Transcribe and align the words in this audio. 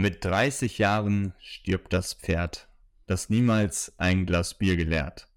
Mit 0.00 0.24
30 0.24 0.78
Jahren 0.78 1.34
stirbt 1.42 1.92
das 1.92 2.14
Pferd, 2.14 2.70
das 3.06 3.28
niemals 3.28 3.92
ein 3.98 4.24
Glas 4.24 4.54
Bier 4.54 4.78
geleert. 4.78 5.28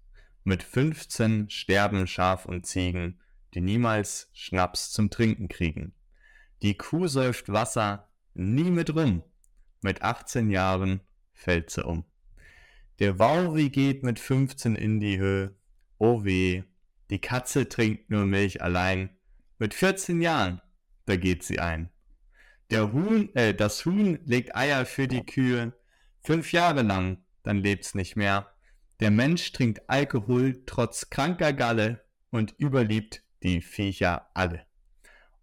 Mit 0.42 0.62
15 0.62 1.50
sterben 1.50 2.06
Schaf 2.06 2.46
und 2.46 2.64
Ziegen, 2.64 3.20
die 3.52 3.60
niemals 3.60 4.30
Schnaps 4.32 4.90
zum 4.90 5.10
Trinken 5.10 5.48
kriegen. 5.48 5.92
Die 6.62 6.78
Kuh 6.78 7.08
säuft 7.08 7.52
Wasser, 7.52 8.08
nie 8.32 8.70
mit 8.70 8.94
rum. 8.94 9.22
Mit 9.82 10.00
18 10.00 10.48
Jahren 10.48 11.02
fällt 11.34 11.68
sie 11.68 11.84
um. 11.84 12.06
Der 13.00 13.18
Wauri 13.18 13.68
geht 13.68 14.02
mit 14.02 14.18
15 14.18 14.76
in 14.76 14.98
die 14.98 15.18
Höhe. 15.18 15.54
Oh 15.98 16.24
weh, 16.24 16.62
die 17.10 17.20
Katze 17.20 17.68
trinkt 17.68 18.08
nur 18.08 18.24
Milch 18.24 18.62
allein. 18.62 19.10
Mit 19.58 19.74
14 19.74 20.22
Jahren, 20.22 20.62
da 21.04 21.16
geht 21.16 21.42
sie 21.42 21.58
ein. 21.58 21.90
Der 22.70 22.92
Huhn, 22.92 23.34
äh, 23.34 23.54
das 23.54 23.84
Huhn 23.84 24.18
legt 24.24 24.56
Eier 24.56 24.86
für 24.86 25.06
die 25.06 25.24
Kühe. 25.24 25.72
Fünf 26.22 26.52
Jahre 26.52 26.82
lang, 26.82 27.18
dann 27.42 27.58
lebt's 27.58 27.94
nicht 27.94 28.16
mehr. 28.16 28.50
Der 29.00 29.10
Mensch 29.10 29.52
trinkt 29.52 29.82
Alkohol 29.88 30.62
trotz 30.66 31.10
kranker 31.10 31.52
Galle 31.52 32.04
und 32.30 32.54
überliebt 32.58 33.22
die 33.42 33.60
Viecher 33.60 34.30
alle. 34.34 34.64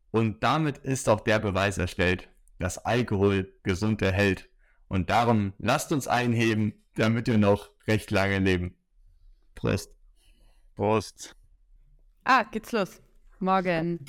Und 0.10 0.44
damit 0.44 0.80
ist 0.80 1.08
auch 1.08 1.22
der 1.22 1.40
Beweis 1.40 1.78
erstellt, 1.78 2.30
dass 2.60 2.78
Alkohol 2.78 3.54
gesund 3.64 4.02
erhält. 4.02 4.50
Und 4.88 5.10
darum 5.10 5.54
lasst 5.58 5.92
uns 5.92 6.08
einheben, 6.08 6.74
damit 6.96 7.28
wir 7.28 7.38
noch 7.38 7.70
recht 7.88 8.12
lange 8.12 8.40
leben. 8.40 8.76
Prost. 9.56 9.94
Prost. 10.76 11.36
Ah, 12.24 12.44
geht's 12.44 12.72
los. 12.72 13.02
Morgen. 13.40 14.06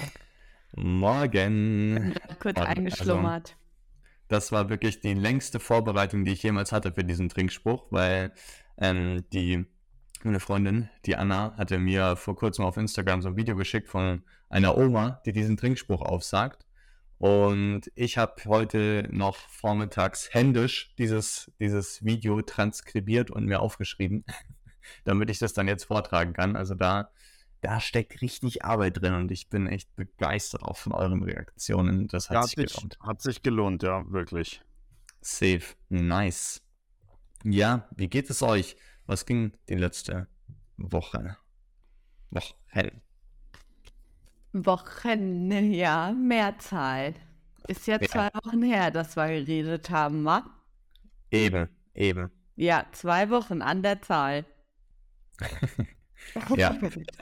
Morgen. 0.73 2.15
Kurz 2.41 2.59
Also, 2.59 2.71
eingeschlummert. 2.71 3.57
Das 4.29 4.53
war 4.53 4.69
wirklich 4.71 5.01
die 5.01 5.15
längste 5.15 5.61
Vorbereitung, 5.61 6.25
die 6.25 6.33
ich 6.33 6.43
jemals 6.43 6.73
hatte 6.73 6.93
für 6.93 7.05
diesen 7.05 7.29
Trinkspruch, 7.29 7.87
weil 7.91 8.33
ähm, 8.79 9.25
die 9.33 9.67
meine 10.25 10.41
Freundin, 10.41 10.89
die 11.05 11.17
Anna, 11.17 11.55
hatte 11.57 11.79
mir 11.79 12.17
vor 12.17 12.37
kurzem 12.37 12.65
auf 12.65 12.77
Instagram 12.77 13.23
so 13.23 13.29
ein 13.29 13.37
Video 13.37 13.57
geschickt 13.57 13.89
von 13.89 14.23
einer 14.49 14.77
Oma, 14.77 15.21
die 15.27 15.33
diesen 15.33 15.57
Trinkspruch 15.57 16.01
aufsagt. 16.01 16.65
Und 17.19 17.91
ich 17.95 18.19
habe 18.19 18.43
heute 18.47 19.09
noch 19.11 19.37
vormittags 19.37 20.33
händisch 20.33 20.95
dieses, 20.99 21.53
dieses 21.61 22.05
Video 22.05 22.43
transkribiert 22.43 23.31
und 23.31 23.47
mir 23.47 23.61
aufgeschrieben, 23.61 24.25
damit 25.05 25.31
ich 25.31 25.39
das 25.39 25.53
dann 25.53 25.69
jetzt 25.69 25.85
vortragen 25.85 26.33
kann. 26.33 26.57
Also 26.57 26.75
da, 26.75 27.11
da 27.63 27.81
steckt 27.81 28.21
richtig 28.23 28.65
Arbeit 28.65 29.01
drin 29.03 29.15
und 29.15 29.31
ich 29.33 29.49
bin 29.51 29.67
echt 29.69 29.95
begeistert 29.97 30.63
auch 30.65 30.77
von 30.77 30.93
euren 30.93 31.23
Reaktionen. 31.25 32.09
Das 32.09 32.31
hat 32.31 32.39
Ja, 32.39 32.43
sich 32.43 32.57
sich, 32.57 32.75
gelohnt. 32.75 32.99
hat 33.01 33.23
sich 33.23 33.43
gelohnt, 33.43 33.83
ja, 33.85 34.05
wirklich. 34.11 34.63
Safe. 35.23 35.63
Nice. 35.89 36.63
Ja, 37.45 37.89
wie 37.97 38.09
geht 38.09 38.31
es 38.31 38.43
euch? 38.43 38.77
Was 39.07 39.27
ging 39.27 39.53
die 39.69 39.77
letzte 39.77 40.29
Woche? 40.77 41.37
Wochen. 42.31 43.03
Wochen, 44.53 45.51
ja, 45.73 46.13
Mehrzahl. 46.13 47.15
Ist 47.69 47.87
ja 47.87 47.99
Ja. 48.01 48.09
zwei 48.09 48.29
Wochen 48.35 48.63
her, 48.63 48.91
dass 48.91 49.17
wir 49.17 49.29
geredet 49.29 49.91
haben, 49.91 50.25
wa? 50.25 50.45
Eben, 51.33 51.69
eben. 51.95 52.31
Ja, 52.57 52.87
zwei 52.93 53.29
Wochen 53.31 53.63
an 53.63 53.83
der 53.83 54.01
Zahl. 54.03 54.47
Ja. 56.57 56.75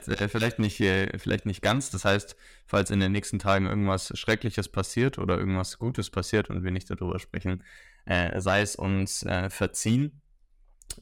Äh, 0.07 0.27
Vielleicht 0.29 0.59
nicht, 0.59 0.79
äh, 0.79 1.17
vielleicht 1.17 1.45
nicht 1.45 1.61
ganz. 1.61 1.89
Das 1.89 2.05
heißt, 2.05 2.35
falls 2.65 2.91
in 2.91 2.99
den 2.99 3.11
nächsten 3.11 3.39
Tagen 3.39 3.65
irgendwas 3.65 4.11
Schreckliches 4.17 4.69
passiert 4.69 5.17
oder 5.17 5.37
irgendwas 5.37 5.77
Gutes 5.79 6.09
passiert 6.09 6.49
und 6.49 6.63
wir 6.63 6.71
nicht 6.71 6.89
darüber 6.89 7.19
sprechen, 7.19 7.63
äh, 8.05 8.39
sei 8.39 8.61
es 8.61 8.75
uns 8.75 9.23
äh, 9.23 9.49
verziehen. 9.49 10.21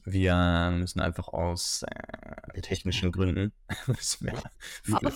Wir 0.04 0.72
müssen 0.72 1.00
einfach 1.00 1.26
aus 1.28 1.82
äh, 1.82 2.60
technischen 2.60 3.10
Gründen 3.10 3.52
Aus 3.88 4.18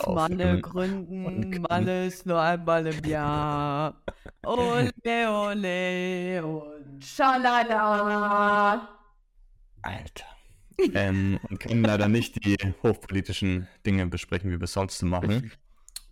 aufnehmen. 0.01 0.17
Malle 0.17 0.51
und 0.57 0.63
gründen, 0.63 1.25
können- 1.51 1.63
Malle 1.69 2.07
ist 2.07 2.27
nur 2.27 2.41
einmal 2.41 2.85
im 2.87 3.05
Jahr. 3.05 4.03
Ole, 4.45 4.91
ole 5.31 6.45
und 6.45 7.05
schalala. 7.05 8.89
Alter. 9.83 10.25
Ähm, 10.95 11.39
und 11.49 11.61
können 11.61 11.85
leider 11.85 12.09
nicht 12.09 12.45
die 12.45 12.57
hochpolitischen 12.83 13.69
Dinge 13.87 14.07
besprechen, 14.07 14.51
wie 14.51 14.59
wir 14.59 14.65
es 14.65 14.73
sonst 14.73 14.99
so 14.99 15.07
machen. 15.07 15.53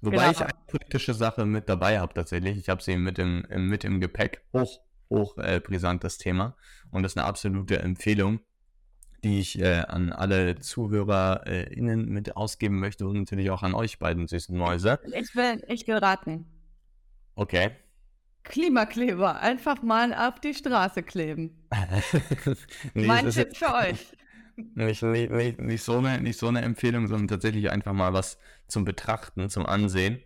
Wobei 0.02 0.16
Genau. 0.16 0.30
ich 0.30 0.40
eine 0.40 0.50
politische 0.66 1.14
Sache 1.14 1.46
mit 1.46 1.68
dabei 1.68 2.00
habe 2.00 2.12
tatsächlich. 2.12 2.58
Ich 2.58 2.68
habe 2.68 2.82
sie 2.82 2.96
mit 2.96 3.18
im, 3.18 3.46
mit 3.50 3.84
im 3.84 4.00
Gepäck. 4.00 4.42
Hoch, 4.52 4.80
hoch 5.08 5.38
äh, 5.38 5.60
brisant 5.60 6.02
das 6.02 6.18
Thema. 6.18 6.56
Und 6.90 7.04
das 7.04 7.12
ist 7.12 7.18
eine 7.18 7.26
absolute 7.26 7.78
Empfehlung, 7.78 8.40
die 9.22 9.38
ich 9.38 9.60
äh, 9.60 9.84
an 9.86 10.12
alle 10.12 10.58
ZuhörerInnen 10.58 12.08
mit 12.08 12.36
ausgeben 12.36 12.80
möchte 12.80 13.06
und 13.06 13.18
natürlich 13.18 13.50
auch 13.50 13.62
an 13.62 13.74
euch 13.74 14.00
beiden 14.00 14.26
süßen 14.26 14.56
Mäuse. 14.56 14.98
Ich 15.06 15.36
will, 15.36 15.62
ich 15.68 15.86
geraten. 15.86 16.46
Okay. 17.36 17.70
Klimakleber, 18.42 19.40
einfach 19.40 19.82
mal 19.82 20.12
auf 20.12 20.40
die 20.40 20.52
Straße 20.52 21.04
kleben. 21.04 21.62
nee, 22.94 23.06
mein 23.06 23.30
Tipp 23.30 23.56
für 23.56 23.72
euch. 23.72 24.12
Nicht, 24.56 25.02
nicht, 25.02 25.60
nicht, 25.60 25.82
so 25.82 25.98
eine, 25.98 26.20
nicht 26.20 26.38
so 26.38 26.48
eine 26.48 26.62
Empfehlung, 26.62 27.06
sondern 27.08 27.28
tatsächlich 27.28 27.70
einfach 27.70 27.92
mal 27.92 28.12
was 28.12 28.38
zum 28.68 28.84
Betrachten, 28.84 29.48
zum 29.50 29.66
Ansehen, 29.66 30.20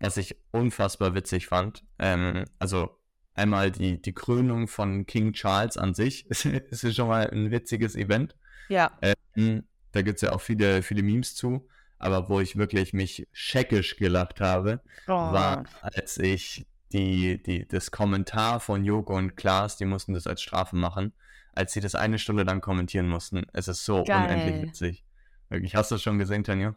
was 0.00 0.16
ich 0.16 0.36
unfassbar 0.50 1.14
witzig 1.14 1.46
fand. 1.48 1.82
Ähm, 1.98 2.44
also 2.58 2.96
einmal 3.34 3.70
die, 3.70 4.00
die 4.00 4.12
Krönung 4.12 4.68
von 4.68 5.06
King 5.06 5.32
Charles 5.32 5.76
an 5.76 5.94
sich 5.94 6.26
ist, 6.30 6.44
ist 6.44 6.94
schon 6.94 7.08
mal 7.08 7.28
ein 7.30 7.50
witziges 7.50 7.96
Event. 7.96 8.36
Ja, 8.68 8.92
Ähm, 9.36 9.64
da 9.92 10.02
gibt 10.02 10.16
es 10.16 10.22
ja 10.22 10.32
auch 10.32 10.40
viele, 10.40 10.82
viele 10.82 11.02
Memes 11.02 11.34
zu. 11.34 11.68
Aber 11.98 12.28
wo 12.28 12.40
ich 12.40 12.56
wirklich 12.56 12.92
mich 12.92 13.28
scheckisch 13.32 13.96
gelacht 13.96 14.40
habe, 14.40 14.80
Oh. 15.06 15.12
war, 15.12 15.64
als 15.82 16.18
ich 16.18 16.66
die, 16.92 17.40
die, 17.42 17.66
das 17.68 17.90
Kommentar 17.92 18.58
von 18.60 18.84
Joko 18.84 19.16
und 19.16 19.36
Klaas, 19.36 19.76
die 19.76 19.84
mussten 19.84 20.12
das 20.14 20.26
als 20.26 20.42
Strafe 20.42 20.74
machen, 20.76 21.12
als 21.52 21.72
sie 21.72 21.80
das 21.80 21.94
eine 21.94 22.18
Stunde 22.18 22.42
lang 22.42 22.60
kommentieren 22.60 23.08
mussten. 23.08 23.42
Es 23.52 23.68
ist 23.68 23.84
so 23.84 24.04
Geil. 24.04 24.24
unendlich 24.24 24.62
witzig. 24.68 25.04
Wirklich, 25.48 25.74
hast 25.76 25.90
du 25.90 25.96
das 25.96 26.02
schon 26.02 26.18
gesehen, 26.18 26.44
Tanja? 26.44 26.74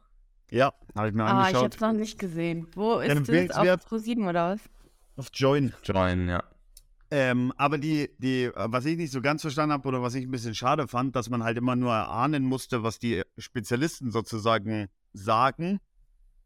Ja, 0.51 0.73
habe 0.95 1.07
ich 1.09 1.13
mir 1.13 1.23
Ah, 1.23 1.27
ich 1.41 1.55
angeschaut. 1.55 1.63
hab's 1.63 1.79
noch 1.79 1.93
nicht 1.93 2.19
gesehen. 2.19 2.67
Wo 2.75 2.99
ist 2.99 3.09
das? 3.09 3.17
empfehlenswert. 3.17 3.85
Auf 3.85 3.91
Pro7 3.91 4.29
oder 4.29 4.53
was? 4.53 4.61
Auf 5.17 5.29
Join. 5.33 5.73
Join, 5.83 6.27
ja. 6.27 6.43
Ähm, 7.11 7.53
aber 7.57 7.77
die, 7.77 8.09
die, 8.17 8.51
was 8.53 8.85
ich 8.85 8.97
nicht 8.97 9.11
so 9.11 9.21
ganz 9.21 9.41
verstanden 9.41 9.73
habe 9.73 9.87
oder 9.87 10.01
was 10.01 10.15
ich 10.15 10.25
ein 10.25 10.31
bisschen 10.31 10.55
schade 10.55 10.87
fand, 10.87 11.15
dass 11.15 11.29
man 11.29 11.43
halt 11.43 11.57
immer 11.57 11.75
nur 11.75 11.93
erahnen 11.93 12.43
musste, 12.43 12.83
was 12.83 12.99
die 12.99 13.23
Spezialisten 13.37 14.11
sozusagen 14.11 14.87
sagen. 15.13 15.79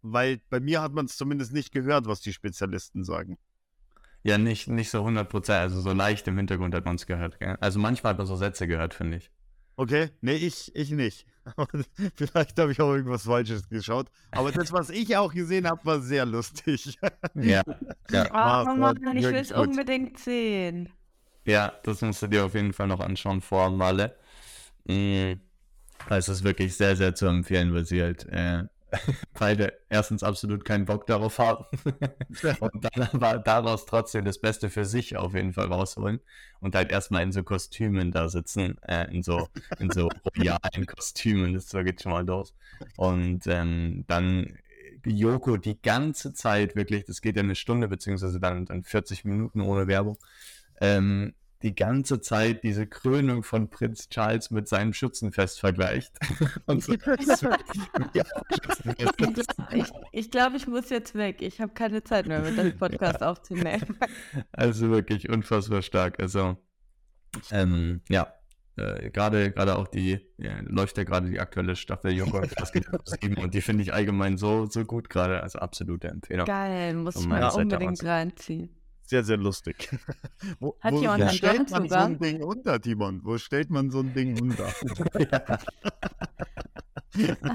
Weil 0.02 0.40
bei 0.50 0.60
mir 0.60 0.82
hat 0.82 0.94
man 0.94 1.06
es 1.06 1.18
zumindest 1.18 1.52
nicht 1.54 1.72
gehört, 1.72 2.06
was 2.08 2.22
die 2.22 2.32
Spezialisten 2.34 3.04
sagen. 3.04 3.38
Ja, 4.24 4.38
nicht, 4.38 4.68
nicht 4.68 4.90
so 4.90 5.06
100%, 5.06 5.60
also 5.62 5.80
so 5.82 5.94
leicht 5.94 6.28
im 6.28 6.38
Hintergrund 6.38 6.76
hat 6.76 6.86
man 6.86 6.96
es 6.96 7.06
gehört. 7.06 7.40
Gell? 7.40 7.58
Also 7.62 7.80
manchmal 7.80 8.12
hat 8.12 8.18
man 8.18 8.28
so 8.28 8.36
Sätze 8.36 8.68
gehört, 8.68 8.94
finde 8.94 9.18
ich. 9.18 9.32
Okay? 9.78 10.10
Nee, 10.22 10.36
ich, 10.36 10.76
ich 10.76 10.92
nicht. 10.92 11.26
Vielleicht 12.16 12.60
habe 12.60 12.74
ich 12.74 12.82
auch 12.82 12.92
irgendwas 12.94 13.24
Falsches 13.24 13.70
geschaut. 13.70 14.08
Aber 14.32 14.52
das, 14.52 14.74
was 14.74 14.90
ich 14.90 15.16
auch 15.16 15.34
gesehen 15.34 15.68
habe, 15.68 15.84
war 15.86 16.02
sehr 16.02 16.26
lustig. 16.26 16.98
Ja, 17.36 17.64
ja. 18.12 18.32
Ah, 18.32 18.66
war 18.66 18.76
Mann, 18.76 19.18
ich 19.18 19.24
will 19.24 19.36
es 19.36 19.52
unbedingt 19.52 20.20
sehen. 20.20 20.90
Ja, 21.46 21.72
das 21.84 22.02
musst 22.02 22.22
du 22.22 22.28
dir 22.28 22.46
auf 22.46 22.54
jeden 22.54 22.74
Fall 22.74 22.88
noch 22.88 23.00
anschauen 23.00 23.40
vor 23.42 23.70
Malle. 23.70 24.16
Mm, 24.86 25.34
Es 26.10 26.28
ist 26.30 26.44
wirklich 26.44 26.76
sehr, 26.76 26.96
sehr 26.96 27.16
zu 27.16 27.28
empfehlen, 27.28 27.74
weil 27.74 27.86
sie 27.86 28.02
halt 28.02 28.26
äh, 28.30 28.64
beide 29.40 29.74
erstens 29.90 30.24
absolut 30.24 30.66
keinen 30.66 30.86
Bock 30.86 31.06
darauf 31.06 31.40
haben 31.40 31.66
und 32.60 32.84
dann 32.84 33.10
aber 33.14 33.40
daraus 33.40 33.86
trotzdem 33.86 34.26
das 34.26 34.40
Beste 34.40 34.70
für 34.70 34.86
sich 34.86 35.18
auf 35.18 35.34
jeden 35.34 35.54
Fall 35.54 35.68
rausholen 35.68 36.20
und 36.60 36.76
halt 36.76 36.92
erstmal 36.92 37.24
in 37.24 37.32
so 37.32 37.44
Kostümen 37.44 38.12
da 38.12 38.30
sitzen, 38.30 38.78
äh, 38.84 39.12
in 39.14 39.24
so 39.24 39.48
in 39.80 39.90
so 39.90 40.10
royalen 40.38 40.86
Kostümen, 40.86 41.54
das 41.54 41.70
geht 41.70 42.02
schon 42.02 42.12
mal 42.12 42.26
los. 42.26 42.54
Und 42.96 43.48
ähm, 43.48 44.06
dann 44.08 44.58
Joko 45.06 45.58
die 45.58 45.82
ganze 45.82 46.34
Zeit 46.34 46.76
wirklich, 46.76 47.06
das 47.06 47.22
geht 47.22 47.36
ja 47.36 47.44
eine 47.44 47.56
Stunde, 47.56 47.88
beziehungsweise 47.88 48.40
dann, 48.40 48.66
dann 48.66 48.84
40 48.84 49.26
Minuten 49.26 49.62
ohne 49.62 49.88
Werbung, 49.88 50.18
ähm, 50.82 51.34
die 51.62 51.76
ganze 51.76 52.22
Zeit 52.22 52.64
diese 52.64 52.88
Krönung 52.88 53.44
von 53.44 53.70
Prinz 53.70 54.10
Charles 54.10 54.50
mit 54.50 54.68
seinem 54.68 54.94
Schützenfest 54.94 55.60
vergleicht. 55.60 56.18
Und 56.66 56.84
so, 56.84 56.94
ja, 58.14 58.24
Schützenfest. 58.52 59.56
Ich, 59.72 59.86
ich 60.12 60.32
glaube, 60.32 60.58
ich 60.58 60.68
muss 60.68 60.90
jetzt 60.90 61.16
weg. 61.16 61.42
Ich 61.42 61.62
habe 61.62 61.74
keine 61.74 62.04
Zeit 62.04 62.28
mehr, 62.28 62.42
mit 62.42 62.58
dem 62.58 62.76
Podcast 62.78 63.22
aufzunehmen. 63.24 63.98
Also 64.52 64.90
wirklich 64.90 65.30
unfassbar 65.30 65.82
stark. 65.82 66.20
Also, 66.20 66.58
ähm, 67.52 68.02
ja, 68.10 68.34
äh, 68.78 69.10
gerade 69.12 69.52
gerade 69.52 69.78
auch 69.78 69.88
die, 69.88 70.20
ja, 70.38 70.60
läuft 70.62 70.98
ja 70.98 71.04
gerade 71.04 71.30
die 71.30 71.40
aktuelle 71.40 71.76
Staffel 71.76 72.14
Joko 72.14 72.38
und 72.38 72.50
Klaas 72.50 72.72
geht 72.72 72.92
auf 72.94 73.02
sieben 73.06 73.38
und 73.38 73.54
die 73.54 73.62
finde 73.62 73.84
ich 73.84 73.94
allgemein 73.94 74.38
so, 74.38 74.66
so 74.66 74.86
gut 74.86 75.10
gerade. 75.10 75.44
Also 75.44 75.60
absolute 75.60 76.08
Empfehlung. 76.08 76.46
Geil, 76.46 76.96
muss 76.96 77.16
Seite 77.16 77.58
unbedingt 77.58 78.04
reinziehen. 78.04 78.79
Sehr, 79.10 79.24
sehr 79.24 79.38
lustig. 79.38 79.90
Wo, 80.60 80.78
Hat 80.82 80.94
wo 80.94 81.02
jemand 81.02 81.24
einen 81.24 81.32
stellt 81.32 81.72
man 81.72 81.90
so 81.90 81.96
Joint 81.96 81.96
ein 81.96 82.20
Ding 82.20 82.44
unter, 82.44 82.80
Timon? 82.80 83.22
Wo 83.24 83.40
stellt 83.40 83.72
man 83.72 83.90
so 83.90 84.02
ein 84.02 84.14
Ding 84.14 84.40
unter? 84.40 84.68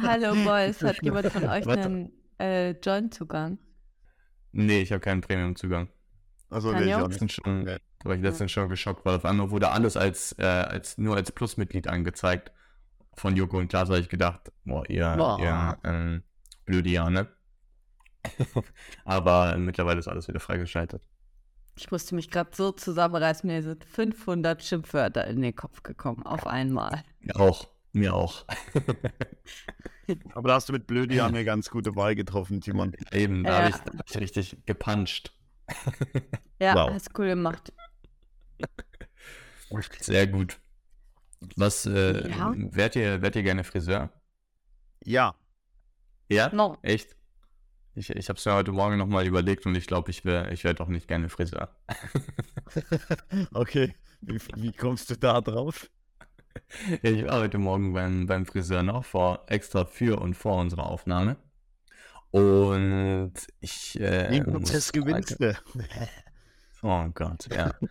Hallo 0.03 0.35
Boys, 0.43 0.83
hat 0.83 0.97
jemand 1.03 1.29
von 1.29 1.45
euch 1.45 1.65
Warte. 1.65 1.85
einen 1.85 2.13
äh, 2.41 2.73
Joint-Zugang? 2.73 3.59
Nee, 4.51 4.81
ich 4.81 4.91
habe 4.91 4.99
keinen 4.99 5.21
Premium-Zugang. 5.21 5.87
Also, 6.51 6.73
nee, 6.73 6.87
ich 6.87 6.95
auch 6.97 7.07
nicht. 7.07 7.33
Schon, 7.33 7.67
da 7.67 7.79
war 8.03 8.17
ich 8.17 8.23
letztens 8.23 8.51
schon 8.51 8.69
geschockt, 8.69 9.07
weil 9.07 9.15
auf 9.15 9.25
einmal 9.25 9.53
wurde 9.53 9.71
alles 9.71 9.97
als, 9.97 10.35
äh, 10.41 10.43
als 10.43 10.99
nur 10.99 11.15
als 11.15 11.31
Plusmitglied 11.31 11.87
angezeigt. 11.87 12.51
Von 13.15 13.37
Joko 13.37 13.59
und 13.59 13.69
Klaas 13.69 13.91
habe 13.91 14.01
ich 14.01 14.09
gedacht, 14.09 14.51
boah, 14.65 14.91
ihr, 14.91 15.15
Boah. 15.17 15.39
ihr 15.39 15.79
ähm, 15.85 16.25
blöde 16.65 16.91
Jahr, 16.91 17.11
ne? 17.11 17.29
Aber 19.05 19.57
mittlerweile 19.57 20.01
ist 20.01 20.09
alles 20.09 20.27
wieder 20.27 20.41
freigeschaltet. 20.41 21.01
Ich 21.77 21.91
musste 21.91 22.15
mich 22.15 22.31
gerade 22.31 22.51
so 22.55 22.71
zusammenreißen, 22.73 23.47
mir 23.49 23.63
sind 23.63 23.85
500 23.85 24.63
Schimpfwörter 24.63 25.27
in 25.27 25.43
den 25.43 25.55
Kopf 25.57 25.83
gekommen, 25.83 26.23
auf 26.25 26.47
einmal. 26.47 27.03
Mir 27.21 27.37
auch, 27.41 27.69
mir 27.93 28.15
auch. 28.15 28.45
Aber 30.35 30.49
da 30.49 30.55
hast 30.55 30.69
du 30.69 30.73
mit 30.73 30.87
Blödi 30.87 31.17
ja 31.17 31.27
eine 31.27 31.45
ganz 31.45 31.71
gute 31.71 31.97
Wahl 31.97 32.15
getroffen, 32.15 32.61
Timon. 32.61 32.93
Eben, 33.11 33.43
da 33.43 33.51
Ja. 33.51 33.57
habe 33.59 33.69
ich, 33.71 33.99
hab 33.99 34.11
ich 34.11 34.17
richtig 34.19 34.57
gepuncht. 34.67 35.33
Ja, 36.61 36.75
Wow. 36.77 36.93
hast 36.95 37.19
cool 37.19 37.27
gemacht. 37.27 37.73
Sehr 40.01 40.27
gut. 40.29 40.59
Was, 41.57 41.85
äh, 41.85 42.29
Ja. 42.31 42.53
wärt 42.57 42.97
ihr, 42.97 43.21
wärt 43.23 43.35
ihr 43.37 43.43
gerne 43.43 43.65
Friseur? 43.65 44.11
Ja, 45.05 45.35
Ja? 46.31 46.51
No. 46.55 46.79
Echt? 46.83 47.17
Ich, 47.97 48.11
ich 48.11 48.29
habe 48.29 48.39
es 48.39 48.45
mir 48.45 48.55
heute 48.55 48.73
Morgen 48.73 48.99
nochmal 48.99 49.27
überlegt 49.27 49.67
und 49.67 49.75
ich 49.77 49.87
glaube, 49.87 50.11
ich 50.11 50.25
wäre 50.25 50.53
ich 50.53 50.65
wär 50.65 50.75
doch 50.75 50.89
nicht 50.89 51.07
gerne 51.07 51.29
Friseur. 51.29 51.69
okay. 53.55 53.95
Wie, 54.21 54.39
wie 54.57 54.73
kommst 54.73 55.11
du 55.11 55.17
da 55.17 55.41
drauf? 55.41 55.91
Ja, 57.03 57.11
ich 57.11 57.25
war 57.25 57.41
heute 57.41 57.59
Morgen 57.59 57.93
beim, 57.93 58.27
beim 58.27 58.47
Friseur 58.47 58.83
noch, 58.83 59.05
vor, 59.05 59.45
extra 59.47 59.85
für 59.85 60.21
und 60.21 60.35
vor 60.35 60.61
unserer 60.61 60.87
Aufnahme. 60.87 61.37
Und 62.31 63.35
ich. 63.61 64.01
Äh, 64.01 64.31
Den 64.31 64.45
Prozess 64.45 64.91
gewinnst 64.93 65.41
du. 65.41 65.57
Oh 66.83 67.09
Gott, 67.15 67.49
ja. 67.55 67.73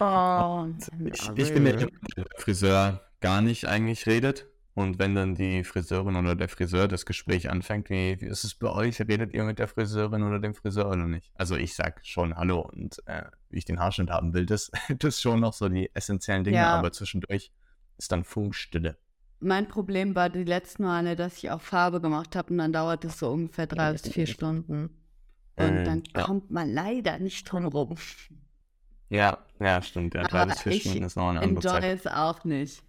Oh, 0.00 0.66
Ich, 1.04 1.28
ich 1.34 1.52
bin 1.52 1.66
der 1.66 1.76
Typ, 1.76 1.90
der 2.16 2.24
Friseur 2.38 3.02
gar 3.20 3.42
nicht 3.42 3.68
eigentlich 3.68 4.06
redet. 4.06 4.46
Und 4.76 4.98
wenn 4.98 5.14
dann 5.14 5.34
die 5.34 5.64
Friseurin 5.64 6.16
oder 6.16 6.36
der 6.36 6.50
Friseur 6.50 6.86
das 6.86 7.06
Gespräch 7.06 7.48
anfängt, 7.48 7.88
wie, 7.88 8.20
wie 8.20 8.26
ist 8.26 8.44
es 8.44 8.54
bei 8.54 8.68
euch? 8.68 9.00
Redet 9.00 9.32
ihr 9.32 9.42
mit 9.44 9.58
der 9.58 9.68
Friseurin 9.68 10.22
oder 10.22 10.38
dem 10.38 10.54
Friseur 10.54 10.88
oder 10.88 11.06
nicht? 11.06 11.32
Also 11.34 11.56
ich 11.56 11.74
sag 11.74 12.04
schon 12.04 12.36
Hallo 12.36 12.60
und 12.60 13.02
äh, 13.06 13.22
wie 13.48 13.56
ich 13.56 13.64
den 13.64 13.80
Haarschnitt 13.80 14.10
haben 14.10 14.34
will, 14.34 14.44
das, 14.44 14.70
das 14.98 15.14
ist 15.14 15.22
schon 15.22 15.40
noch 15.40 15.54
so 15.54 15.70
die 15.70 15.90
essentiellen 15.94 16.44
Dinge, 16.44 16.58
Ja. 16.58 16.74
aber 16.78 16.92
zwischendurch 16.92 17.50
ist 17.96 18.12
dann 18.12 18.22
Funkstille. 18.22 18.98
Mein 19.40 19.66
Problem 19.66 20.14
war 20.14 20.28
die 20.28 20.44
letzten 20.44 20.82
Male, 20.82 21.16
dass 21.16 21.38
ich 21.38 21.50
auch 21.50 21.62
Farbe 21.62 22.02
gemacht 22.02 22.36
habe 22.36 22.52
und 22.52 22.58
dann 22.58 22.74
dauert 22.74 23.02
es 23.06 23.18
so 23.18 23.30
ungefähr 23.30 23.66
drei 23.66 23.92
bis 23.92 24.02
vier 24.08 24.26
Stunden. 24.26 24.90
Und 25.56 25.64
Ähm, 25.64 25.84
dann 25.86 26.02
ja. 26.14 26.22
kommt 26.24 26.50
man 26.50 26.70
leider 26.70 27.18
nicht 27.18 27.50
drum 27.50 27.64
rum. 27.64 27.96
Ja, 29.08 29.38
ja, 29.58 29.80
stimmt. 29.80 30.14
Ja, 30.14 30.24
drei 30.24 30.44
bis 30.44 30.60
vier 30.60 30.72
Stunden 30.72 31.02
ist 31.04 31.16
noch 31.16 31.30
eine 31.30 31.40
andere 31.40 31.60
Zeit. 31.66 31.84
es 31.84 32.06
auch 32.06 32.44
nicht. 32.44 32.82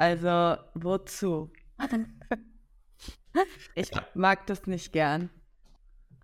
Also, 0.00 0.56
wozu? 0.72 1.52
ich 3.74 3.90
mag 4.14 4.46
das 4.46 4.66
nicht 4.66 4.94
gern. 4.94 5.28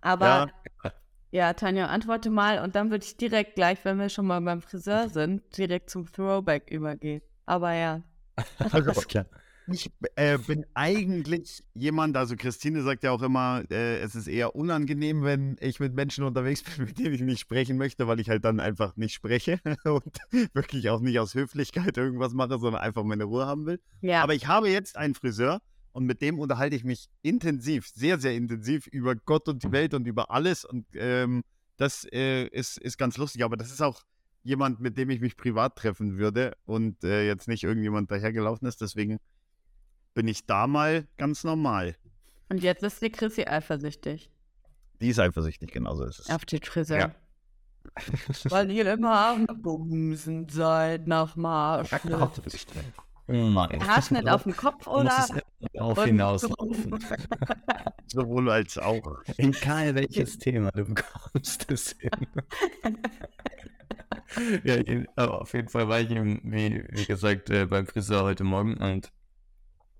Aber 0.01 0.49
Ja. 0.83 0.91
ja, 1.29 1.53
Tanja, 1.53 1.85
antworte 1.85 2.31
mal 2.31 2.63
und 2.63 2.75
dann 2.75 2.89
würde 2.89 3.05
ich 3.05 3.17
direkt 3.17 3.53
gleich, 3.53 3.85
wenn 3.85 3.99
wir 3.99 4.09
schon 4.09 4.25
mal 4.25 4.41
beim 4.41 4.63
Friseur 4.63 5.09
sind, 5.09 5.55
direkt 5.55 5.91
zum 5.91 6.11
Throwback 6.11 6.71
übergehen. 6.71 7.21
Aber 7.45 7.71
ja. 7.73 8.01
Alles 8.71 9.07
klar. 9.07 9.27
Ich 9.71 9.91
äh, 10.15 10.37
bin 10.37 10.65
eigentlich 10.73 11.63
jemand, 11.73 12.15
also 12.17 12.35
Christine 12.35 12.83
sagt 12.83 13.03
ja 13.03 13.11
auch 13.11 13.21
immer, 13.21 13.63
äh, 13.69 13.99
es 13.99 14.15
ist 14.15 14.27
eher 14.27 14.55
unangenehm, 14.55 15.23
wenn 15.23 15.57
ich 15.59 15.79
mit 15.79 15.93
Menschen 15.93 16.23
unterwegs 16.23 16.63
bin, 16.77 16.85
mit 16.85 16.97
denen 16.99 17.13
ich 17.13 17.21
nicht 17.21 17.39
sprechen 17.39 17.77
möchte, 17.77 18.07
weil 18.07 18.19
ich 18.19 18.29
halt 18.29 18.45
dann 18.45 18.59
einfach 18.59 18.95
nicht 18.95 19.13
spreche 19.13 19.59
und 19.83 20.17
wirklich 20.53 20.89
auch 20.89 21.01
nicht 21.01 21.19
aus 21.19 21.35
Höflichkeit 21.35 21.97
irgendwas 21.97 22.33
mache, 22.33 22.59
sondern 22.59 22.81
einfach 22.81 23.03
meine 23.03 23.25
Ruhe 23.25 23.45
haben 23.45 23.65
will. 23.65 23.79
Ja, 24.01 24.23
Aber 24.23 24.33
ich 24.33 24.47
habe 24.47 24.69
jetzt 24.69 24.97
einen 24.97 25.15
Friseur 25.15 25.61
und 25.91 26.05
mit 26.05 26.21
dem 26.21 26.39
unterhalte 26.39 26.75
ich 26.75 26.83
mich 26.83 27.09
intensiv, 27.23 27.87
sehr, 27.87 28.19
sehr 28.19 28.35
intensiv 28.35 28.87
über 28.87 29.15
Gott 29.15 29.47
und 29.47 29.63
die 29.63 29.71
Welt 29.71 29.93
und 29.93 30.05
über 30.07 30.29
alles. 30.29 30.63
Und 30.63 30.85
ähm, 30.93 31.43
das 31.77 32.05
äh, 32.11 32.45
ist, 32.47 32.77
ist 32.77 32.97
ganz 32.97 33.17
lustig. 33.17 33.43
Aber 33.43 33.57
das 33.57 33.71
ist 33.71 33.81
auch 33.81 34.03
jemand, 34.43 34.79
mit 34.79 34.97
dem 34.97 35.09
ich 35.09 35.19
mich 35.19 35.35
privat 35.35 35.75
treffen 35.75 36.17
würde 36.17 36.55
und 36.65 37.03
äh, 37.03 37.25
jetzt 37.25 37.47
nicht 37.47 37.63
irgendjemand 37.63 38.11
dahergelaufen 38.11 38.67
ist. 38.67 38.79
Deswegen 38.79 39.17
bin 40.17 40.27
ich 40.27 40.47
da 40.47 40.65
mal 40.65 41.05
ganz 41.17 41.43
normal. 41.43 41.95
und 42.49 42.63
jetzt 42.63 42.81
ist 42.81 42.99
die 43.03 43.11
Chrissy 43.11 43.43
eifersüchtig 43.45 44.31
Die 44.99 45.09
ist 45.09 45.19
eifersüchtig, 45.19 45.71
genauso 45.71 46.05
ist 46.05 46.21
es. 46.21 46.29
auf 46.31 46.43
den 46.43 46.63
Friseur. 46.63 46.97
Ja. 46.99 47.15
Weil 48.49 48.71
ihr 48.71 48.91
immer 48.91 49.37
Bumsen 49.61 50.49
seid 50.49 51.05
nach 51.07 51.35
Marschnitt. 51.35 52.65
Mann. 53.27 53.87
Haarschnitt 53.87 54.27
auf 54.27 54.41
dem 54.43 54.57
Kopf 54.57 54.87
oder? 54.87 55.27
Auf 55.77 56.03
hinauslaufen. 56.03 56.97
Sowohl 58.07 58.49
als 58.49 58.77
auch. 58.79 59.21
Egal 59.37 59.93
welches 59.93 60.39
Thema, 60.39 60.71
du 60.71 60.85
bekommst 60.85 61.69
es 61.69 61.91
hin. 61.99 62.09
ja, 64.63 64.75
in- 64.75 65.07
aber 65.15 65.41
auf 65.41 65.53
jeden 65.53 65.67
Fall 65.69 65.87
war 65.87 65.99
ich 65.99 66.09
eben, 66.09 66.41
wie, 66.43 66.83
wie 66.89 67.05
gesagt, 67.05 67.51
äh, 67.51 67.67
beim 67.67 67.85
Friseur 67.85 68.23
heute 68.23 68.43
Morgen 68.43 68.77
und 68.77 69.11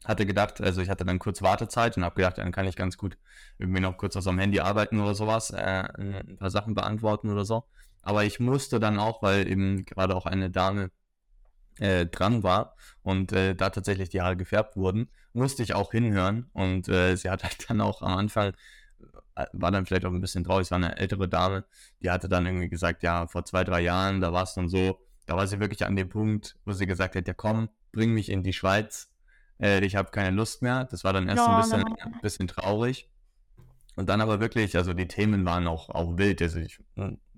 hatte 0.05 0.25
gedacht, 0.25 0.61
also 0.61 0.81
ich 0.81 0.89
hatte 0.89 1.05
dann 1.05 1.19
kurz 1.19 1.41
Wartezeit 1.41 1.97
und 1.97 2.03
habe 2.03 2.15
gedacht, 2.15 2.37
dann 2.37 2.51
kann 2.51 2.67
ich 2.67 2.75
ganz 2.75 2.97
gut 2.97 3.17
irgendwie 3.57 3.81
noch 3.81 3.97
kurz 3.97 4.15
was 4.15 4.27
am 4.27 4.39
Handy 4.39 4.59
arbeiten 4.59 4.99
oder 4.99 5.15
sowas, 5.15 5.51
äh, 5.51 5.83
ein 5.97 6.37
paar 6.37 6.49
Sachen 6.49 6.75
beantworten 6.75 7.29
oder 7.29 7.45
so. 7.45 7.65
Aber 8.03 8.23
ich 8.23 8.39
musste 8.39 8.79
dann 8.79 8.99
auch, 8.99 9.21
weil 9.21 9.47
eben 9.49 9.85
gerade 9.85 10.15
auch 10.15 10.25
eine 10.25 10.49
Dame 10.49 10.91
äh, 11.79 12.05
dran 12.05 12.43
war 12.43 12.75
und 13.03 13.31
äh, 13.33 13.55
da 13.55 13.69
tatsächlich 13.69 14.09
die 14.09 14.21
Haare 14.21 14.37
gefärbt 14.37 14.77
wurden, 14.77 15.09
musste 15.33 15.63
ich 15.63 15.73
auch 15.73 15.91
hinhören 15.91 16.49
und 16.53 16.87
äh, 16.89 17.15
sie 17.15 17.29
hat 17.29 17.43
halt 17.43 17.69
dann 17.69 17.81
auch 17.81 18.01
am 18.01 18.17
Anfang 18.17 18.53
äh, 19.35 19.45
war 19.53 19.71
dann 19.71 19.85
vielleicht 19.85 20.05
auch 20.05 20.11
ein 20.11 20.21
bisschen 20.21 20.43
traurig, 20.43 20.65
es 20.65 20.71
war 20.71 20.77
eine 20.77 20.97
ältere 20.97 21.27
Dame, 21.29 21.65
die 22.01 22.09
hatte 22.09 22.29
dann 22.29 22.45
irgendwie 22.45 22.69
gesagt, 22.69 23.03
ja, 23.03 23.27
vor 23.27 23.45
zwei, 23.45 23.63
drei 23.63 23.81
Jahren, 23.81 24.21
da 24.21 24.33
war 24.33 24.43
es 24.43 24.53
dann 24.53 24.69
so, 24.69 24.99
da 25.25 25.35
war 25.35 25.45
sie 25.47 25.59
wirklich 25.59 25.85
an 25.85 25.95
dem 25.95 26.09
Punkt, 26.09 26.57
wo 26.65 26.71
sie 26.71 26.87
gesagt 26.87 27.15
hat, 27.15 27.27
ja 27.27 27.33
komm, 27.33 27.69
bring 27.91 28.13
mich 28.13 28.29
in 28.29 28.43
die 28.43 28.53
Schweiz, 28.53 29.11
äh, 29.61 29.83
ich 29.85 29.95
habe 29.95 30.11
keine 30.11 30.35
Lust 30.35 30.61
mehr. 30.61 30.85
Das 30.85 31.03
war 31.03 31.13
dann 31.13 31.27
erst 31.27 31.45
Ja, 31.45 31.55
ein 31.55 31.61
bisschen, 31.61 31.83
ein 31.83 32.21
bisschen 32.21 32.47
traurig. 32.47 33.09
Und 33.97 34.09
dann 34.09 34.21
aber 34.21 34.39
wirklich, 34.39 34.77
also 34.77 34.93
die 34.93 35.07
Themen 35.07 35.43
waren 35.43 35.65
auch, 35.67 35.89
auch 35.89 36.19
wild. 36.19 36.39
Also 36.43 36.59
ich, 36.59 36.77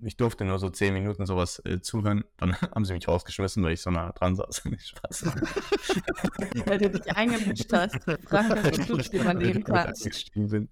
ich 0.02 0.18
durfte 0.18 0.44
nur 0.44 0.58
so 0.58 0.68
zehn 0.68 0.92
Minuten 0.92 1.24
sowas 1.24 1.62
äh, 1.64 1.80
zuhören. 1.80 2.22
Dann 2.36 2.54
haben 2.74 2.84
sie 2.84 2.92
mich 2.92 3.08
rausgeschmissen, 3.08 3.64
weil 3.64 3.72
ich 3.72 3.80
so 3.80 3.90
nah 3.90 4.12
dran 4.12 4.36
saß. 4.36 4.64
Nicht 4.66 4.88
Spaß. 4.88 5.24
Weil 6.66 6.76
du 6.76 6.90
dich 6.90 7.16
eingemischt 7.16 7.72
hast. 7.72 7.96
Frag 8.26 8.62
das 8.62 8.76
bestimmt, 8.76 9.10
wie 9.10 9.18
man 9.20 9.40
leben 9.40 9.64
kann. 9.64 9.90
Bin. 10.34 10.68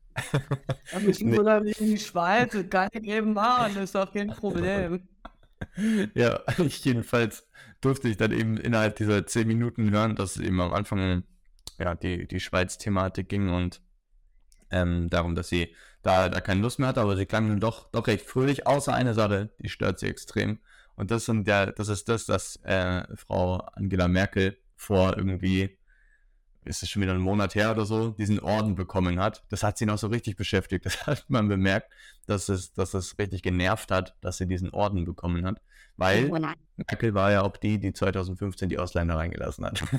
Aber 0.92 1.04
ich 1.06 1.20
Nee. 1.20 1.38
oder 1.38 1.64
in 1.64 1.86
die 1.86 1.98
Schweiz 1.98 2.54
und 2.54 2.70
kann 2.70 2.90
ich 2.92 3.04
eben 3.08 3.32
machen, 3.32 3.72
das 3.74 3.84
ist 3.84 3.94
doch 3.94 4.12
kein 4.12 4.28
Problem. 4.28 5.08
Ja, 6.14 6.40
ich 6.58 6.84
jedenfalls 6.84 7.48
durfte 7.80 8.08
ich 8.08 8.18
dann 8.18 8.32
eben 8.32 8.58
innerhalb 8.58 8.96
dieser 8.96 9.26
zehn 9.26 9.48
Minuten 9.48 9.90
hören, 9.90 10.16
dass 10.16 10.36
es 10.36 10.42
eben 10.42 10.60
am 10.60 10.74
Anfang 10.74 11.24
ja, 11.78 11.94
die, 11.94 12.26
die 12.26 12.40
Schweiz-Thematik 12.40 13.28
ging 13.28 13.48
und 13.50 13.80
ähm, 14.70 15.08
darum, 15.10 15.34
dass 15.34 15.48
sie 15.48 15.74
da, 16.02 16.28
da 16.28 16.40
keine 16.40 16.60
Lust 16.60 16.78
mehr 16.78 16.88
hatte, 16.88 17.00
aber 17.00 17.16
sie 17.16 17.26
klang 17.26 17.60
doch, 17.60 17.90
doch 17.90 18.06
recht 18.06 18.26
fröhlich, 18.26 18.66
außer 18.66 18.92
eine 18.92 19.14
Sache, 19.14 19.50
die 19.58 19.68
stört 19.68 19.98
sie 19.98 20.08
extrem. 20.08 20.58
Und 20.94 21.10
das, 21.10 21.26
sind 21.26 21.46
der, 21.46 21.72
das 21.72 21.88
ist 21.88 22.08
das, 22.08 22.26
dass 22.26 22.56
äh, 22.64 23.04
Frau 23.16 23.58
Angela 23.74 24.08
Merkel 24.08 24.58
vor 24.76 25.16
irgendwie, 25.16 25.77
ist 26.68 26.82
es 26.82 26.90
schon 26.90 27.02
wieder 27.02 27.12
ein 27.12 27.20
Monat 27.20 27.54
her 27.54 27.70
oder 27.72 27.84
so, 27.84 28.10
diesen 28.10 28.38
Orden 28.40 28.74
bekommen 28.74 29.18
hat. 29.18 29.42
Das 29.48 29.62
hat 29.62 29.78
sie 29.78 29.86
noch 29.86 29.98
so 29.98 30.08
richtig 30.08 30.36
beschäftigt. 30.36 30.86
Das 30.86 31.06
hat 31.06 31.24
man 31.28 31.48
bemerkt, 31.48 31.90
dass 32.26 32.48
es, 32.48 32.72
dass 32.72 32.94
es 32.94 33.18
richtig 33.18 33.42
genervt 33.42 33.90
hat, 33.90 34.14
dass 34.20 34.36
sie 34.36 34.46
diesen 34.46 34.70
Orden 34.70 35.04
bekommen 35.04 35.44
hat. 35.44 35.60
Weil 35.96 36.30
Merkel 36.76 37.14
war 37.14 37.32
ja 37.32 37.42
auch 37.42 37.56
die, 37.56 37.78
die 37.78 37.92
2015 37.92 38.68
die 38.68 38.78
Ausländer 38.78 39.16
reingelassen 39.16 39.64
hat. 39.66 39.82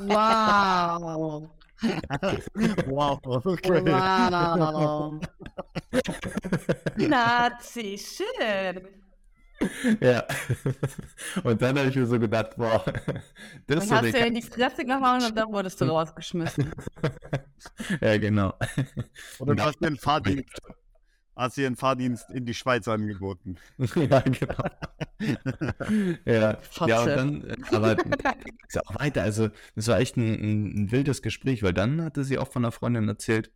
Wow. 0.00 1.48
wow, 2.86 3.20
okay. 3.46 3.82
Wow. 3.84 5.20
Nazi, 6.96 7.98
schön. 7.98 9.05
Ja. 10.00 10.24
Und 11.42 11.60
dann 11.62 11.78
habe 11.78 11.88
ich 11.88 11.96
mir 11.96 12.06
so 12.06 12.18
gedacht, 12.18 12.56
boah, 12.56 12.84
das 12.84 12.96
ist 12.96 13.14
Dann 13.66 13.80
so 13.80 13.94
hast 13.94 14.12
du 14.12 14.18
eine 14.18 14.26
in 14.28 14.34
die 14.34 14.42
Fresse 14.42 14.84
gehauen 14.84 15.24
und 15.24 15.36
dann 15.36 15.52
wurdest 15.52 15.80
du 15.80 15.84
rausgeschmissen. 15.86 16.72
Ja, 18.00 18.18
genau. 18.18 18.54
Oder 19.38 19.54
du 19.54 19.64
hast 19.64 19.80
den 19.80 19.96
Fahrdienst, 19.96 20.60
hast 21.36 21.56
du 21.56 21.62
ihren 21.62 21.76
Fahrdienst 21.76 22.30
in 22.30 22.44
die 22.44 22.54
Schweiz 22.54 22.88
angeboten. 22.88 23.56
ja, 23.78 24.20
genau. 24.20 24.64
ja. 26.24 26.58
ja, 26.86 27.00
und 27.00 27.08
dann, 27.08 27.44
äh, 27.44 27.56
aber 27.72 27.96
ist 28.68 28.86
auch 28.86 28.94
weiter. 28.98 29.22
Also, 29.22 29.48
das 29.74 29.88
war 29.88 29.98
echt 29.98 30.16
ein, 30.16 30.34
ein, 30.34 30.84
ein 30.84 30.92
wildes 30.92 31.22
Gespräch, 31.22 31.62
weil 31.62 31.74
dann 31.74 32.02
hatte 32.02 32.24
sie 32.24 32.38
auch 32.38 32.50
von 32.50 32.64
einer 32.64 32.72
Freundin 32.72 33.08
erzählt, 33.08 33.50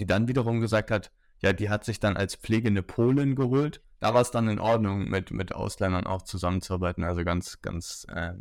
die 0.00 0.06
dann 0.06 0.28
wiederum 0.28 0.60
gesagt 0.60 0.90
hat, 0.90 1.10
ja, 1.40 1.52
die 1.52 1.68
hat 1.70 1.84
sich 1.84 2.00
dann 2.00 2.16
als 2.16 2.34
pflegende 2.34 2.82
Polin 2.82 3.36
geholt. 3.36 3.80
Da 4.00 4.14
war 4.14 4.20
es 4.20 4.30
dann 4.30 4.48
in 4.48 4.58
Ordnung, 4.58 5.08
mit, 5.08 5.30
mit 5.30 5.54
Ausländern 5.54 6.06
auch 6.06 6.22
zusammenzuarbeiten. 6.22 7.04
Also 7.04 7.24
ganz, 7.24 7.62
ganz 7.62 8.06
äh, 8.14 8.34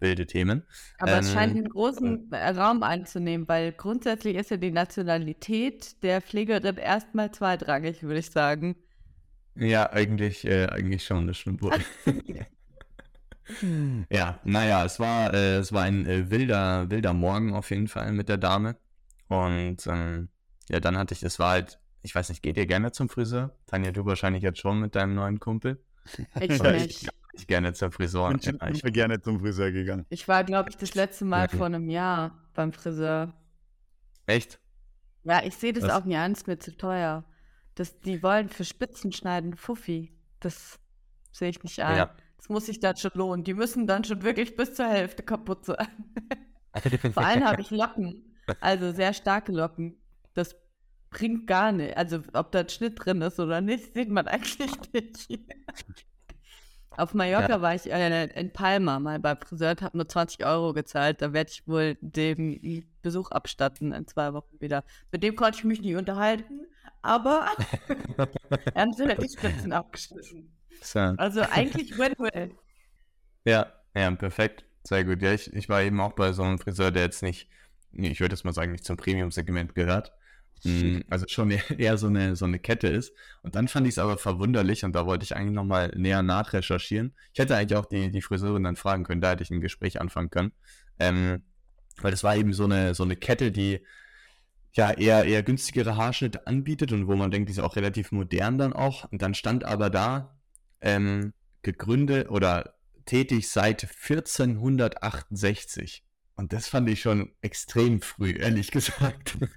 wilde 0.00 0.26
Themen. 0.26 0.64
Aber 0.98 1.12
ähm, 1.12 1.18
es 1.18 1.32
scheint 1.32 1.56
einen 1.56 1.68
großen 1.68 2.32
äh, 2.32 2.48
Raum 2.50 2.82
einzunehmen, 2.82 3.48
weil 3.48 3.72
grundsätzlich 3.72 4.36
ist 4.36 4.50
ja 4.50 4.56
die 4.56 4.70
Nationalität 4.70 6.02
der 6.02 6.20
Pflegerin 6.20 6.76
erstmal 6.76 7.32
zweitrangig, 7.32 8.02
würde 8.02 8.20
ich 8.20 8.30
sagen. 8.30 8.76
Ja, 9.56 9.90
eigentlich, 9.90 10.46
äh, 10.46 10.66
eigentlich 10.66 11.04
schon, 11.04 11.26
das 11.26 11.38
stimmt 11.38 11.62
wohl. 11.62 11.72
ja, 14.10 14.40
naja, 14.44 14.84
es 14.84 14.98
war, 14.98 15.32
äh, 15.32 15.56
es 15.56 15.72
war 15.72 15.82
ein 15.82 16.06
äh, 16.06 16.30
wilder, 16.30 16.90
wilder 16.90 17.12
Morgen 17.12 17.54
auf 17.54 17.70
jeden 17.70 17.88
Fall 17.88 18.12
mit 18.12 18.28
der 18.28 18.38
Dame. 18.38 18.76
Und 19.28 19.86
ähm, 19.86 20.28
ja, 20.68 20.80
dann 20.80 20.98
hatte 20.98 21.14
ich, 21.14 21.22
es 21.22 21.38
war 21.38 21.50
halt, 21.50 21.78
ich 22.04 22.14
weiß 22.14 22.28
nicht, 22.28 22.42
geht 22.42 22.58
ihr 22.58 22.66
gerne 22.66 22.92
zum 22.92 23.08
Friseur? 23.08 23.56
Tanja, 23.66 23.90
du 23.90 24.04
wahrscheinlich 24.04 24.42
jetzt 24.42 24.60
schon 24.60 24.78
mit 24.78 24.94
deinem 24.94 25.14
neuen 25.14 25.40
Kumpel? 25.40 25.82
Ich 26.38 26.62
nicht. 26.62 27.08
Ich 27.32 27.46
gerne 27.46 27.72
zur 27.72 27.90
Friseur. 27.90 28.30
Ich 28.32 28.42
bin 28.42 28.58
ja, 28.60 28.90
gerne 28.90 29.20
zum 29.22 29.40
Friseur 29.40 29.72
gegangen. 29.72 30.04
Ich 30.10 30.28
war, 30.28 30.44
glaube 30.44 30.68
ich, 30.68 30.76
das 30.76 30.94
letzte 30.94 31.24
Mal 31.24 31.48
vor 31.48 31.66
einem 31.66 31.88
Jahr 31.88 32.38
beim 32.52 32.72
Friseur. 32.74 33.32
Echt? 34.26 34.60
Ja, 35.24 35.42
ich 35.42 35.56
sehe 35.56 35.72
das 35.72 35.84
Was? 35.84 35.92
auch 35.92 36.04
nicht 36.04 36.18
an, 36.18 36.32
ist 36.32 36.46
mir 36.46 36.58
zu 36.58 36.76
teuer. 36.76 37.24
Das, 37.74 37.98
die 38.00 38.22
wollen 38.22 38.50
für 38.50 38.64
Spitzen 38.64 39.10
schneiden, 39.10 39.56
Fuffi. 39.56 40.12
Das 40.40 40.78
sehe 41.32 41.48
ich 41.48 41.62
nicht 41.62 41.80
ein. 41.80 41.96
Ja. 41.96 42.14
Das 42.36 42.50
muss 42.50 42.66
sich 42.66 42.80
dann 42.80 42.98
schon 42.98 43.12
lohnen. 43.14 43.44
Die 43.44 43.54
müssen 43.54 43.86
dann 43.86 44.04
schon 44.04 44.22
wirklich 44.22 44.56
bis 44.56 44.74
zur 44.74 44.86
Hälfte 44.86 45.22
kaputt 45.22 45.64
sein. 45.64 45.88
Vor 47.14 47.24
allem 47.24 47.44
habe 47.44 47.62
ich 47.62 47.70
Locken. 47.70 48.36
Also 48.60 48.92
sehr 48.92 49.14
starke 49.14 49.52
Locken. 49.52 49.96
Das 50.34 50.54
bringt 51.14 51.46
gar 51.46 51.72
nicht. 51.72 51.96
Also 51.96 52.20
ob 52.34 52.52
da 52.52 52.60
ein 52.60 52.68
Schnitt 52.68 52.94
drin 53.02 53.22
ist 53.22 53.40
oder 53.40 53.60
nicht, 53.60 53.94
sieht 53.94 54.10
man 54.10 54.26
eigentlich 54.26 54.70
nicht. 54.92 55.28
Auf 56.96 57.14
Mallorca 57.14 57.48
ja. 57.48 57.60
war 57.60 57.74
ich 57.74 57.90
äh, 57.90 58.26
in 58.38 58.52
Palma 58.52 59.00
mal 59.00 59.18
beim 59.18 59.38
Friseur 59.38 59.70
und 59.70 59.82
habe 59.82 59.96
nur 59.96 60.08
20 60.08 60.44
Euro 60.44 60.74
gezahlt. 60.74 61.22
Da 61.22 61.32
werde 61.32 61.50
ich 61.50 61.66
wohl 61.66 61.96
dem 62.00 62.84
Besuch 63.02 63.30
abstatten 63.30 63.92
in 63.92 64.06
zwei 64.06 64.32
Wochen 64.32 64.60
wieder. 64.60 64.84
Mit 65.10 65.22
dem 65.22 65.34
konnte 65.34 65.58
ich 65.58 65.64
mich 65.64 65.80
nicht 65.80 65.96
unterhalten, 65.96 66.66
aber 67.02 67.48
er 68.74 68.86
hat 68.86 69.22
die 69.22 69.28
Spitzen 69.28 69.72
abgeschnitten. 69.72 70.52
So. 70.82 70.98
Also 70.98 71.42
eigentlich 71.42 71.98
win-win. 71.98 72.54
Ja, 73.44 73.72
ja, 73.94 74.10
perfekt. 74.12 74.64
Sehr 74.84 75.04
gut. 75.04 75.22
Ja, 75.22 75.32
ich, 75.32 75.52
ich 75.52 75.68
war 75.68 75.82
eben 75.82 76.00
auch 76.00 76.12
bei 76.12 76.32
so 76.32 76.42
einem 76.42 76.58
Friseur, 76.58 76.90
der 76.90 77.04
jetzt 77.04 77.22
nicht, 77.22 77.48
ich 77.92 78.20
würde 78.20 78.34
jetzt 78.34 78.44
mal 78.44 78.52
sagen, 78.52 78.72
nicht 78.72 78.84
zum 78.84 78.96
Premium-Segment 78.96 79.74
gehört. 79.74 80.12
Hm, 80.64 81.04
also 81.10 81.26
schon 81.28 81.50
eher 81.78 81.98
so 81.98 82.08
eine, 82.08 82.36
so 82.36 82.44
eine 82.44 82.58
Kette 82.58 82.88
ist. 82.88 83.12
Und 83.42 83.54
dann 83.54 83.68
fand 83.68 83.86
ich 83.86 83.94
es 83.94 83.98
aber 83.98 84.18
verwunderlich 84.18 84.84
und 84.84 84.94
da 84.94 85.06
wollte 85.06 85.24
ich 85.24 85.36
eigentlich 85.36 85.54
nochmal 85.54 85.92
näher 85.96 86.22
nachrecherchieren. 86.22 87.14
Ich 87.32 87.38
hätte 87.38 87.56
eigentlich 87.56 87.78
auch 87.78 87.86
die, 87.86 88.10
die 88.10 88.22
Friseurin 88.22 88.64
dann 88.64 88.76
fragen 88.76 89.04
können, 89.04 89.20
da 89.20 89.30
hätte 89.30 89.42
ich 89.42 89.50
ein 89.50 89.60
Gespräch 89.60 90.00
anfangen 90.00 90.30
können. 90.30 90.52
Ähm, 90.98 91.42
weil 92.00 92.10
das 92.10 92.24
war 92.24 92.36
eben 92.36 92.52
so 92.52 92.64
eine, 92.64 92.94
so 92.94 93.04
eine 93.04 93.16
Kette, 93.16 93.52
die 93.52 93.80
ja 94.72 94.90
eher, 94.90 95.24
eher 95.24 95.42
günstigere 95.42 95.96
Haarschnitte 95.96 96.46
anbietet 96.46 96.92
und 96.92 97.06
wo 97.06 97.14
man 97.14 97.30
denkt, 97.30 97.48
die 97.48 97.52
ist 97.52 97.60
auch 97.60 97.76
relativ 97.76 98.10
modern 98.10 98.58
dann 98.58 98.72
auch. 98.72 99.10
Und 99.12 99.22
dann 99.22 99.34
stand 99.34 99.64
aber 99.64 99.90
da, 99.90 100.36
ähm, 100.80 101.32
gegründet 101.62 102.30
oder 102.30 102.74
tätig 103.06 103.50
seit 103.50 103.84
1468. 103.84 106.04
Und 106.36 106.52
das 106.52 106.68
fand 106.68 106.88
ich 106.88 107.00
schon 107.00 107.30
extrem 107.42 108.00
früh, 108.00 108.32
ehrlich 108.32 108.70
gesagt. 108.70 109.36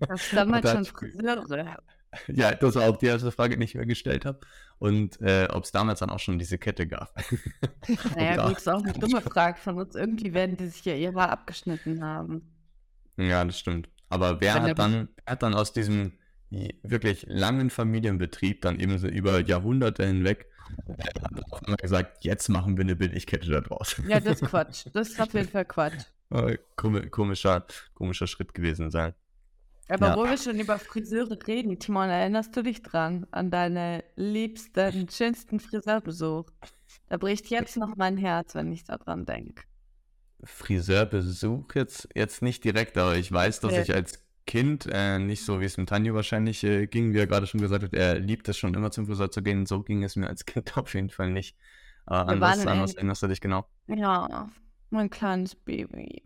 Das 0.00 0.30
damals 0.30 0.70
schon 0.70 0.84
Friseure. 0.84 1.78
Ja, 2.28 2.54
das 2.54 2.76
war 2.76 2.88
auch 2.88 2.96
die 2.98 3.06
erste 3.06 3.32
Frage, 3.32 3.56
die 3.56 3.64
ich 3.64 3.74
mir 3.74 3.86
gestellt 3.86 4.24
habe. 4.24 4.38
Und 4.78 5.20
äh, 5.20 5.48
ob 5.50 5.64
es 5.64 5.72
damals 5.72 6.00
dann 6.00 6.10
auch 6.10 6.20
schon 6.20 6.38
diese 6.38 6.58
Kette 6.58 6.86
gab. 6.86 7.12
Naja, 8.14 8.46
gut, 8.46 8.58
ist 8.58 8.68
auch 8.68 8.82
eine 8.82 8.92
dumme 8.92 9.20
Frage 9.20 9.58
von 9.58 9.78
uns. 9.78 9.94
Irgendwie 9.94 10.32
werden 10.32 10.56
die 10.56 10.68
sich 10.68 10.84
ja 10.84 10.94
ihre 10.94 11.28
abgeschnitten 11.28 12.04
haben. 12.04 12.54
Ja, 13.16 13.44
das 13.44 13.58
stimmt. 13.58 13.88
Aber 14.10 14.40
wer 14.40 14.54
hat 14.54 14.78
dann, 14.78 15.08
hat 15.26 15.42
dann 15.42 15.54
aus 15.54 15.72
diesem 15.72 16.12
wirklich 16.82 17.24
langen 17.28 17.70
Familienbetrieb 17.70 18.62
dann 18.62 18.78
eben 18.78 18.98
so 18.98 19.08
über 19.08 19.40
Jahrhunderte 19.40 20.06
hinweg 20.06 20.46
hat 20.88 21.66
immer 21.66 21.76
gesagt, 21.76 22.24
jetzt 22.24 22.48
machen 22.48 22.76
wir 22.76 22.84
eine 22.84 22.96
Billigkette 22.96 23.50
da 23.50 23.60
draus. 23.60 23.96
Ja, 24.06 24.20
das 24.20 24.40
ist 24.40 24.48
Quatsch. 24.48 24.86
Das 24.92 25.08
ist 25.10 25.20
auf 25.20 25.32
jeden 25.34 25.48
Fall 25.48 25.64
Quatsch. 25.64 26.04
Komischer, 26.76 27.64
komischer 27.94 28.26
Schritt 28.26 28.54
gewesen 28.54 28.90
sein. 28.90 29.14
Aber 29.88 30.08
ja. 30.08 30.16
wo 30.16 30.24
wir 30.24 30.38
schon 30.38 30.58
über 30.58 30.78
Friseure 30.78 31.38
reden, 31.46 31.78
Timon, 31.78 32.08
erinnerst 32.08 32.56
du 32.56 32.62
dich 32.62 32.82
dran 32.82 33.26
an 33.30 33.50
deine 33.50 34.02
liebsten, 34.16 35.08
schönsten 35.10 35.60
Friseurbesuch? 35.60 36.46
Da 37.08 37.18
bricht 37.18 37.48
jetzt 37.48 37.76
noch 37.76 37.94
mein 37.96 38.16
Herz, 38.16 38.54
wenn 38.54 38.72
ich 38.72 38.84
daran 38.84 39.26
denke. 39.26 39.64
Friseurbesuch 40.42 41.74
jetzt, 41.74 42.08
jetzt 42.14 42.42
nicht 42.42 42.64
direkt, 42.64 42.96
aber 42.96 43.16
ich 43.16 43.30
weiß, 43.30 43.60
dass 43.60 43.74
ja. 43.74 43.82
ich 43.82 43.94
als 43.94 44.23
Kind, 44.46 44.86
äh, 44.90 45.18
nicht 45.18 45.44
so 45.44 45.60
wie 45.60 45.64
es 45.64 45.76
mit 45.76 45.88
Tanjo 45.88 46.14
wahrscheinlich 46.14 46.62
äh, 46.64 46.86
ging, 46.86 47.14
wie 47.14 47.18
er 47.18 47.26
gerade 47.26 47.46
schon 47.46 47.60
gesagt 47.60 47.84
hat, 47.84 47.94
er 47.94 48.18
liebt 48.18 48.48
es 48.48 48.58
schon 48.58 48.74
immer 48.74 48.90
zum 48.90 49.06
Friseur 49.06 49.30
zu 49.30 49.42
gehen. 49.42 49.66
So 49.66 49.82
ging 49.82 50.02
es 50.02 50.16
mir 50.16 50.28
als 50.28 50.44
Kind 50.44 50.76
auf 50.76 50.94
jeden 50.94 51.10
Fall 51.10 51.30
nicht. 51.30 51.56
Äh, 52.06 52.14
an, 52.14 52.40
was, 52.40 52.66
an 52.66 52.80
was 52.80 52.94
erinnerst 52.94 53.22
du 53.22 53.28
dich 53.28 53.40
genau? 53.40 53.66
Ja, 53.86 54.50
mein 54.90 55.10
kleines 55.10 55.54
Baby. 55.54 56.22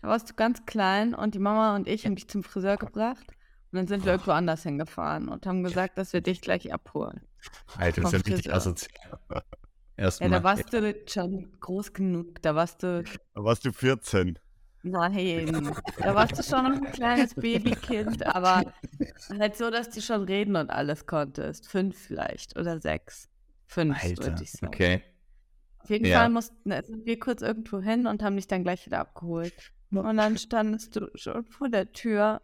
Da 0.00 0.08
warst 0.08 0.30
du 0.30 0.34
ganz 0.34 0.64
klein 0.66 1.14
und 1.14 1.34
die 1.34 1.38
Mama 1.38 1.76
und 1.76 1.88
ich 1.88 2.06
haben 2.06 2.14
dich 2.14 2.28
zum 2.28 2.42
Friseur 2.42 2.76
gebracht. 2.76 3.26
Und 3.72 3.78
dann 3.78 3.86
sind 3.88 4.04
wir 4.04 4.12
irgendwo 4.12 4.30
anders 4.30 4.62
hingefahren 4.62 5.28
und 5.28 5.46
haben 5.46 5.64
gesagt, 5.64 5.98
dass 5.98 6.12
wir 6.12 6.20
dich 6.20 6.40
gleich 6.40 6.72
abholen. 6.72 7.22
Alter, 7.76 8.02
das 8.02 8.12
ist 8.12 8.26
ja 8.26 8.34
richtig 8.34 8.54
asozial. 8.54 9.18
Erstmal. 9.96 10.30
Ja, 10.30 10.38
da 10.38 10.44
warst 10.44 10.72
du 10.72 10.94
schon 11.06 11.52
groß 11.60 11.92
genug. 11.92 12.42
Da 12.42 12.54
warst 12.54 12.82
du. 12.82 13.02
Da 13.34 13.44
warst 13.44 13.64
du 13.64 13.72
14. 13.72 14.38
Nein, 14.86 15.74
da 15.98 16.14
warst 16.14 16.38
du 16.38 16.42
schon 16.42 16.64
noch 16.64 16.82
ein 16.82 16.92
kleines 16.92 17.34
Babykind, 17.34 18.24
aber 18.26 18.70
halt 19.38 19.56
so, 19.56 19.70
dass 19.70 19.88
du 19.88 20.02
schon 20.02 20.24
reden 20.24 20.56
und 20.56 20.68
alles 20.68 21.06
konntest. 21.06 21.66
Fünf 21.66 21.96
vielleicht 21.96 22.58
oder 22.58 22.78
sechs. 22.78 23.30
Fünf, 23.66 23.96
würde 24.04 24.42
ich 24.42 24.52
sagen. 24.52 24.66
Okay. 24.66 25.02
Auf 25.78 25.88
jeden 25.88 26.04
ja. 26.04 26.18
Fall 26.18 26.28
mussten 26.28 26.70
sind 26.82 27.06
wir 27.06 27.18
kurz 27.18 27.40
irgendwo 27.40 27.80
hin 27.80 28.06
und 28.06 28.22
haben 28.22 28.36
dich 28.36 28.46
dann 28.46 28.62
gleich 28.62 28.84
wieder 28.84 29.00
abgeholt. 29.00 29.54
Und 29.90 30.16
dann 30.18 30.36
standest 30.36 30.96
du 30.96 31.10
schon 31.14 31.44
vor 31.46 31.70
der 31.70 31.90
Tür, 31.92 32.42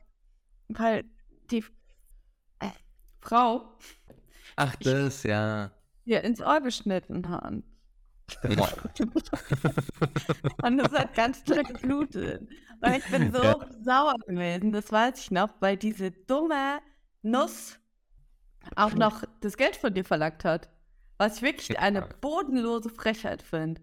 weil 0.69 1.05
die 1.51 1.65
äh, 2.61 2.71
Frau. 3.21 3.79
Ach, 4.57 4.77
das, 4.77 5.25
ja. 5.25 5.73
Dir 6.07 6.25
ins 6.25 6.41
Ohr 6.41 6.61
geschnitten 6.63 7.29
hat. 7.29 7.63
und 10.63 10.81
es 10.81 10.93
hat 10.93 11.15
ganz 11.15 11.45
doll 11.45 11.63
geblutet. 11.63 12.49
Und 12.81 12.97
ich 12.97 13.05
bin 13.07 13.33
so 13.33 13.43
ja. 13.43 13.57
sauer 13.83 14.15
gewesen, 14.27 14.73
das 14.73 14.91
weiß 14.91 15.21
ich 15.21 15.31
noch, 15.31 15.51
weil 15.61 15.77
diese 15.77 16.11
dumme 16.11 16.81
Nuss 17.23 17.79
auch 18.77 18.95
noch 18.95 19.25
das 19.41 19.57
Geld 19.57 19.77
von 19.77 19.95
dir 19.95 20.05
verlangt 20.05 20.45
hat. 20.45 20.69
Was 21.19 21.37
ich 21.37 21.43
wirklich 21.43 21.79
eine 21.79 22.03
bodenlose 22.21 22.89
Frechheit 22.89 23.43
finde. 23.43 23.83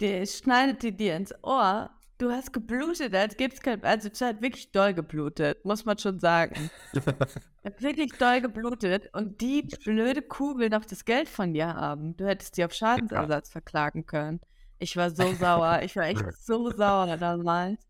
Der 0.00 0.26
schneidet 0.26 0.82
dir, 0.82 0.92
dir 0.92 1.16
ins 1.16 1.32
Ohr. 1.44 1.90
Du 2.22 2.30
hast 2.30 2.52
geblutet, 2.52 3.12
als 3.16 3.36
gäbe 3.36 3.52
es 3.52 3.60
kein. 3.60 3.82
Also, 3.82 4.08
es 4.08 4.20
hat 4.20 4.40
wirklich 4.40 4.70
doll 4.70 4.94
geblutet, 4.94 5.64
muss 5.64 5.84
man 5.84 5.98
schon 5.98 6.20
sagen. 6.20 6.70
wirklich 7.80 8.12
doll 8.12 8.40
geblutet 8.40 9.10
und 9.12 9.40
die 9.40 9.62
blöde 9.84 10.22
Kuh 10.22 10.56
will 10.56 10.68
noch 10.68 10.84
das 10.84 11.04
Geld 11.04 11.28
von 11.28 11.52
dir 11.52 11.74
haben. 11.74 12.16
Du 12.16 12.24
hättest 12.24 12.56
die 12.56 12.64
auf 12.64 12.72
Schadensersatz 12.72 13.50
verklagen 13.50 14.06
können. 14.06 14.40
Ich 14.78 14.96
war 14.96 15.10
so 15.10 15.32
sauer. 15.34 15.80
Ich 15.82 15.96
war 15.96 16.04
echt 16.04 16.24
so 16.38 16.70
sauer 16.76 17.16
damals. 17.16 17.80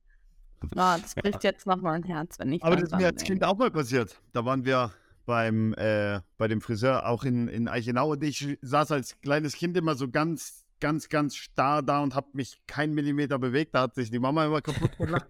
Oh, 0.62 0.97
das 1.03 1.15
bricht 1.15 1.45
jetzt 1.45 1.67
nochmal 1.67 1.97
ein 1.97 2.05
Herz, 2.05 2.39
wenn 2.39 2.55
ich. 2.55 2.65
Aber 2.65 2.77
das 2.77 2.85
ist 2.85 2.97
mir 2.97 3.09
als 3.09 3.25
Kind 3.25 3.45
auch 3.45 3.59
mal 3.59 3.71
passiert. 3.71 4.19
Da 4.33 4.47
waren 4.47 4.65
wir 4.65 4.93
beim, 5.27 5.75
äh, 5.75 6.21
bei 6.39 6.49
dem 6.49 6.62
Friseur 6.62 7.07
auch 7.07 7.25
in, 7.25 7.49
in 7.49 7.69
Eichenau 7.69 8.12
und 8.12 8.25
ich 8.25 8.59
saß 8.62 8.93
als 8.93 9.21
kleines 9.21 9.57
Kind 9.57 9.77
immer 9.77 9.95
so 9.95 10.09
ganz, 10.09 10.62
ganz, 10.83 11.09
ganz 11.09 11.37
starr 11.37 11.83
da 11.83 12.01
und 12.01 12.15
habe 12.15 12.29
mich 12.33 12.61
keinen 12.67 12.93
Millimeter 12.93 13.39
bewegt. 13.39 13.75
Da 13.75 13.83
hat 13.83 13.95
sich 13.95 14.11
die 14.11 14.19
Mama 14.19 14.45
immer 14.45 14.61
kaputt 14.61 14.97
gemacht. 14.99 15.27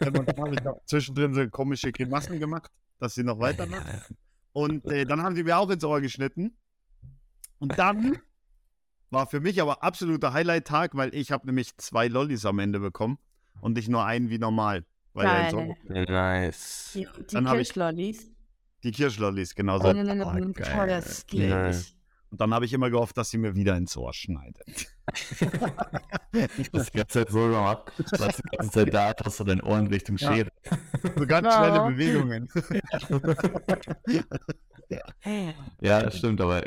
ähm, 0.00 0.16
und 0.16 0.26
dann 0.26 0.36
habe 0.38 0.54
ich 0.54 0.62
noch 0.64 0.80
zwischendrin 0.86 1.34
so 1.34 1.48
komische 1.48 1.92
Grimassen 1.92 2.40
gemacht 2.40 2.72
dass 2.98 3.14
sie 3.14 3.24
noch 3.24 3.38
weitermacht. 3.38 4.14
Und 4.52 4.86
äh, 4.86 5.04
dann 5.04 5.22
haben 5.22 5.36
sie 5.36 5.44
mir 5.44 5.58
auch 5.58 5.70
ins 5.70 5.84
Ohr 5.84 6.00
geschnitten. 6.00 6.56
Und 7.58 7.78
dann 7.78 8.18
war 9.10 9.26
für 9.26 9.40
mich 9.40 9.60
aber 9.60 9.82
absoluter 9.82 10.32
Highlight-Tag, 10.32 10.94
weil 10.94 11.14
ich 11.14 11.30
habe 11.30 11.46
nämlich 11.46 11.76
zwei 11.76 12.08
Lollis 12.08 12.44
am 12.46 12.58
Ende 12.58 12.80
bekommen 12.80 13.18
und 13.60 13.74
nicht 13.74 13.88
nur 13.88 14.04
einen 14.04 14.30
wie 14.30 14.38
normal. 14.38 14.84
Weil 15.12 15.26
Geil. 15.26 15.76
Nice. 16.06 16.90
Die, 16.94 17.06
die 17.30 17.34
dann 17.34 17.58
ich 17.58 17.74
Lollis. 17.74 18.30
Die 18.82 18.90
Kirschlollis, 18.90 19.54
genau 19.54 19.78
so. 19.78 19.88
Oh, 19.88 19.92
nein, 19.92 20.06
nein, 20.06 20.18
nein, 20.18 20.52
geil. 20.52 21.84
Und 22.30 22.40
dann 22.40 22.52
habe 22.52 22.64
ich 22.64 22.72
immer 22.72 22.90
gehofft, 22.90 23.16
dass 23.16 23.30
sie 23.30 23.38
mir 23.38 23.54
wieder 23.54 23.76
ins 23.76 23.96
Ohr 23.96 24.12
schneidet. 24.12 24.66
das 26.72 26.90
die 26.90 26.98
ganze 26.98 27.06
Zeit 27.08 27.30
so 27.30 27.38
gemacht. 27.40 27.92
Du 27.98 28.18
warst 28.18 28.38
die 28.38 28.56
ganze 28.56 28.70
Zeit 28.72 28.92
da, 28.94 29.12
hast 29.24 29.40
du 29.40 29.44
dein 29.44 29.60
Ohren 29.62 29.86
Richtung 29.86 30.16
Ja. 30.16 30.34
Schere. 30.34 30.48
So 31.16 31.26
ganz 31.26 31.46
Ja. 31.46 31.52
schnelle 31.52 31.80
Bewegungen. 31.80 32.48
Ja, 35.80 36.10
stimmt, 36.10 36.40
aber 36.40 36.62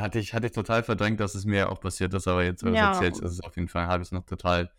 hatte 0.00 0.18
ich, 0.18 0.34
hatte 0.34 0.46
ich 0.46 0.52
total 0.52 0.82
verdrängt, 0.82 1.20
dass 1.20 1.34
es 1.34 1.44
mir 1.44 1.70
auch 1.70 1.80
passiert 1.80 2.12
ist, 2.14 2.26
aber 2.26 2.42
jetzt, 2.44 2.62
wenn 2.64 2.70
du 2.70 2.76
es 2.76 2.80
Ja. 2.80 2.92
erzählst, 2.92 3.22
ist 3.22 3.32
es 3.32 3.40
auf 3.40 3.54
jeden 3.56 3.68
Fall, 3.68 3.86
habe 3.86 4.02
ich 4.02 4.08
es 4.08 4.12
noch 4.12 4.24
total 4.26 4.70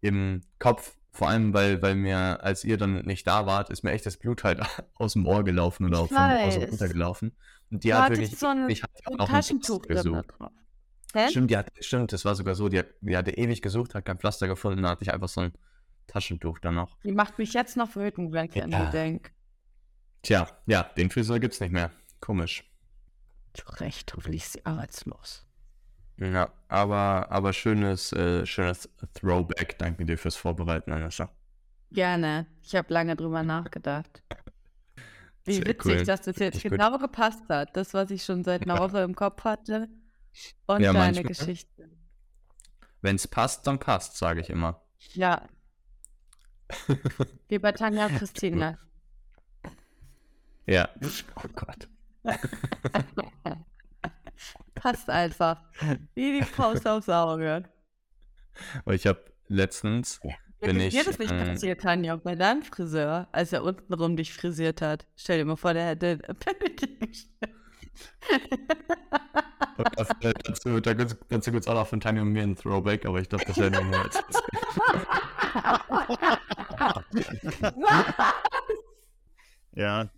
im 0.00 0.40
Kopf. 0.58 0.96
Vor 1.12 1.28
allem, 1.28 1.52
weil, 1.52 1.82
weil 1.82 1.96
mir, 1.96 2.42
als 2.42 2.64
ihr 2.64 2.76
dann 2.76 3.02
nicht 3.04 3.26
da 3.26 3.44
wart, 3.46 3.70
ist 3.70 3.82
mir 3.82 3.90
echt 3.90 4.06
das 4.06 4.16
Blut 4.16 4.44
halt 4.44 4.60
aus 4.94 5.14
dem 5.14 5.26
Ohr 5.26 5.42
gelaufen 5.44 5.86
oder 5.86 5.98
vom 5.98 6.08
so 6.08 6.14
weiß. 6.14 6.56
runtergelaufen. 6.70 7.32
Und 7.70 7.84
die 7.84 7.88
Du 7.88 7.94
hat 7.96 8.10
wirklich, 8.10 8.38
so 8.38 8.46
ein, 8.46 8.68
ich 8.70 8.82
hatte 8.82 8.94
ein 9.06 9.20
auch 9.20 9.28
ein 9.30 9.42
drin 9.42 9.60
da 9.60 9.94
gesucht. 9.94 10.26
Hä? 11.12 11.28
Stimmt, 11.28 11.50
die 11.50 11.56
hat, 11.56 11.70
stimmt, 11.80 12.12
das 12.12 12.24
war 12.24 12.36
sogar 12.36 12.54
so, 12.54 12.68
die, 12.68 12.78
hat, 12.78 12.86
die 13.00 13.16
hatte 13.16 13.32
ewig 13.32 13.62
gesucht, 13.62 13.94
hat 13.96 14.04
kein 14.04 14.18
Pflaster 14.18 14.46
gefunden, 14.46 14.82
da 14.82 14.90
hatte 14.90 15.02
ich 15.02 15.12
einfach 15.12 15.28
so 15.28 15.40
ein 15.40 15.52
Taschentuch 16.06 16.60
dann 16.60 16.76
noch. 16.76 16.96
Die 17.02 17.12
macht 17.12 17.38
mich 17.38 17.52
jetzt 17.52 17.76
noch 17.76 17.96
wütend, 17.96 18.32
wenn 18.32 18.46
ich 18.46 18.62
an 18.62 18.70
Ja. 18.70 18.86
die 18.86 18.92
denke. 18.92 19.32
Tja, 20.22 20.46
ja, 20.66 20.84
den 20.96 21.10
Friseur 21.10 21.40
gibt's 21.40 21.60
nicht 21.60 21.72
mehr. 21.72 21.90
Komisch. 22.20 22.64
Zu 23.54 23.64
Recht, 23.80 24.12
hoffentlich 24.14 24.44
ist 24.44 24.52
sie 24.52 24.66
arbeitslos. 24.66 25.44
Ja, 26.20 26.52
aber, 26.68 27.30
aber 27.30 27.52
schönes, 27.54 28.12
äh, 28.12 28.44
schönes 28.44 28.88
Throwback. 29.14 29.78
Danke 29.78 30.04
dir 30.04 30.18
fürs 30.18 30.36
Vorbereiten, 30.36 30.92
Anissa. 30.92 31.30
Gerne. 31.90 32.46
Ich 32.62 32.76
habe 32.76 32.92
lange 32.92 33.16
drüber 33.16 33.42
nachgedacht. 33.42 34.22
Wie 35.46 35.54
Sehr 35.54 35.66
witzig, 35.66 36.00
cool. 36.00 36.04
dass 36.04 36.20
das 36.20 36.36
jetzt 36.36 36.62
gut. 36.62 36.72
genau 36.72 36.98
gepasst 36.98 37.42
hat. 37.48 37.74
Das, 37.74 37.94
was 37.94 38.10
ich 38.10 38.22
schon 38.22 38.44
seit 38.44 38.62
einer 38.62 38.78
Woche 38.78 39.00
im 39.00 39.14
Kopf 39.14 39.42
hatte. 39.44 39.88
Und 40.66 40.82
Ja, 40.82 40.92
deine. 40.92 41.22
Geschichte. 41.22 41.90
Wenn's 43.00 43.26
passt, 43.26 43.66
dann 43.66 43.78
passt, 43.78 44.18
sage 44.18 44.42
ich 44.42 44.50
immer. 44.50 44.82
Ja. 45.14 45.48
Wie 47.48 47.58
bei 47.58 47.72
Tanja 47.72 48.06
und 48.06 48.16
Christina. 48.18 48.78
Ja. 50.66 50.88
Oh 51.36 51.48
Gott. 51.54 51.88
Passt 54.80 55.08
einfach. 55.10 55.60
Wie 56.14 56.40
die 56.40 56.44
Faust 56.44 56.86
aufs 56.88 57.10
Auge. 57.10 57.64
Aber 58.84 58.94
ich 58.94 59.06
habe 59.06 59.22
letztens, 59.46 60.18
Bin 60.22 60.32
Wenn 60.60 60.80
ich, 60.80 60.94
dir 60.94 61.04
das 61.04 61.18
nicht 61.18 61.30
äh, 61.30 61.44
passiert, 61.44 61.82
Tanja, 61.82 62.16
bei 62.16 62.34
deinem 62.34 62.62
Friseur, 62.62 63.28
als 63.30 63.52
er 63.52 63.62
untenrum 63.62 64.16
dich 64.16 64.32
frisiert 64.32 64.80
hat. 64.80 65.06
Stell 65.16 65.36
dir 65.36 65.44
mal 65.44 65.56
vor, 65.56 65.74
der 65.74 65.88
hätte 65.88 66.18
das, 69.96 70.08
äh, 70.22 70.32
dazu, 70.44 70.80
da 70.80 70.94
dazu 70.94 71.52
gibt 71.52 71.64
es 71.64 71.68
auch 71.68 71.74
noch 71.74 71.86
von 71.86 72.00
Tanja 72.00 72.22
und 72.22 72.32
mir 72.32 72.42
ein 72.42 72.56
Throwback, 72.56 73.04
aber 73.04 73.20
ich 73.20 73.28
glaube, 73.28 73.44
das 73.44 73.58
nur 73.58 74.00
als 74.00 74.16
Ja. 79.72 80.08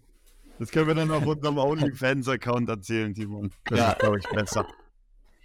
Das 0.62 0.70
können 0.70 0.86
wir 0.86 0.94
dann 0.94 1.10
auf 1.10 1.26
unserem 1.26 1.58
OnlyFans-Account 1.58 2.68
erzählen, 2.68 3.12
Timon. 3.12 3.50
Das 3.64 3.78
Ja. 3.80 3.90
ist, 3.90 3.98
glaube 3.98 4.18
ich, 4.20 4.28
besser. 4.28 4.64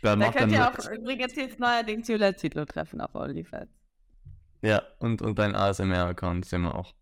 Da 0.04 0.12
Da 0.12 0.16
macht 0.16 0.38
könnt 0.38 0.52
ihr 0.52 0.60
dann 0.60 0.76
auch 0.76 0.92
übrigens 0.92 1.36
jetzt 1.36 1.60
neuerdings 1.60 2.08
Julia 2.08 2.38
Zietlow 2.38 2.66
treffen 2.66 3.02
auf 3.02 3.16
OnlyFans. 3.16 3.72
Ja, 4.62 4.84
und, 5.00 5.24
und 5.24 5.40
dein 5.40 5.56
ASMR-Account 5.56 6.46
sehen 6.46 6.62
wir 6.62 6.76
auch. 6.76 6.94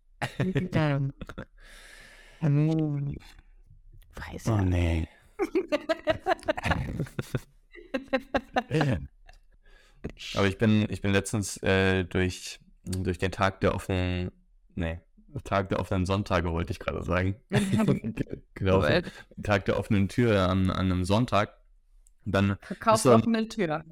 Weiß 4.14 4.46
Oh 4.46 4.56
ja. 4.56 4.62
nee. 4.62 5.08
Aber 10.36 10.46
ich 10.46 10.56
bin, 10.56 10.86
ich 10.88 11.02
bin 11.02 11.12
letztens 11.12 11.62
äh, 11.62 12.04
durch, 12.04 12.60
durch 12.84 13.18
den 13.18 13.30
Tag 13.30 13.60
der 13.60 13.74
offenen, 13.74 14.32
nee, 14.74 15.00
Tag 15.42 15.68
der 15.68 15.78
offenen 15.80 16.06
Sonntage 16.06 16.50
wollte 16.52 16.72
ich 16.72 16.78
gerade 16.78 17.02
sagen. 17.02 17.36
Ge- 17.50 18.42
gelaufen. 18.54 19.02
Cool. 19.04 19.42
Tag 19.42 19.64
der 19.66 19.78
offenen 19.78 20.08
Tür 20.08 20.48
an, 20.48 20.70
an 20.70 20.86
einem 20.86 21.04
Sonntag. 21.04 21.54
Dann, 22.24 22.56
Verkaufsoffene 22.62 23.48
Tür. 23.48 23.84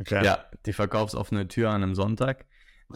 Okay. 0.00 0.24
ja, 0.24 0.46
die 0.66 0.72
verkaufsoffene 0.72 1.48
Tür 1.48 1.70
an 1.70 1.82
einem 1.82 1.94
Sonntag. 1.94 2.46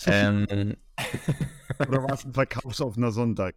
Ähm, 0.07 0.77
Oder 1.79 2.03
war 2.03 2.13
es 2.13 2.25
ein 2.25 2.33
verkaufsoffener 2.35 3.11
Sonntag? 3.11 3.55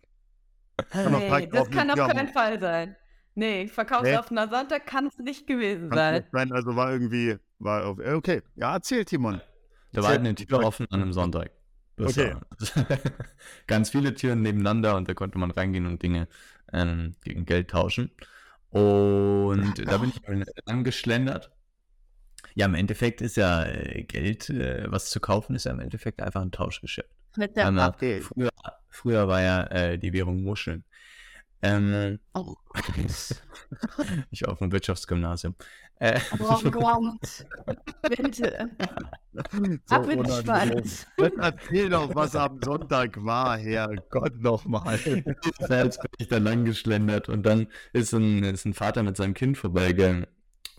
Kann 0.91 1.11
Nee, 1.11 1.29
Tag 1.29 1.51
das 1.51 1.69
kann 1.69 1.89
auf 1.89 1.95
Tür 1.95 2.07
keinen. 2.07 2.27
Fall 2.29 2.59
sein. 2.59 2.95
Nee, 3.35 3.67
verkaufsoffener 3.67 4.49
Sonntag 4.49 4.85
kann 4.85 5.07
es 5.07 5.17
nicht 5.17 5.47
gewesen 5.47 5.89
sein. 5.93 6.15
nicht 6.15 6.31
sein, 6.31 6.51
also 6.51 6.75
war 6.75 6.91
irgendwie, 6.91 7.37
war 7.59 7.85
auf, 7.85 7.99
okay. 7.99 8.41
Ja, 8.55 8.73
erzähl, 8.75 9.05
Timon. 9.05 9.41
Da 9.91 10.03
war 10.03 10.11
Erzähl. 10.11 10.19
eine 10.27 10.35
Tür 10.35 10.63
offen 10.63 10.85
an 10.91 11.01
einem 11.01 11.13
Sonntag. 11.13 11.51
Das 11.99 12.17
Okay. 12.17 12.33
ganz 13.67 13.89
viele 13.89 14.13
Türen 14.13 14.41
nebeneinander 14.41 14.95
und 14.95 15.09
da 15.09 15.13
konnte 15.13 15.37
man 15.37 15.51
reingehen 15.51 15.85
und 15.85 16.01
Dinge 16.01 16.27
ähm, 16.71 17.15
gegen 17.23 17.45
Geld 17.45 17.69
tauschen. 17.69 18.11
Und 18.71 19.85
da 19.85 19.97
bin 19.97 20.09
ich 20.11 20.67
angeschlendert. 20.67 21.51
Ja, 22.55 22.65
im 22.65 22.75
Endeffekt 22.75 23.21
ist 23.21 23.35
ja 23.35 23.65
äh, 23.65 24.03
Geld, 24.03 24.49
äh, 24.49 24.85
was 24.89 25.09
zu 25.09 25.19
kaufen, 25.19 25.55
ist 25.55 25.65
ja 25.65 25.71
im 25.71 25.79
Endeffekt 25.79 26.21
einfach 26.21 26.41
ein 26.41 26.51
Tauschgeschäft. 26.51 27.09
Mit 27.35 27.55
der 27.55 27.67
Einmal, 27.67 27.93
früher, 28.21 28.51
früher 28.89 29.27
war 29.27 29.41
ja 29.41 29.63
äh, 29.65 29.99
die 29.99 30.13
Währung 30.13 30.43
Muscheln. 30.43 30.83
Ähm, 31.61 32.19
Oh. 32.33 32.55
ich 34.31 34.41
war 34.43 34.53
auf 34.53 34.59
dem 34.59 34.71
Wirtschaftsgymnasium. 34.71 35.55
Äh, 35.99 36.19
Gott. 36.71 37.45
Bitte. 38.07 38.69
Ab 39.89 40.09
in. 40.09 40.23
Dann 40.45 40.83
Erzähl 41.39 41.89
doch, 41.89 42.15
was 42.15 42.35
am 42.37 42.61
Sonntag 42.63 43.23
war, 43.23 43.57
Herrgott 43.57 44.39
nochmal. 44.39 44.97
Selbst 45.59 46.01
bin 46.01 46.11
ich 46.19 46.29
da 46.29 46.37
lang 46.37 46.63
geschlendert 46.63 47.27
und 47.27 47.45
dann 47.45 47.67
ist 47.91 48.13
ein, 48.13 48.43
ist 48.43 48.65
ein 48.65 48.73
Vater 48.73 49.03
mit 49.03 49.17
seinem 49.17 49.33
Kind 49.33 49.57
vorbeige, 49.57 50.29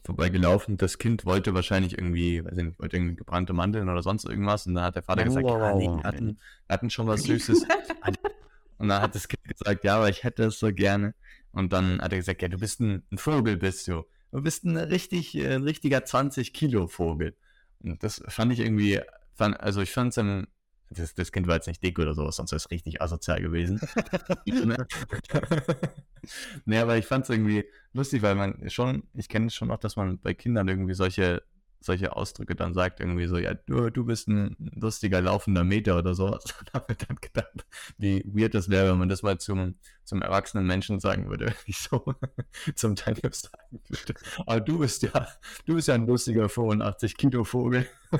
vorbeigelaufen. 0.06 0.78
Das 0.78 0.96
Kind 0.96 1.26
wollte 1.26 1.52
wahrscheinlich 1.52 1.98
irgendwie, 1.98 2.42
weiß 2.42 2.56
ich 2.56 2.64
nicht, 2.64 2.80
wollte 2.80 2.96
irgendwie 2.96 3.16
gebrannte 3.16 3.52
Mandeln 3.52 3.90
oder 3.90 4.02
sonst 4.02 4.24
irgendwas. 4.24 4.66
Und 4.66 4.74
dann 4.74 4.84
hat 4.84 4.96
der 4.96 5.02
Vater 5.02 5.24
gesagt, 5.24 5.46
ja, 5.46 5.74
nee, 5.74 5.86
wir 5.86 6.02
hatten, 6.02 6.38
wir 6.66 6.72
hatten 6.74 6.88
schon 6.88 7.06
was 7.06 7.24
Süßes. 7.24 7.66
Und 8.80 8.88
dann 8.88 9.02
hat 9.02 9.14
das 9.14 9.28
Kind 9.28 9.44
gesagt, 9.44 9.84
ja, 9.84 9.98
aber 9.98 10.08
ich 10.08 10.24
hätte 10.24 10.44
es 10.44 10.58
so 10.58 10.72
gerne. 10.72 11.14
Und 11.52 11.74
dann 11.74 12.00
hat 12.00 12.12
er 12.12 12.18
gesagt, 12.18 12.40
ja, 12.40 12.48
du 12.48 12.56
bist 12.56 12.80
ein, 12.80 13.02
ein 13.12 13.18
Vogel, 13.18 13.58
bist 13.58 13.86
du. 13.86 14.04
Du 14.32 14.40
bist 14.40 14.64
ein 14.64 14.78
richtig, 14.78 15.36
ein 15.36 15.64
richtiger 15.64 16.02
20 16.02 16.54
Kilo 16.54 16.86
Vogel. 16.86 17.36
Und 17.82 18.02
das 18.02 18.22
fand 18.28 18.54
ich 18.54 18.60
irgendwie, 18.60 18.98
fand, 19.34 19.60
also 19.60 19.82
ich 19.82 19.90
fand 19.90 20.16
es 20.16 20.46
das, 20.88 21.14
das 21.14 21.30
Kind 21.30 21.46
war 21.46 21.56
jetzt 21.56 21.66
nicht 21.66 21.82
dick 21.82 21.98
oder 21.98 22.14
sowas, 22.14 22.36
sonst 22.36 22.52
wäre 22.52 22.56
es 22.56 22.70
richtig 22.70 23.02
asozial 23.02 23.42
gewesen. 23.42 23.78
nee, 26.64 26.78
aber 26.78 26.96
ich 26.96 27.04
fand 27.04 27.24
es 27.24 27.30
irgendwie 27.30 27.66
lustig, 27.92 28.22
weil 28.22 28.34
man 28.34 28.70
schon, 28.70 29.02
ich 29.12 29.28
kenne 29.28 29.48
es 29.48 29.54
schon 29.54 29.70
auch, 29.70 29.78
dass 29.78 29.96
man 29.96 30.18
bei 30.20 30.32
Kindern 30.32 30.68
irgendwie 30.68 30.94
solche, 30.94 31.42
solche 31.80 32.14
Ausdrücke 32.14 32.54
dann 32.54 32.74
sagt, 32.74 33.00
irgendwie 33.00 33.26
so, 33.26 33.38
ja, 33.38 33.54
du, 33.54 33.90
du 33.90 34.04
bist 34.04 34.28
ein 34.28 34.54
lustiger 34.58 35.20
laufender 35.20 35.64
Meter 35.64 35.96
oder 35.98 36.14
sowas. 36.14 36.44
Und 36.60 36.72
habe 36.74 36.86
mir 36.90 36.96
dann 36.96 37.16
gedacht, 37.20 37.66
wie 37.96 38.22
weird 38.26 38.54
das 38.54 38.68
wäre, 38.68 38.90
wenn 38.90 38.98
man 38.98 39.08
das 39.08 39.22
mal 39.22 39.38
zum, 39.38 39.76
zum 40.04 40.20
erwachsenen 40.22 40.66
Menschen 40.66 41.00
sagen 41.00 41.28
würde, 41.30 41.46
wenn 41.48 41.54
ich 41.66 41.78
so 41.78 42.14
zum 42.74 42.96
Teil 42.96 43.16
sagen 43.32 43.80
würde. 43.88 44.14
Aber 44.46 44.60
du 44.60 44.78
bist 44.78 45.02
ja, 45.02 45.26
du 45.66 45.74
bist 45.74 45.88
ja 45.88 45.94
ein 45.94 46.06
lustiger 46.06 46.48
85 46.48 47.16
Kilo 47.16 47.44
Vogel. 47.44 47.86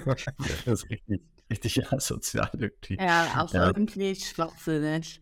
das 0.65 0.83
ist 0.85 0.91
richtig, 0.91 1.21
richtig 1.51 1.93
asozial 1.93 2.51
irgendwie. 2.57 2.97
Ja, 2.99 3.43
auch 3.45 3.53
Ja. 3.53 3.67
irgendwie 3.67 4.15
schwachsinnig. 4.15 5.21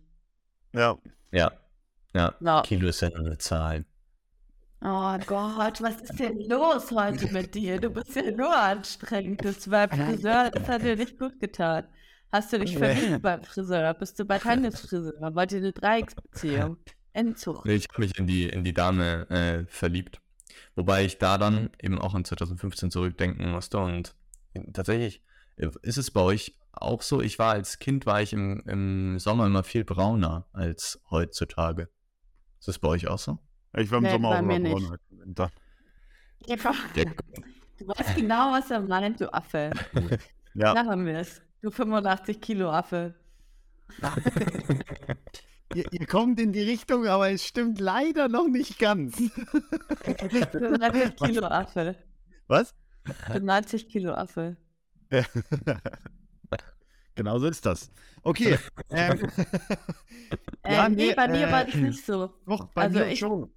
Ja. 0.72 0.96
Ja. 1.32 1.52
Ja, 2.14 2.34
Ja. 2.40 2.62
Kilo 2.62 2.88
ist 2.88 3.00
ja 3.02 3.10
nur 3.10 3.18
eine 3.20 3.38
Zahl. 3.38 3.84
Oh 4.80 5.18
Gott, 5.26 5.82
was 5.82 6.00
ist 6.02 6.18
denn 6.20 6.38
los 6.48 6.90
heute 6.92 7.32
mit 7.32 7.54
dir? 7.54 7.80
Du 7.80 7.90
bist 7.90 8.14
ja 8.14 8.30
nur 8.30 8.56
anstrengend. 8.56 9.44
Das 9.44 9.68
beim 9.68 9.90
Friseur, 9.90 10.50
das 10.50 10.68
hat 10.68 10.82
dir 10.82 10.96
nicht 10.96 11.18
gut 11.18 11.40
getan. 11.40 11.84
Hast 12.30 12.52
du 12.52 12.58
dich 12.60 12.74
Nee. 12.74 12.78
verliebt 12.94 13.22
beim 13.22 13.42
Friseur? 13.42 13.94
Bist 13.94 14.18
du 14.20 14.24
bei 14.24 14.38
Tannes 14.38 14.80
Friseur? 14.80 15.34
Wollt 15.34 15.52
ihr 15.52 15.58
eine 15.58 15.72
Dreiecksbeziehung? 15.72 16.76
Entzug. 17.12 17.64
Nee, 17.64 17.74
ich 17.74 17.88
habe 17.88 18.02
mich 18.02 18.16
in 18.18 18.26
die, 18.28 18.48
in 18.48 18.62
die 18.62 18.74
Dame 18.74 19.28
äh, 19.30 19.64
verliebt. 19.66 20.20
Wobei 20.76 21.04
ich 21.04 21.18
da 21.18 21.38
dann 21.38 21.70
eben 21.82 21.98
auch 21.98 22.14
an 22.14 22.24
2015 22.24 22.92
zurückdenken 22.92 23.50
musste. 23.50 23.78
Und 23.78 24.14
tatsächlich 24.72 25.24
äh, 25.56 25.68
ist 25.82 25.96
es 25.96 26.12
bei 26.12 26.20
euch 26.20 26.56
auch 26.70 27.02
so. 27.02 27.20
Ich 27.20 27.40
war 27.40 27.50
als 27.52 27.80
Kind, 27.80 28.06
war 28.06 28.22
ich 28.22 28.32
im, 28.32 28.60
im 28.66 29.18
Sommer 29.18 29.46
immer 29.46 29.64
viel 29.64 29.84
brauner 29.84 30.46
als 30.52 31.00
heutzutage. 31.10 31.88
Ist 32.60 32.68
das 32.68 32.78
bei 32.78 32.88
euch 32.88 33.08
auch 33.08 33.18
so? 33.18 33.38
Ich 33.78 33.90
war 33.90 33.98
im 33.98 34.04
Nee, 34.04 34.10
Sommer 34.10 34.28
auch 34.30 34.38
im 34.38 34.48
Winter. 34.48 35.50
Du 37.78 37.86
weißt 37.86 38.16
genau, 38.16 38.52
was 38.52 38.70
er 38.70 38.80
meint, 38.80 39.20
du 39.20 39.32
Affe. 39.32 39.70
Ja. 40.54 40.74
Machen 40.74 41.06
wir 41.06 41.18
es. 41.18 41.40
Du 41.60 41.70
85 41.70 42.40
Kilo 42.40 42.70
Affe. 42.70 43.14
ihr, 45.74 45.84
ihr, 45.92 46.06
kommt 46.06 46.40
in 46.40 46.52
die 46.52 46.62
Richtung, 46.62 47.06
aber 47.06 47.30
es 47.30 47.46
stimmt 47.46 47.78
leider 47.78 48.28
noch 48.28 48.48
nicht 48.48 48.78
ganz. 48.78 49.20
90 50.52 51.16
Kilo 51.16 51.46
Affe. 51.46 51.94
Was? 52.48 52.74
90 53.40 53.88
Kilo 53.88 54.14
Affe. 54.14 54.56
genau 57.14 57.38
so 57.38 57.46
ist 57.46 57.64
das. 57.64 57.92
Okay. 58.22 58.58
Ähm, 58.90 59.30
ja, 60.64 60.86
äh, 60.86 60.88
nee, 60.88 61.14
bei 61.14 61.28
mir 61.28 61.52
war 61.52 61.64
das 61.64 61.74
nicht 61.74 62.04
so. 62.04 62.34
Doch, 62.46 62.66
bei 62.72 62.82
also 62.82 62.98
mir 62.98 63.12
ich, 63.12 63.18
schon. 63.20 63.52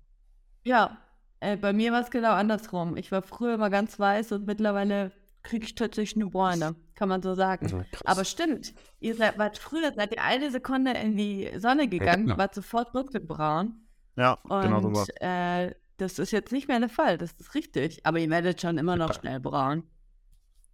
Ja, 0.64 0.98
äh, 1.40 1.58
bei 1.58 1.74
mir 1.74 1.92
war 1.92 2.02
es 2.02 2.12
genau 2.12 2.34
andersrum. 2.34 2.96
Ich 2.98 3.12
war 3.12 3.22
früher 3.22 3.56
immer 3.56 3.70
ganz 3.70 4.00
weiß 4.00 4.32
und 4.34 4.46
mittlerweile 4.46 5.12
kriege 5.44 5.66
ich 5.66 5.76
tatsächlich 5.76 6.22
eine 6.22 6.30
Bräune, 6.30 6.76
kann 6.96 7.10
man 7.10 7.22
so 7.22 7.34
sagen. 7.34 7.66
Also, 7.66 7.84
Aber 8.06 8.26
stimmt, 8.26 8.74
ihr 9.00 9.16
seid, 9.16 9.38
wart 9.40 9.58
früher, 9.58 9.92
seid 9.94 10.14
ihr 10.14 10.24
eine 10.24 10.52
Sekunde 10.52 10.92
in 10.92 11.18
die 11.18 11.50
Sonne 11.58 11.88
gegangen, 11.88 12.30
ja, 12.30 12.38
wart 12.38 12.54
sofort 12.54 12.94
dunkelbraun. 12.96 13.74
Ja, 14.16 14.34
und, 14.44 14.62
genau 14.62 14.82
so 14.82 14.94
was. 14.94 15.10
Äh, 15.20 15.74
das 15.98 16.20
ist 16.20 16.32
jetzt 16.32 16.52
nicht 16.52 16.68
mehr 16.68 16.80
der 16.80 16.90
Fall, 16.90 17.18
das 17.18 17.34
ist 17.34 17.56
richtig. 17.56 18.06
Aber 18.06 18.20
ihr 18.20 18.30
werdet 18.30 18.62
schon 18.62 18.78
immer 18.78 18.96
noch 18.96 19.14
schnell 19.14 19.40
braun. 19.40 19.84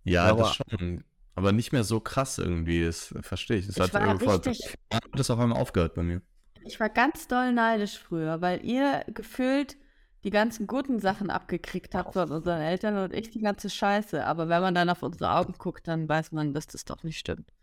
Ja, 0.03 0.23
aber, 0.25 0.43
das 0.43 0.55
schon. 0.55 1.03
Aber 1.35 1.51
nicht 1.51 1.71
mehr 1.71 1.83
so 1.83 1.99
krass 1.99 2.37
irgendwie, 2.37 2.83
das 2.83 3.13
verstehe 3.21 3.57
ich. 3.57 3.67
Das 3.67 3.75
ich 3.75 3.83
hat 3.83 3.93
war 3.93 4.19
richtig, 4.19 4.77
das 5.13 5.29
auf 5.29 5.39
einmal 5.39 5.59
aufgehört 5.59 5.95
bei 5.95 6.03
mir. 6.03 6.21
Ich 6.67 6.79
war 6.81 6.89
ganz 6.89 7.29
doll 7.29 7.53
neidisch 7.53 7.97
früher, 7.97 8.41
weil 8.41 8.65
ihr 8.65 9.05
gefühlt 9.07 9.77
die 10.25 10.31
ganzen 10.31 10.67
guten 10.67 10.99
Sachen 10.99 11.29
abgekriegt 11.29 11.95
habt 11.95 12.11
von 12.13 12.29
unseren 12.29 12.59
Eltern 12.59 12.97
und 12.97 13.13
ich 13.13 13.29
die 13.29 13.39
ganze 13.39 13.69
Scheiße. 13.69 14.25
Aber 14.25 14.49
wenn 14.49 14.61
man 14.61 14.75
dann 14.75 14.89
auf 14.89 15.01
unsere 15.01 15.31
Augen 15.31 15.53
guckt, 15.57 15.87
dann 15.87 16.09
weiß 16.09 16.33
man, 16.33 16.53
dass 16.53 16.67
das 16.67 16.83
doch 16.83 17.03
nicht 17.03 17.19
stimmt. 17.19 17.53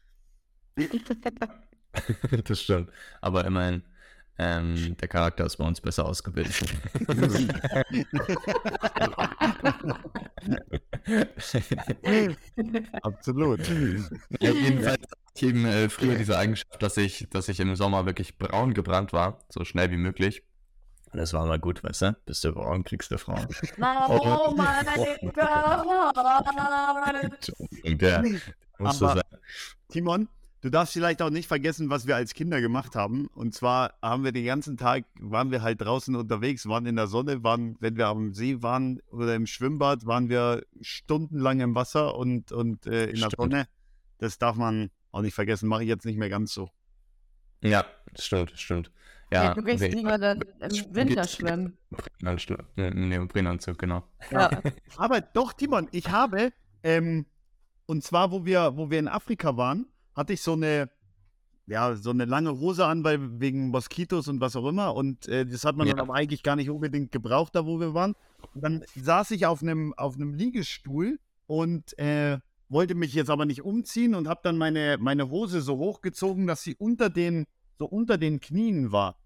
das 2.45 2.63
stimmt. 2.63 2.91
Aber 3.21 3.45
immerhin, 3.45 3.83
ähm, 4.39 4.97
der 4.99 5.09
Charakter 5.09 5.45
ist 5.45 5.59
bei 5.59 5.67
uns 5.67 5.83
besser 5.83 6.07
ausgebildet. 6.07 6.65
Absolut. 13.03 13.61
Ja, 14.41 14.51
jedenfalls 14.51 15.07
ich 15.35 15.43
eben 15.43 15.65
äh, 15.65 15.89
früher 15.89 16.17
diese 16.17 16.39
Eigenschaft, 16.39 16.83
dass 16.83 16.97
ich, 16.97 17.27
dass 17.31 17.49
ich 17.49 17.61
im 17.61 17.75
Sommer 17.77 18.07
wirklich 18.07 18.39
braun 18.39 18.75
gebrannt 18.75 19.13
war, 19.13 19.41
so 19.49 19.65
schnell 19.65 19.91
wie 19.91 19.97
möglich. 19.97 20.43
Und 21.13 21.19
das 21.19 21.33
war 21.33 21.47
mal 21.47 21.59
gut, 21.61 21.85
weißt 21.85 22.03
du? 22.03 22.17
Bist 22.27 22.43
du 22.45 22.53
braun, 22.53 22.83
kriegst 22.83 23.11
du 23.11 23.19
Frauen. 23.19 23.47
Oh 23.79 24.55
mein 24.57 24.85
Gott! 25.33 26.23
Der 28.01 28.23
musst 28.79 29.01
du 29.01 29.07
sagen. 29.07 29.21
Timon, 29.89 30.29
du 30.61 30.71
darfst 30.71 30.95
vielleicht 30.95 31.23
auch 31.23 31.31
nicht 31.31 31.47
vergessen, 31.47 31.89
was 31.89 32.09
wir 32.09 32.17
als 32.17 32.35
Kinder 32.35 32.61
gemacht 32.61 32.97
haben. 32.97 33.29
Und 33.29 33.55
zwar 33.55 33.95
haben 34.03 34.25
wir 34.25 34.33
den 34.33 34.45
ganzen 34.45 34.77
Tag, 34.77 35.05
waren 35.21 35.53
wir 35.53 35.63
halt 35.63 35.81
draußen 35.81 36.17
unterwegs, 36.17 36.67
waren 36.67 36.87
in 36.87 36.97
der 36.97 37.07
Sonne, 37.07 37.45
waren, 37.45 37.77
wenn 37.79 37.97
wir 37.97 38.09
am 38.09 38.35
See 38.35 38.63
waren 38.63 39.01
oder 39.13 39.37
im 39.37 39.47
Schwimmbad, 39.47 40.07
waren 40.07 40.29
wir 40.29 40.65
stundenlang 40.81 41.61
im 41.61 41.77
Wasser 41.77 42.17
und, 42.17 42.51
und 42.51 42.87
äh, 42.87 43.05
in 43.05 43.17
Stimmt. 43.19 43.33
der 43.33 43.37
Sonne. 43.37 43.69
Das 44.19 44.39
darf 44.39 44.57
man 44.57 44.91
auch 45.15 45.23
nicht 45.23 45.35
vergessen, 45.35 45.69
mache 45.69 45.83
ich 45.85 45.89
jetzt 45.89 46.05
nicht 46.05 46.19
mehr 46.19 46.29
ganz 46.29 46.53
so. 46.53 46.71
Ja, 47.63 47.85
stimmt, 48.19 48.53
stimmt. 48.57 48.91
Ja, 49.33 49.45
ja, 49.45 49.55
du 49.55 49.63
gehst 49.63 49.83
lieber 49.83 50.19
dann 50.19 50.41
im 50.61 50.95
Winter 50.95 51.25
schwimmen. 51.25 51.79
Im 52.77 53.09
Neoprenanzug, 53.09 53.79
genau. 53.79 54.05
Ja. 54.31 54.51
Aber 54.97 55.21
doch, 55.21 55.53
Timon, 55.53 55.89
ich 55.93 56.11
habe, 56.11 56.53
ähm, 56.83 57.27
und 57.87 58.03
zwar, 58.03 58.33
wo 58.33 58.45
wir, 58.45 58.77
wo 58.77 58.91
wir 58.91 58.99
in 58.99 59.09
Afrika 59.09 59.57
waren, 59.57 59.87
hatte 60.15 60.35
ich 60.35 60.43
so 60.43 60.53
eine, 60.53 60.91
ja, 61.67 61.95
so 61.97 62.11
eine 62.11 62.27
lange 62.27 62.59
Hose 62.59 62.85
an, 62.85 63.03
weil 63.05 63.41
wegen 63.41 63.69
Moskitos 63.69 64.29
und 64.29 64.41
was 64.41 64.57
auch 64.57 64.67
immer. 64.67 64.95
Und 64.95 65.27
äh, 65.29 65.47
das 65.47 65.65
hat 65.65 65.77
man 65.77 65.87
ja. 65.87 65.95
dann 65.95 66.03
aber 66.03 66.15
eigentlich 66.15 66.43
gar 66.43 66.57
nicht 66.57 66.71
unbedingt 66.71 67.13
gebraucht, 67.13 67.55
da 67.55 67.65
wo 67.65 67.81
wir 67.81 67.95
waren. 67.95 68.15
Und 68.55 68.63
dann 68.63 68.85
saß 68.95 69.31
ich 69.31 69.47
auf 69.47 69.63
einem, 69.63 69.95
auf 69.95 70.17
einem 70.17 70.35
Liegestuhl 70.35 71.19
und 71.47 71.97
äh, 71.99 72.39
wollte 72.69 72.95
mich 72.95 73.15
jetzt 73.15 73.31
aber 73.31 73.45
nicht 73.45 73.63
umziehen 73.63 74.15
und 74.15 74.29
habe 74.29 74.41
dann 74.43 74.59
meine, 74.59 74.97
meine 74.99 75.31
Hose 75.31 75.61
so 75.61 75.79
hochgezogen, 75.79 76.47
dass 76.47 76.63
sie 76.63 76.77
unter 76.77 77.11
den, 77.11 77.47
so 77.79 77.87
unter 77.87 78.19
den 78.19 78.41
Knien 78.41 78.93
war. 78.93 79.19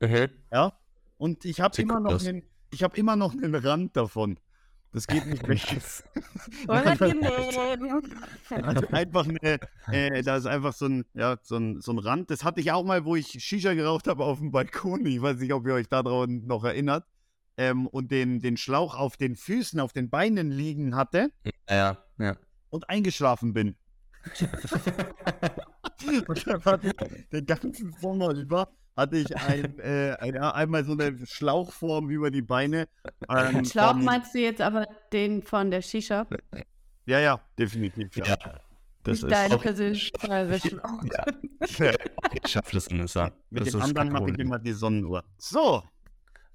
Mhm. 0.00 0.28
Ja. 0.52 0.78
Und 1.18 1.44
ich 1.44 1.60
habe 1.60 1.80
immer 1.80 2.00
noch 2.00 2.24
einen, 2.24 2.42
ich 2.70 2.82
habe 2.82 2.96
immer 2.96 3.16
noch 3.16 3.32
einen 3.32 3.54
Rand 3.54 3.96
davon. 3.96 4.38
Das 4.92 5.06
geht 5.06 5.26
nicht 5.26 5.46
weg. 5.46 5.60
also 6.68 7.04
einfach 8.88 9.28
eine, 9.28 9.58
äh, 9.88 10.22
da 10.22 10.36
ist 10.36 10.46
einfach 10.46 10.72
so 10.72 10.86
ein, 10.86 11.04
ja, 11.12 11.36
so 11.42 11.56
ein, 11.56 11.80
so 11.82 11.92
ein 11.92 11.98
Rand. 11.98 12.30
Das 12.30 12.44
hatte 12.44 12.60
ich 12.60 12.72
auch 12.72 12.84
mal, 12.84 13.04
wo 13.04 13.14
ich 13.14 13.26
Shisha 13.26 13.74
geraucht 13.74 14.06
habe 14.06 14.24
auf 14.24 14.38
dem 14.38 14.52
Balkon. 14.52 15.04
Ich 15.04 15.20
weiß 15.20 15.38
nicht, 15.38 15.52
ob 15.52 15.66
ihr 15.66 15.74
euch 15.74 15.88
daran 15.88 16.46
noch 16.46 16.64
erinnert. 16.64 17.04
Ähm, 17.58 17.86
und 17.86 18.10
den, 18.10 18.40
den 18.40 18.56
Schlauch 18.56 18.94
auf 18.94 19.16
den 19.16 19.36
Füßen, 19.36 19.80
auf 19.80 19.92
den 19.92 20.10
Beinen 20.10 20.50
liegen 20.50 20.96
hatte. 20.96 21.30
Ja, 21.68 21.98
ja. 22.18 22.36
Und 22.70 22.88
eingeschlafen 22.88 23.52
bin. 23.52 23.76
und 26.26 26.46
dann 26.46 26.64
hatte 26.64 26.88
ich 26.88 27.28
den 27.30 27.46
ganzen 27.46 27.94
Sommer 28.00 28.34
über 28.34 28.68
hatte 28.96 29.18
ich 29.18 29.36
ein, 29.36 29.78
äh, 29.78 30.16
ein, 30.18 30.36
einmal 30.38 30.84
so 30.84 30.92
eine 30.92 31.14
Schlauchform 31.26 32.10
über 32.10 32.30
die 32.30 32.42
Beine. 32.42 32.88
Ähm, 33.28 33.64
Schlauch 33.64 33.92
von, 33.92 34.04
meinst 34.04 34.34
du 34.34 34.38
jetzt 34.38 34.62
aber 34.62 34.86
den 35.12 35.42
von 35.42 35.70
der 35.70 35.82
Shisha? 35.82 36.26
Ja, 37.04 37.20
ja, 37.20 37.40
definitiv. 37.58 38.16
Ja. 38.16 38.24
ja 38.24 38.38
das 39.06 39.22
Nicht 39.22 39.24
ist 39.24 39.30
deine 39.30 39.58
persönliche 39.58 40.10
Schlauch. 40.68 41.02
Ja. 41.12 41.24
Ich 42.32 42.48
schaffe 42.50 42.72
das 42.72 42.90
nicht. 42.90 43.14
Das 43.14 43.30
Mit 43.50 43.72
dem 43.72 43.82
anderen 43.82 44.12
mache 44.12 44.30
ich 44.30 44.38
immer 44.38 44.58
die 44.58 44.72
Sonnenuhr. 44.72 45.22
So. 45.38 45.84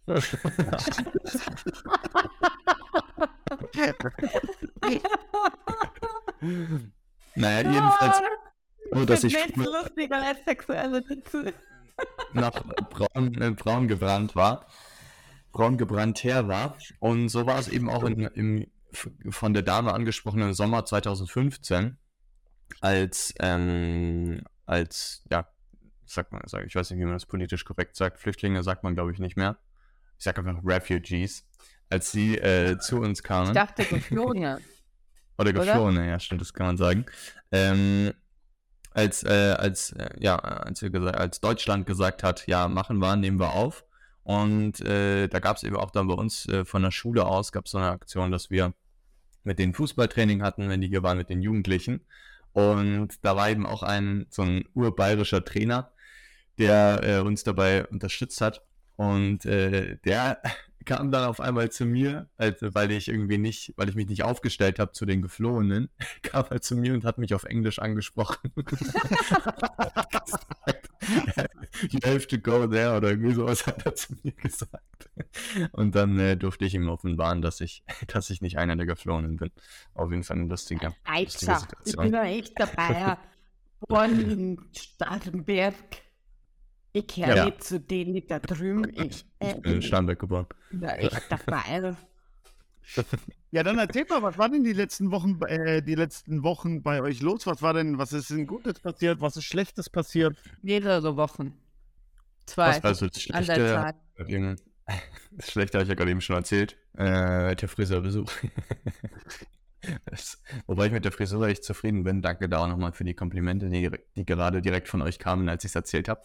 naja, 7.36 7.70
jedenfalls. 7.70 8.22
Nur, 8.92 9.06
dass 9.06 9.24
ich. 9.24 9.34
Nichts 9.34 9.56
lustiger 9.58 10.22
als 10.22 10.44
sexuelle 10.46 11.04
Witze 11.08 11.54
nach 12.34 12.64
braun, 12.90 13.42
äh, 13.42 13.52
braun 13.52 13.88
gebrannt 13.88 14.36
war, 14.36 14.68
braun 15.52 15.78
gebrannt 15.78 16.24
her 16.24 16.48
war. 16.48 16.78
Und 17.00 17.30
so 17.30 17.46
war 17.46 17.60
es 17.60 17.68
eben 17.68 17.90
auch 17.90 18.04
in, 18.04 18.22
im 18.22 18.68
von 19.30 19.54
der 19.54 19.64
Dame 19.64 19.94
angesprochenen 19.94 20.54
Sommer 20.54 20.84
2015, 20.84 21.98
als, 22.82 23.34
ähm, 23.40 24.44
als, 24.66 25.24
ja, 25.32 25.48
sagt 26.06 26.34
man, 26.34 26.42
sag, 26.46 26.66
ich 26.66 26.76
weiß 26.76 26.92
nicht, 26.92 27.00
wie 27.00 27.06
man 27.06 27.14
das 27.14 27.26
politisch 27.26 27.64
korrekt 27.64 27.96
sagt, 27.96 28.20
Flüchtlinge 28.20 28.64
sagt 28.64 28.84
man, 28.84 28.94
glaube 28.94 29.14
ich, 29.14 29.20
nicht 29.20 29.38
mehr. 29.38 29.58
Ich 30.18 30.26
sage 30.26 30.42
einfach 30.42 30.62
Refugees, 30.64 31.48
als 31.92 32.12
sie 32.12 32.38
äh, 32.38 32.78
zu 32.80 33.00
uns 33.00 33.22
kamen. 33.24 33.50
Ich 33.50 33.54
dachte 33.54 33.86
Geflohene. 33.86 34.60
Oder 35.38 35.54
Geflohene, 35.54 36.08
ja, 36.08 36.20
stimmt, 36.20 36.42
das 36.42 36.54
kann 36.54 36.68
man 36.68 36.78
sagen. 36.78 37.06
Ähm, 37.52 38.14
als, 38.92 39.24
äh, 39.24 39.56
als, 39.58 39.92
äh, 39.94 40.10
ja, 40.20 40.36
als, 40.36 40.84
als 40.84 41.40
Deutschland 41.40 41.86
gesagt 41.86 42.24
hat, 42.24 42.48
ja, 42.48 42.68
machen 42.68 43.00
wir, 43.00 43.16
nehmen 43.16 43.40
wir 43.40 43.54
auf. 43.54 43.86
Und 44.24 44.82
äh, 44.82 45.28
da 45.28 45.40
gab 45.40 45.58
es 45.58 45.64
eben 45.64 45.76
auch 45.76 45.92
dann 45.92 46.08
bei 46.08 46.14
uns 46.14 46.48
äh, 46.48 46.66
von 46.66 46.84
der 46.84 46.92
Schule 46.92 47.26
aus, 47.26 47.52
gab 47.52 47.66
es 47.66 47.72
so 47.72 47.78
eine 47.78 47.90
Aktion, 47.90 48.32
dass 48.32 48.50
wir 48.50 48.74
mit 49.44 49.60
den 49.60 49.74
Fußballtraining 49.74 50.44
hatten, 50.44 50.70
wenn 50.70 50.82
die 50.82 50.88
hier 50.88 51.04
waren 51.04 51.18
mit 51.18 51.30
den 51.30 51.42
Jugendlichen. 51.42 52.06
Und 52.54 53.26
da 53.26 53.36
war 53.36 53.50
eben 53.50 53.66
auch 53.66 53.82
ein 53.82 54.28
so 54.30 54.44
ein 54.44 54.66
urbayerischer 54.74 55.44
Trainer, 55.44 55.92
der 56.58 57.02
äh, 57.04 57.20
uns 57.20 57.44
dabei 57.44 57.88
unterstützt 57.88 58.42
hat. 58.42 58.62
Und 58.96 59.46
äh, 59.46 59.98
der 60.06 60.42
kam 60.86 61.12
dann 61.12 61.26
auf 61.26 61.40
einmal 61.40 61.72
zu 61.72 61.86
mir, 61.86 62.30
also 62.38 62.74
weil 62.74 62.92
ich 62.92 63.08
irgendwie 63.08 63.38
nicht, 63.38 63.74
weil 63.78 63.90
ich 63.90 63.96
mich 63.96 64.08
nicht 64.08 64.24
aufgestellt 64.24 64.80
habe 64.80 64.92
zu 64.92 65.06
den 65.06 65.22
Geflohenen, 65.22 65.90
kam 66.24 66.46
er 66.50 66.62
zu 66.62 66.76
mir 66.76 66.94
und 66.94 67.06
hat 67.06 67.18
mich 67.18 67.34
auf 67.34 67.44
Englisch 67.44 67.80
angesprochen. 67.80 68.52
you 71.90 72.00
have 72.06 72.28
to 72.28 72.38
go 72.38 72.68
there 72.68 72.98
oder 72.98 73.10
irgendwie 73.10 73.34
sowas 73.34 73.66
hat 73.66 73.86
er 73.86 73.96
zu 73.96 74.14
mir 74.24 74.34
gesagt. 74.34 75.10
Und 75.72 75.96
dann 75.96 76.20
äh, 76.20 76.38
durfte 76.38 76.66
ich 76.66 76.74
ihm 76.74 76.90
offenbaren, 76.90 77.42
dass 77.42 77.62
ich, 77.62 77.84
dass 78.08 78.30
ich 78.30 78.42
nicht 78.42 78.58
einer 78.58 78.76
der 78.76 78.86
Geflohenen 78.86 79.38
bin. 79.38 79.52
Auf 79.94 80.12
jeden 80.12 80.24
Fall 80.24 80.38
eine 80.38 80.48
lustige, 80.48 80.94
lustige 81.08 81.60
Situation. 81.60 81.86
Ich 81.86 81.96
bin 81.96 82.14
ja 82.14 82.24
echt 82.26 82.60
dabei. 82.60 83.18
Bonn, 83.88 84.70
Starkenberg. 84.76 85.74
Ich 86.94 87.08
gehöre 87.08 87.36
ja. 87.36 87.46
nicht 87.46 87.64
zu 87.64 87.80
denen 87.80 88.14
die 88.14 88.26
da 88.26 88.40
drüben. 88.40 88.90
Ich, 88.94 89.26
äh, 89.40 89.52
ich 89.52 89.62
bin 89.62 89.74
in 89.74 89.82
Starnberg 89.82 90.20
geboren. 90.20 90.48
Ja, 90.72 90.98
ich 91.00 91.10
dachte 91.30 91.98
Ja, 93.52 93.64
dann 93.64 93.78
erzähl 93.78 94.06
mal, 94.10 94.22
was 94.22 94.38
war 94.38 94.50
denn 94.50 94.64
die 94.64 94.74
letzten 94.74 95.12
Wochen, 95.12 95.42
äh, 95.44 95.82
die 95.82 95.96
letzten 95.96 96.44
Wochen 96.44 96.82
bei 96.82 97.02
euch 97.02 97.22
los? 97.22 97.46
Was 97.48 97.62
war 97.62 97.74
denn, 97.74 97.98
was 97.98 98.14
ist 98.14 98.30
denn 98.30 98.48
Gutes 98.48 98.80
passiert? 98.80 99.22
Was 99.22 99.38
ist 99.38 99.46
Schlechtes 99.46 99.90
passiert? 99.90 100.38
Mehrere 100.62 101.16
Wochen. 101.18 101.54
Zwei. 102.46 102.70
Was 102.70 102.84
war 102.84 102.96
so 102.96 103.08
das 103.08 103.22
Schlechte? 103.22 103.94
Das 105.32 105.52
Schlechte 105.52 105.78
habe 105.78 105.84
ich 105.84 105.90
ja 105.90 105.96
gerade 105.96 106.12
eben 106.12 106.22
schon 106.22 106.36
erzählt. 106.36 106.78
Äh, 106.98 107.56
der 107.56 107.70
Friseurbesuch. 107.70 108.30
das, 110.06 110.42
wobei 110.68 110.88
ich 110.88 110.92
mit 110.92 111.06
der 111.06 111.12
Frisur 111.12 111.48
echt 111.48 111.64
zufrieden 111.64 112.04
bin. 112.04 112.22
Danke 112.22 112.50
da 112.50 112.60
auch 112.60 112.68
nochmal 112.68 112.92
für 112.92 113.04
die 113.04 113.14
Komplimente, 113.14 113.70
die, 113.70 113.90
die 114.16 114.26
gerade 114.26 114.62
direkt 114.62 114.88
von 114.88 115.02
euch 115.02 115.20
kamen, 115.20 115.48
als 115.50 115.64
ich 115.64 115.72
es 115.72 115.76
erzählt 115.76 116.10
habe. 116.10 116.22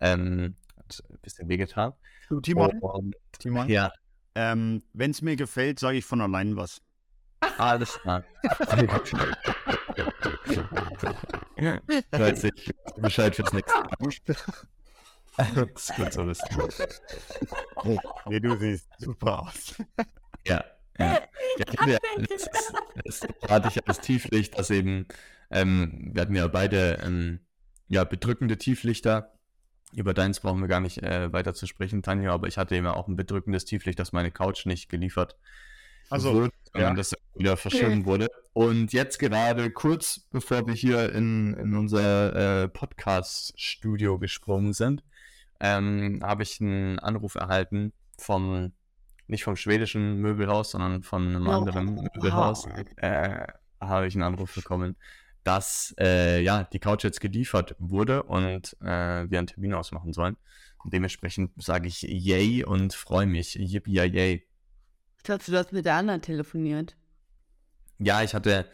Ähm, 0.00 0.56
hat 0.76 1.02
ein 1.10 1.18
bisschen 1.22 1.48
wehgetan. 1.48 1.92
Du, 2.28 2.40
Timon, 2.40 2.78
Und, 2.80 3.16
Timon 3.38 3.68
ja, 3.68 3.92
ähm, 4.34 4.82
wenn 4.92 5.10
es 5.10 5.22
mir 5.22 5.36
gefällt, 5.36 5.78
sage 5.78 5.98
ich 5.98 6.04
von 6.04 6.20
allein 6.20 6.56
was. 6.56 6.80
alles 7.58 7.98
klar. 8.00 8.24
ich 11.56 12.20
weiß 12.20 12.42
nicht, 12.44 12.74
Bescheid 12.96 13.34
fürs 13.34 13.52
nächste 13.52 13.80
Mal. 13.80 13.88
Das 15.36 15.88
ist 15.88 15.96
gut 15.96 16.12
zu 16.12 16.26
wissen. 16.26 16.46
Nee, 18.26 18.40
du 18.40 18.56
siehst 18.58 18.86
super 18.98 19.42
aus. 19.42 19.74
Ja, 20.46 20.64
ja. 20.98 21.14
ja 21.14 21.20
ich 21.56 21.80
hatte 21.80 21.90
ja 21.90 21.98
das, 22.28 22.48
das 23.04 23.50
hatte 23.50 23.68
ich 23.68 23.80
das 23.84 24.00
Tieflicht, 24.00 24.58
das 24.58 24.70
eben, 24.70 25.06
ähm, 25.50 26.10
wir 26.12 26.22
hatten 26.22 26.34
ja 26.34 26.46
beide 26.48 26.98
ähm, 27.02 27.40
ja, 27.88 28.04
bedrückende 28.04 28.58
Tieflichter. 28.58 29.32
Über 29.94 30.14
deins 30.14 30.40
brauchen 30.40 30.60
wir 30.60 30.68
gar 30.68 30.80
nicht 30.80 31.02
äh, 31.02 31.32
weiter 31.32 31.52
zu 31.54 31.66
sprechen, 31.66 32.02
Tanja, 32.02 32.32
aber 32.32 32.48
ich 32.48 32.56
hatte 32.58 32.74
eben 32.74 32.86
auch 32.86 33.08
ein 33.08 33.16
bedrückendes 33.16 33.64
Tieflicht, 33.66 33.98
das 33.98 34.12
meine 34.12 34.30
Couch 34.30 34.64
nicht 34.66 34.88
geliefert 34.88 35.36
Also, 36.08 36.34
wird, 36.34 36.52
sondern 36.72 36.92
ja. 36.92 36.96
das 36.96 37.14
wieder 37.34 37.56
verschoben 37.56 38.04
wurde. 38.06 38.28
Und 38.54 38.92
jetzt 38.92 39.18
gerade 39.18 39.70
kurz 39.70 40.20
bevor 40.30 40.66
wir 40.66 40.74
hier 40.74 41.12
in, 41.14 41.54
in 41.54 41.74
unser 41.76 42.62
äh, 42.64 42.68
Podcast-Studio 42.68 44.18
gesprungen 44.18 44.72
sind, 44.72 45.02
ähm, 45.60 46.20
habe 46.22 46.42
ich 46.42 46.60
einen 46.60 46.98
Anruf 46.98 47.34
erhalten 47.34 47.92
vom, 48.18 48.72
nicht 49.26 49.44
vom 49.44 49.56
schwedischen 49.56 50.20
Möbelhaus, 50.20 50.70
sondern 50.72 51.02
von 51.02 51.28
einem 51.28 51.46
Oh, 51.46 51.50
anderen 51.52 51.94
Möbelhaus. 51.94 52.66
wow. 52.66 52.84
Äh, 52.96 53.46
habe 53.80 54.06
ich 54.06 54.14
einen 54.14 54.22
Anruf 54.22 54.54
bekommen, 54.54 54.96
dass 55.44 55.94
äh, 55.98 56.42
ja, 56.42 56.64
die 56.64 56.78
Couch 56.78 57.04
jetzt 57.04 57.20
geliefert 57.20 57.74
wurde 57.78 58.22
und 58.22 58.76
äh, 58.80 59.28
wir 59.30 59.38
einen 59.38 59.46
Termin 59.46 59.74
ausmachen 59.74 60.12
sollen. 60.12 60.36
Und 60.84 60.92
dementsprechend 60.92 61.50
sage 61.62 61.88
ich 61.88 62.02
yay 62.02 62.64
und 62.64 62.94
freue 62.94 63.26
mich. 63.26 63.54
Yippie 63.54 63.92
yay. 63.92 64.46
Ich 65.18 65.22
dachte, 65.24 65.50
du 65.50 65.56
hast 65.56 65.72
mit 65.72 65.84
der 65.84 65.94
anderen 65.94 66.22
telefoniert. 66.22 66.96
Ja, 67.98 68.22
ich 68.22 68.34
hatte, 68.34 68.66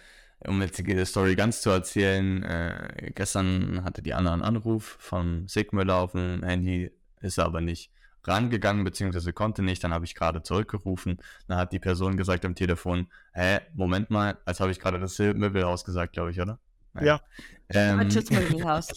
um 0.46 0.62
jetzt 0.62 0.78
die 0.78 1.04
Story 1.04 1.36
ganz 1.36 1.60
zu 1.60 1.70
erzählen, 1.70 2.42
äh, 2.42 3.12
gestern 3.14 3.84
hatte 3.84 4.00
die 4.00 4.14
Anna 4.14 4.32
einen 4.32 4.42
Anruf 4.42 4.96
von 4.98 5.46
Sigmüller 5.48 5.96
auf 5.96 6.12
dem 6.12 6.42
Handy, 6.42 6.90
ist 7.20 7.38
er 7.38 7.44
aber 7.44 7.60
nicht 7.60 7.90
rangegangen, 8.28 8.84
beziehungsweise 8.84 9.32
konnte 9.32 9.62
nicht. 9.62 9.82
Dann 9.82 9.92
habe 9.92 10.04
ich 10.04 10.14
gerade 10.14 10.42
zurückgerufen. 10.42 11.18
Dann 11.46 11.58
hat 11.58 11.72
die 11.72 11.78
Person 11.78 12.16
gesagt 12.16 12.44
am 12.44 12.54
Telefon, 12.54 13.08
hä, 13.32 13.60
Moment 13.74 14.10
mal, 14.10 14.38
als 14.44 14.60
habe 14.60 14.70
ich 14.70 14.78
gerade 14.80 15.00
das 15.00 15.18
Möbelhaus 15.18 15.84
gesagt, 15.84 16.12
glaube 16.12 16.30
ich, 16.30 16.40
oder? 16.40 16.58
Ja. 17.00 17.20
Ähm, 17.68 17.98
Möbelhaus. 17.98 18.88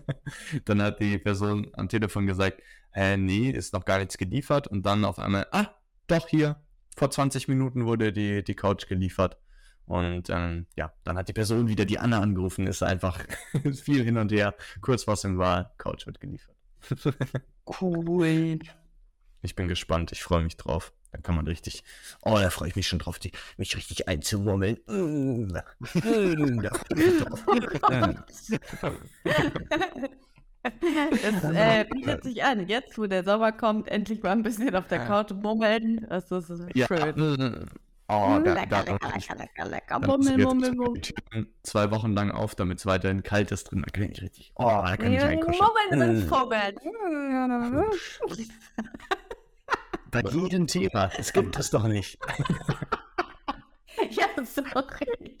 dann 0.64 0.82
hat 0.82 1.00
die 1.00 1.18
Person 1.18 1.70
am 1.74 1.88
Telefon 1.88 2.26
gesagt, 2.26 2.62
hä, 2.92 3.16
nee, 3.16 3.50
ist 3.50 3.72
noch 3.72 3.84
gar 3.84 3.98
nichts 3.98 4.18
geliefert. 4.18 4.68
Und 4.68 4.86
dann 4.86 5.04
auf 5.04 5.18
einmal, 5.18 5.46
ah, 5.50 5.68
doch 6.06 6.28
hier, 6.28 6.56
vor 6.96 7.10
20 7.10 7.48
Minuten 7.48 7.86
wurde 7.86 8.12
die, 8.12 8.44
die 8.44 8.54
Couch 8.54 8.86
geliefert. 8.86 9.36
Und 9.86 10.30
ähm, 10.30 10.66
ja, 10.76 10.92
dann 11.04 11.18
hat 11.18 11.28
die 11.28 11.34
Person 11.34 11.68
wieder 11.68 11.84
die 11.84 11.98
Anna 11.98 12.20
angerufen, 12.20 12.66
ist 12.66 12.82
einfach 12.82 13.18
viel 13.82 14.02
hin 14.02 14.16
und 14.16 14.32
her. 14.32 14.54
Kurzfassung 14.80 15.38
war, 15.38 15.74
Couch 15.76 16.06
wird 16.06 16.20
geliefert. 16.20 16.54
Cool. 17.80 18.58
Ich 19.42 19.54
bin 19.54 19.68
gespannt, 19.68 20.12
ich 20.12 20.22
freue 20.22 20.42
mich 20.42 20.56
drauf. 20.56 20.92
Da 21.12 21.20
kann 21.20 21.36
man 21.36 21.46
richtig, 21.46 21.84
oh, 22.22 22.36
da 22.38 22.50
freue 22.50 22.68
ich 22.68 22.76
mich 22.76 22.88
schon 22.88 22.98
drauf, 22.98 23.20
die, 23.20 23.30
mich 23.56 23.76
richtig 23.76 24.08
einzumurmeln. 24.08 24.78
Mm, 24.86 25.52
da 25.52 25.64
freu 25.84 26.32
ich 26.32 26.38
mich 26.96 27.18
drauf. 27.20 27.44
Das 30.64 31.44
äh, 31.54 31.84
bietet 31.90 32.24
sich 32.24 32.42
an. 32.42 32.66
Jetzt, 32.66 32.96
wo 32.98 33.06
der 33.06 33.22
Sommer 33.22 33.52
kommt, 33.52 33.88
endlich 33.88 34.22
mal 34.22 34.32
ein 34.32 34.42
bisschen 34.42 34.74
auf 34.74 34.88
der 34.88 35.04
Couch 35.04 35.30
mummeln. 35.30 36.06
Das 36.08 36.30
ist 36.30 36.50
Ja, 36.74 36.86
schön. 36.86 37.14
mm, 37.14 37.66
oh, 38.08 38.40
da, 38.44 38.52
lecker, 38.54 38.66
da, 38.66 38.80
lecker, 38.82 39.08
lecker, 39.14 39.34
lecker, 39.36 39.64
lecker. 39.66 40.00
Die 40.00 40.42
mummel. 40.42 41.00
Türen 41.00 41.46
zwei 41.62 41.90
Wochen 41.90 42.12
lang 42.12 42.30
auf, 42.30 42.54
damit 42.54 42.78
es 42.78 42.86
weiterhin 42.86 43.22
kalt 43.22 43.50
ist 43.52 43.70
drin. 43.70 43.82
Da 43.82 43.90
kann 43.90 44.10
ich 44.10 44.22
richtig. 44.22 44.52
Oh, 44.56 44.64
da 44.64 44.96
kann 44.96 45.12
ich 45.12 45.20
einkuscheln. 45.22 45.68
Sind 45.90 46.24
Mm. 46.24 46.28
Vogel. 46.28 46.74
Bei 50.10 50.20
jedem 50.30 50.66
Thema. 50.66 51.10
Es 51.18 51.32
gibt 51.32 51.56
das 51.58 51.70
doch 51.70 51.86
nicht. 51.86 52.18
Ja, 54.10 54.26
sorry. 54.44 55.38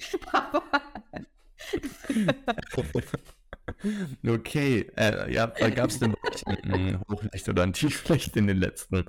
Okay, 4.26 4.90
äh, 4.96 5.32
ja, 5.32 5.46
gab 5.46 5.90
es 5.90 5.98
denn 5.98 6.14
ein 6.46 7.00
Hochlicht 7.10 7.48
oder 7.48 7.62
ein 7.64 7.72
Tieflicht 7.72 8.36
in 8.36 8.46
den 8.46 8.58
letzten 8.58 9.04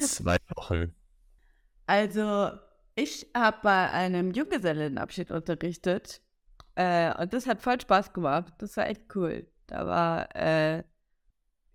zwei 0.00 0.36
Wochen? 0.54 0.94
Also, 1.92 2.50
ich 2.94 3.26
habe 3.36 3.58
bei 3.62 3.90
einem 3.90 4.30
Junggesellenabschied 4.30 5.30
unterrichtet 5.30 6.22
äh, 6.74 7.12
und 7.20 7.34
das 7.34 7.46
hat 7.46 7.60
voll 7.60 7.78
Spaß 7.78 8.14
gemacht. 8.14 8.54
Das 8.60 8.78
war 8.78 8.86
echt 8.86 9.14
cool. 9.14 9.46
Da 9.66 9.86
war, 9.86 10.34
äh, 10.34 10.84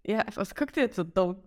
ja, 0.07 0.25
was 0.33 0.55
guckt 0.55 0.75
ihr 0.75 0.85
jetzt 0.85 0.95
so 0.95 1.03
dumm? 1.03 1.43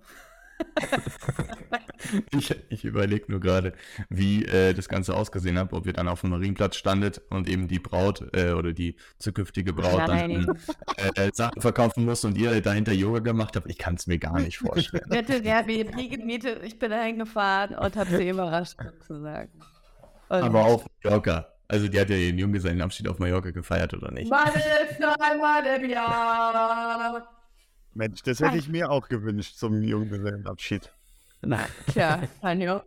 Ich, 2.33 2.55
ich 2.71 2.85
überlege 2.85 3.27
nur 3.29 3.41
gerade, 3.41 3.73
wie 4.09 4.45
äh, 4.45 4.75
das 4.75 4.89
Ganze 4.89 5.15
ausgesehen 5.15 5.59
hat, 5.59 5.73
ob 5.73 5.87
ihr 5.87 5.93
dann 5.93 6.09
auf 6.09 6.23
dem 6.23 6.31
Marienplatz 6.31 6.77
standet 6.77 7.21
und 7.31 7.49
eben 7.49 7.69
die 7.69 7.79
Braut 7.79 8.25
äh, 8.35 8.53
oder 8.53 8.73
die 8.73 8.97
zukünftige 9.19 9.73
Braut 9.73 10.09
Nein. 10.09 10.47
dann 10.47 11.15
äh, 11.15 11.31
Sachen 11.33 11.61
verkaufen 11.61 12.05
muss 12.05 12.25
und 12.25 12.37
ihr 12.37 12.61
dahinter 12.61 12.93
Yoga 12.93 13.21
gemacht 13.21 13.57
habt. 13.57 13.71
Ich 13.71 13.79
kann 13.79 13.95
es 13.95 14.07
mir 14.07 14.19
gar 14.19 14.41
nicht 14.41 14.59
vorstellen. 14.59 15.05
Hatten 15.11 15.45
ja 15.45 15.63
BNP 15.63 16.09
gemietet, 16.09 16.63
ich 16.65 16.79
bin 16.79 16.91
da 16.91 17.03
hingefahren 17.03 17.77
und 17.77 17.97
habe 17.97 18.17
sie 18.17 18.29
überrascht, 18.29 18.77
sozusagen. 18.83 19.51
Und 20.29 20.43
Aber 20.43 20.65
auf 20.65 20.87
Mallorca. 21.03 21.47
Also 21.69 21.87
die 21.87 22.01
hat 22.01 22.11
ja 22.11 22.17
ihren 22.17 22.39
Junggesellenabschied 22.39 23.07
auf 23.07 23.19
Mallorca 23.19 23.51
gefeiert, 23.51 23.95
oder 23.95 24.11
nicht? 24.11 24.31
Meine 24.31 24.63
ist 24.89 24.99
noch 24.99 25.17
einmal 25.21 25.65
im 25.67 25.89
Jahr. 25.89 27.40
Mensch, 28.01 28.23
das 28.23 28.41
hätte 28.41 28.57
ich 28.57 28.69
mir 28.69 28.91
auch 28.91 29.09
gewünscht 29.09 29.57
zum 29.57 29.83
Junggesellenabschied. 29.83 30.91
Nein. 31.43 31.67
Tja, 31.93 32.23
Tanjo. 32.41 32.81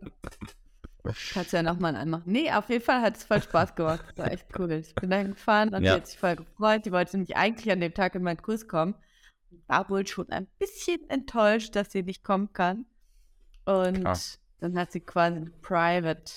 Kannst 1.32 1.52
ja 1.52 1.62
nochmal 1.62 1.94
anmachen. 1.94 2.24
Nee, 2.26 2.50
auf 2.50 2.68
jeden 2.68 2.82
Fall 2.84 3.00
hat 3.00 3.16
es 3.16 3.22
voll 3.24 3.40
Spaß 3.40 3.74
gemacht. 3.76 4.04
Das 4.16 4.18
war 4.26 4.32
echt 4.32 4.46
cool. 4.58 4.72
Ich 4.72 4.94
bin 4.96 5.10
da 5.10 5.18
hingefahren 5.18 5.72
und 5.72 5.82
Ja. 5.84 5.92
die 5.94 6.00
hat 6.00 6.06
sich 6.08 6.18
voll 6.18 6.34
gefreut. 6.36 6.84
Die 6.84 6.90
wollte 6.92 7.16
nämlich 7.16 7.36
eigentlich 7.36 7.70
an 7.70 7.80
dem 7.80 7.94
Tag 7.94 8.16
in 8.16 8.22
meinen 8.24 8.42
Kurs 8.42 8.66
kommen. 8.66 8.94
War 9.68 9.88
wohl 9.88 10.04
schon 10.06 10.28
ein 10.30 10.48
bisschen 10.58 11.08
enttäuscht, 11.10 11.76
dass 11.76 11.92
sie 11.92 12.02
nicht 12.02 12.24
kommen 12.24 12.52
kann. 12.52 12.86
Und 13.66 14.00
Klar. 14.00 14.18
dann 14.60 14.76
hat 14.78 14.90
sie 14.92 15.00
quasi 15.00 15.36
eine 15.36 15.50
Private, 15.62 16.32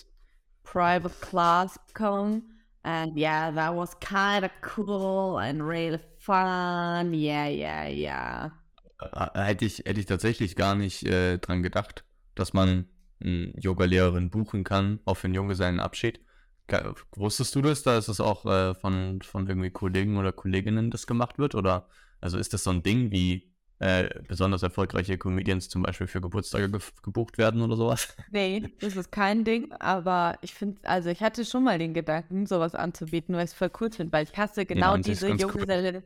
Private 0.64 1.16
Class 1.22 1.80
bekommen. 1.88 2.54
And 2.84 3.18
yeah, 3.18 3.52
that 3.52 3.76
was 3.76 3.98
kind 4.00 4.46
of 4.46 4.52
cool 4.78 5.40
and 5.40 5.62
really 5.62 6.00
fun. 6.20 7.14
Yeah, 7.14 7.48
yeah, 7.48 7.88
yeah. 7.88 8.52
Äh, 9.00 9.30
Hätte 9.42 9.66
ich, 9.66 9.80
hätte 9.80 10.00
ich 10.00 10.06
tatsächlich 10.06 10.56
gar 10.56 10.76
nicht 10.76 11.04
äh, 11.06 11.38
dran 11.40 11.64
gedacht, 11.64 12.06
dass 12.36 12.54
man 12.54 12.88
eine 13.20 13.54
Yoga-Lehrerin 13.60 14.30
buchen 14.30 14.64
kann 14.64 15.00
auf 15.06 15.22
den 15.22 15.34
Junggesellenabschied. 15.34 16.20
Ge- 16.68 16.94
Wusstest 17.16 17.56
du 17.56 17.62
das, 17.62 17.84
dass 17.84 18.08
es 18.08 18.20
auch 18.20 18.46
äh, 18.46 18.76
von, 18.76 19.22
von 19.22 19.48
irgendwie 19.48 19.72
Kollegen 19.72 20.18
oder 20.18 20.32
Kolleginnen 20.32 20.92
das 20.92 21.08
gemacht 21.08 21.38
wird? 21.40 21.56
Oder 21.56 21.88
also 22.22 22.38
ist 22.38 22.54
das 22.54 22.64
so 22.64 22.72
ein 22.72 22.84
Ding, 22.84 23.12
wie 23.12 23.52
äh, 23.80 24.10
besonders 24.28 24.64
erfolgreiche 24.64 25.18
Comedians 25.18 25.70
zum 25.70 25.84
Beispiel 25.84 26.08
für 26.08 26.22
Geburtstage 26.22 26.70
ge 26.70 26.80
gebucht 27.04 27.38
werden 27.38 27.62
oder 27.62 27.76
sowas? 27.76 28.16
Nee, 28.30 28.76
das 28.80 28.96
ist 28.98 29.12
kein 29.12 29.46
Ding, 29.46 29.72
aber 29.80 30.38
ich 30.42 30.54
finde, 30.54 30.82
also 30.88 31.10
ich 31.10 31.22
hatte 31.22 31.46
schon 31.46 31.64
mal 31.64 31.80
den 31.80 31.94
Gedanken, 31.94 32.46
sowas 32.46 32.76
anzubieten, 32.76 33.34
weil 33.36 33.46
ich 33.46 33.52
es 33.52 33.58
voll 33.58 33.72
cool 33.80 33.90
finde, 33.90 34.12
weil 34.12 34.26
ich 34.26 34.38
hasse 34.38 34.66
genau 34.66 34.98
sich 34.98 35.24
diese 35.24 35.26
ganz 35.26 35.46
cool. 35.56 36.04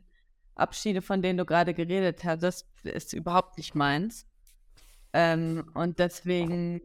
Junggesellenabschiede, 0.56 1.02
von 1.02 1.22
denen 1.22 1.38
du 1.38 1.44
gerade 1.44 1.74
geredet 1.74 2.24
hast. 2.24 2.42
Das 2.42 2.66
ist 2.84 3.12
überhaupt 3.12 3.58
nicht 3.58 3.74
meins. 3.74 4.26
Ähm, 5.12 5.64
und 5.74 5.98
deswegen, 5.98 6.80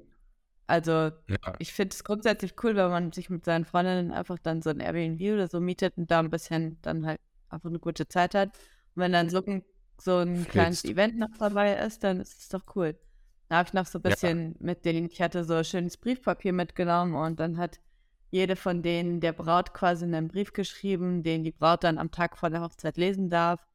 also 0.67 1.11
Ja, 1.27 1.37
ich 1.59 1.73
finde 1.73 1.93
es 1.93 2.03
grundsätzlich 2.03 2.55
cool, 2.63 2.75
wenn 2.75 2.89
man 2.91 3.11
sich 3.11 3.29
mit 3.29 3.45
seinen 3.45 3.65
Freundinnen 3.65 4.11
einfach 4.11 4.37
dann 4.39 4.61
so 4.61 4.69
ein 4.69 4.79
Airbnb 4.79 5.21
oder 5.33 5.47
so 5.47 5.59
mietet 5.59 5.97
und 5.97 6.11
da 6.11 6.19
ein 6.19 6.29
bisschen 6.29 6.79
dann 6.81 7.05
halt 7.05 7.19
einfach 7.49 7.69
eine 7.69 7.79
gute 7.79 8.07
Zeit 8.07 8.35
hat. 8.35 8.49
Und 8.95 9.01
wenn 9.03 9.13
dann 9.13 9.29
so 9.29 9.43
ein, 9.45 9.63
so 9.99 10.17
ein 10.19 10.45
kleines. 10.47 10.85
Event 10.85 11.17
noch 11.17 11.29
dabei 11.39 11.75
ist, 11.75 12.03
dann 12.03 12.19
ist 12.21 12.39
es 12.41 12.49
doch 12.49 12.63
cool. 12.75 12.97
Da 13.49 13.57
habe 13.57 13.67
ich 13.69 13.73
noch 13.73 13.85
so 13.85 13.99
ein 13.99 14.03
Ja. 14.03 14.09
bisschen 14.11 14.55
mit 14.59 14.85
denen, 14.85 15.07
ich 15.09 15.21
hatte 15.21 15.43
so 15.45 15.63
schönes 15.63 15.97
Briefpapier 15.97 16.53
mitgenommen 16.53 17.15
und 17.15 17.39
dann 17.39 17.57
hat 17.57 17.79
jede 18.29 18.55
von 18.55 18.81
denen 18.81 19.19
der 19.19 19.33
Braut 19.33 19.73
quasi 19.73 20.05
einen 20.05 20.27
Brief 20.27 20.53
geschrieben, 20.53 21.23
den 21.23 21.43
die 21.43 21.51
Braut 21.51 21.83
dann 21.83 21.97
am 21.97 22.11
Tag 22.11 22.37
vor 22.37 22.49
der 22.49 22.61
Hochzeit 22.61 22.97
lesen 22.97 23.29
darf. 23.29 23.65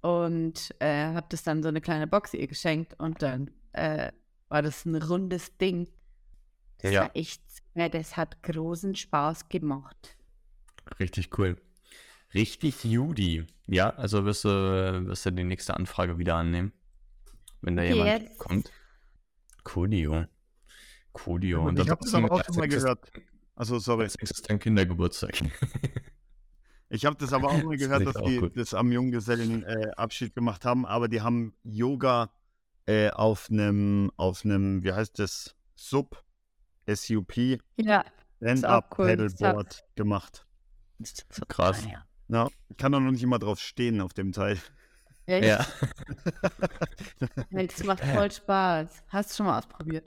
Und 0.00 0.74
äh, 0.78 1.06
habe 1.14 1.26
das 1.30 1.42
dann 1.42 1.62
so 1.62 1.68
eine 1.68 1.80
kleine 1.80 2.06
Box 2.06 2.32
ihr 2.34 2.46
geschenkt 2.46 2.94
und 2.98 3.20
dann 3.22 3.50
äh, 3.72 4.12
war 4.48 4.62
das 4.62 4.84
ein 4.84 4.94
rundes 4.94 5.56
Ding. 5.58 5.88
Das 6.78 6.92
Ja. 6.92 7.02
war 7.02 7.16
echt, 7.16 7.42
ja, 7.74 7.88
das 7.88 8.16
hat 8.16 8.42
großen 8.42 8.94
Spaß 8.94 9.48
gemacht. 9.48 10.16
richtig 11.00 11.36
cool. 11.38 11.56
Richtig 12.34 12.84
Judy. 12.84 13.46
Ja, 13.66 13.90
also 13.90 14.24
wirst 14.24 14.44
du, 14.44 14.48
wirst 15.06 15.26
du 15.26 15.32
die 15.32 15.44
nächste 15.44 15.74
Anfrage 15.74 16.18
wieder 16.18 16.36
annehmen, 16.36 16.72
wenn 17.62 17.76
da 17.76 17.82
jemand 17.82 18.22
yes. 18.22 18.38
kommt. 18.38 18.70
Coolio. 19.64 20.26
Coolio. 21.12 21.66
Und 21.66 21.78
ich 21.78 21.88
habe 21.88 22.00
das 22.02 22.14
aber 22.14 22.30
auch 22.30 22.44
schon 22.44 22.56
mal 22.56 22.68
gehört. 22.68 23.10
Also 23.58 23.80
sorry. 23.80 24.04
Als 24.04 24.14
ist 24.14 24.48
dein 24.48 24.60
Kindergeburtstag. 24.60 25.32
ich 26.90 27.04
habe 27.04 27.16
das 27.16 27.32
aber 27.32 27.48
auch 27.48 27.62
mal 27.64 27.76
gehört, 27.76 28.06
das 28.06 28.14
dass 28.14 28.22
die 28.22 28.36
gut. 28.36 28.56
das 28.56 28.72
am 28.72 28.92
Junggesellenabschied 28.92 30.30
äh, 30.30 30.34
gemacht 30.34 30.64
haben, 30.64 30.86
aber 30.86 31.08
die 31.08 31.22
haben 31.22 31.54
Yoga 31.64 32.30
äh, 32.86 33.10
auf 33.10 33.50
einem, 33.50 34.12
auf 34.16 34.44
einem, 34.44 34.84
wie 34.84 34.92
heißt 34.92 35.18
das, 35.18 35.56
Sub, 35.74 36.24
SUP, 36.88 37.36
ja, 37.76 38.04
Stand-Up-Paddleboard 38.36 39.82
cool. 39.82 39.88
gemacht. 39.96 40.46
Krass. 41.48 41.84
Ja, 42.28 42.48
ich 42.68 42.76
kann 42.76 42.92
doch 42.92 43.00
noch 43.00 43.10
nicht 43.10 43.24
immer 43.24 43.40
drauf 43.40 43.58
stehen 43.58 44.00
auf 44.00 44.14
dem 44.14 44.30
Teil. 44.30 44.56
Echt? 45.26 45.48
Ja. 45.48 45.66
das 47.50 47.82
macht 47.82 48.04
voll 48.04 48.30
Spaß. 48.30 49.02
Hast 49.08 49.32
du 49.32 49.36
schon 49.36 49.46
mal 49.46 49.58
ausprobiert? 49.58 50.06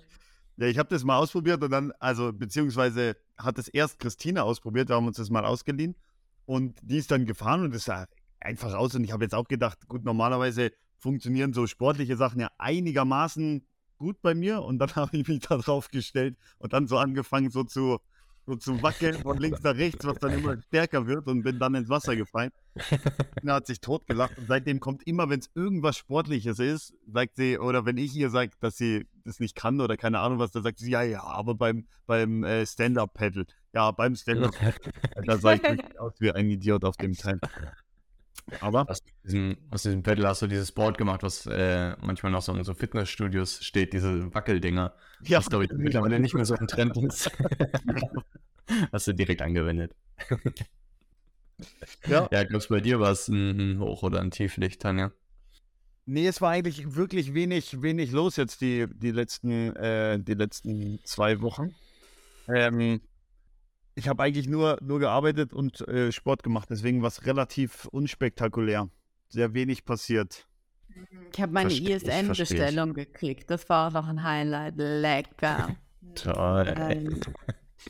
Ja, 0.62 0.68
ich 0.68 0.78
habe 0.78 0.90
das 0.90 1.04
mal 1.04 1.18
ausprobiert 1.18 1.64
und 1.64 1.72
dann, 1.72 1.92
also 2.00 2.32
beziehungsweise 2.32 3.18
hat 3.36 3.58
es 3.58 3.68
erst 3.68 3.98
Christine 3.98 4.44
ausprobiert, 4.44 4.90
wir 4.90 4.96
haben 4.96 5.08
uns 5.08 5.18
das 5.18 5.32
mal 5.32 5.44
ausgeliehen 5.44 5.96
und 6.46 6.78
die 6.84 6.98
ist 6.98 7.10
dann 7.10 7.26
gefahren 7.26 7.64
und 7.64 7.74
es 7.74 7.86
sah 7.86 8.06
einfach 8.40 8.72
aus 8.76 8.94
und 8.94 9.04
ich 9.04 9.12
habe 9.12 9.24
jetzt 9.24 9.34
auch 9.34 9.48
gedacht, 9.48 9.88
gut, 9.88 10.06
normalerweise 10.06 10.72
funktionieren 11.00 11.54
so 11.54 11.66
sportliche 11.66 12.16
Sachen 12.16 12.42
ja 12.42 12.50
einigermaßen 12.60 13.66
gut 13.98 14.22
bei 14.22 14.36
mir 14.36 14.62
und 14.62 14.78
dann 14.78 14.92
habe 14.96 15.18
ich 15.18 15.28
mich 15.28 15.40
da 15.40 15.58
drauf 15.58 15.90
gestellt 15.90 16.38
und 16.60 16.74
dann 16.74 16.86
so 16.86 17.00
angefangen 17.00 17.50
so 17.50 17.64
zu 17.64 17.98
so 18.46 18.56
zu 18.56 18.82
wackeln 18.82 19.16
von 19.16 19.38
links 19.38 19.62
nach 19.62 19.76
rechts, 19.76 20.06
was 20.06 20.18
dann 20.20 20.32
immer 20.34 20.60
stärker 20.62 21.08
wird 21.08 21.28
und 21.28 21.44
bin 21.44 21.60
dann 21.60 21.76
ins 21.76 21.90
Wasser 21.90 22.16
gefallen. 22.16 22.52
Er 23.44 23.56
hat 23.56 23.68
sich 23.68 23.82
totgelacht 23.82 24.38
und 24.38 24.48
seitdem 24.48 24.80
kommt 24.80 25.06
immer, 25.06 25.30
wenn 25.30 25.40
es 25.40 25.50
irgendwas 25.56 25.98
Sportliches 25.98 26.60
ist, 26.60 26.94
sagt 27.12 27.36
sie, 27.36 27.58
oder 27.58 27.86
wenn 27.86 27.98
ich 27.98 28.16
ihr 28.16 28.30
sage, 28.30 28.52
dass 28.60 28.78
sie 28.78 29.08
das 29.26 29.40
nicht 29.40 29.56
kann 29.56 29.82
oder 29.82 29.98
keine 29.98 30.20
Ahnung 30.20 30.40
was, 30.40 30.52
dann 30.52 30.64
sagt 30.64 30.80
sie, 30.80 30.92
ja, 30.92 31.02
ja, 31.02 31.24
aber 31.24 31.56
beim, 31.56 31.88
beim 32.06 32.44
äh, 32.44 32.66
Stand-Up-Paddle. 32.66 33.46
Ja, 33.74 33.92
beim 33.92 34.16
Stand-Up-Paddle. 34.16 34.92
da 35.26 35.38
sah 35.38 35.54
ich 35.54 35.64
wirklich 35.64 36.00
aus 36.00 36.14
wie 36.20 36.32
ein 36.32 36.50
Idiot 36.50 36.86
auf 36.86 36.98
dem 36.98 37.14
Teil. 37.14 37.40
Aber 38.60 38.90
aus 38.90 39.02
diesem, 39.24 39.58
aus 39.70 39.84
diesem 39.84 40.04
Pedal 40.04 40.28
hast 40.28 40.42
du 40.42 40.48
dieses 40.48 40.72
Board 40.72 40.98
gemacht, 40.98 41.24
was 41.24 41.46
äh, 41.46 41.96
manchmal 42.02 42.32
noch 42.32 42.42
so 42.42 42.54
in 42.54 42.64
so 42.64 42.74
Fitnessstudios 42.74 43.64
steht, 43.64 43.94
diese 43.94 44.34
Wackeldinger. 44.34 44.94
Ja. 45.24 45.40
Was, 45.40 45.50
glaube 45.50 45.66
ich, 45.66 45.72
mittlerweile 45.72 46.20
nicht 46.20 46.34
mehr 46.34 46.46
so 46.46 46.56
ein 46.56 46.68
Trend 46.68 46.98
ist. 46.98 47.32
hast 48.92 49.08
du 49.08 49.14
direkt 49.14 49.42
angewendet. 49.42 49.96
ja. 52.08 52.28
Ja, 52.32 52.44
glaubst 52.44 52.70
du, 52.70 52.74
bei 52.76 52.82
dir 52.82 53.00
war 53.00 53.12
es 53.12 53.28
ein 53.28 53.80
Hoch- 53.80 54.04
oder 54.04 54.20
ein 54.22 54.32
Tieflicht, 54.32 54.82
Tanja? 54.82 55.12
Nee, 56.06 56.28
es 56.28 56.42
war 56.42 56.52
eigentlich 56.52 56.96
wirklich 56.96 57.34
wenig, 57.34 57.82
wenig 57.82 58.12
los 58.12 58.36
jetzt 58.36 58.62
die, 58.62 58.88
die, 58.94 59.12
letzten, 59.12 59.76
äh, 59.76 60.20
die 60.20 60.34
letzten 60.34 61.00
zwei 61.04 61.42
Wochen. 61.42 61.76
Ähm, 62.48 63.02
ich 63.96 64.08
habe 64.08 64.24
eigentlich 64.24 64.48
nur, 64.48 64.78
nur 64.82 65.00
gearbeitet 65.00 65.54
und 65.54 65.88
äh, 65.88 66.12
Sport 66.12 66.44
gemacht, 66.44 66.70
deswegen 66.70 67.02
war 67.02 67.10
es 67.10 67.26
relativ 67.26 67.86
unspektakulär. 67.86 68.90
Sehr 69.30 69.54
wenig 69.54 69.86
passiert. 69.86 70.48
Ich 71.34 71.42
habe 71.42 71.54
meine 71.54 71.72
ISN-Bestellung 71.72 72.94
gekriegt. 72.94 73.50
Das 73.50 73.68
war 73.70 73.88
auch 73.88 73.94
noch 73.94 74.08
ein 74.08 74.24
Highlight. 74.24 74.74
Lecker. 74.78 75.76
Toll. 76.16 76.74
Ähm, 76.78 77.22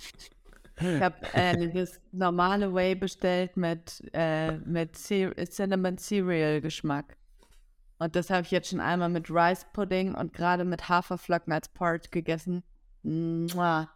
ich 0.79 1.01
habe 1.01 1.15
äh, 1.33 1.69
das 1.69 1.99
normale 2.11 2.73
Whey 2.73 2.93
bestellt 2.95 3.57
mit, 3.57 4.03
äh, 4.13 4.57
mit 4.57 4.95
Cinnamon 4.97 5.97
Cereal 5.97 6.61
Geschmack. 6.61 7.17
Und 7.97 8.15
das 8.15 8.29
habe 8.29 8.43
ich 8.43 8.51
jetzt 8.51 8.69
schon 8.69 8.79
einmal 8.79 9.09
mit 9.09 9.29
Rice 9.29 9.65
Pudding 9.73 10.15
und 10.15 10.33
gerade 10.33 10.65
mit 10.65 10.89
Haferflocken 10.89 11.53
als 11.53 11.69
Porridge 11.69 12.09
gegessen. 12.11 12.63
Mua. 13.03 13.89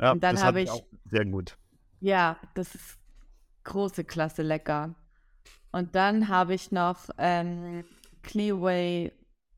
Ja, 0.00 0.12
und 0.12 0.22
dann 0.22 0.40
habe 0.40 0.60
ich, 0.62 0.70
auch 0.70 0.84
sehr 1.10 1.24
gut. 1.24 1.56
Ja, 2.00 2.38
das 2.54 2.74
ist 2.74 2.98
große 3.64 4.04
Klasse 4.04 4.42
lecker. 4.42 4.94
Und 5.72 5.94
dann 5.94 6.28
habe 6.28 6.54
ich 6.54 6.72
noch 6.72 7.08
ähm, 7.18 7.84
Clearway 8.22 9.12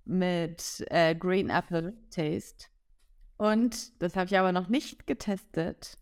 mit 0.04 0.84
äh, 0.90 1.14
Green 1.14 1.50
Apple 1.50 1.94
Taste. 2.10 2.66
Und 3.36 4.02
das 4.02 4.16
habe 4.16 4.26
ich 4.26 4.38
aber 4.38 4.52
noch 4.52 4.68
nicht 4.68 5.06
getestet. 5.06 5.98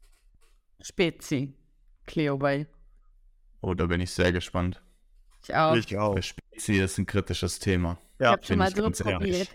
Spezi. 0.81 1.55
Clearway. 2.07 2.67
Oh, 3.61 3.75
da 3.75 3.87
bin 3.87 4.01
ich 4.01 4.11
sehr 4.11 4.33
gespannt. 4.33 4.83
Ich 5.43 5.55
auch. 5.55 5.75
Ich 5.77 5.97
auch. 5.97 6.21
Spezi 6.23 6.79
ist 6.79 6.99
ein 6.99 7.07
kritisches 7.07 7.59
Thema. 7.59 7.99
Ja, 8.19 8.31
ich 8.31 8.33
habe 8.33 8.45
schon 8.45 8.59
mal 8.59 8.75
so 8.75 8.91
probiert. 8.91 9.51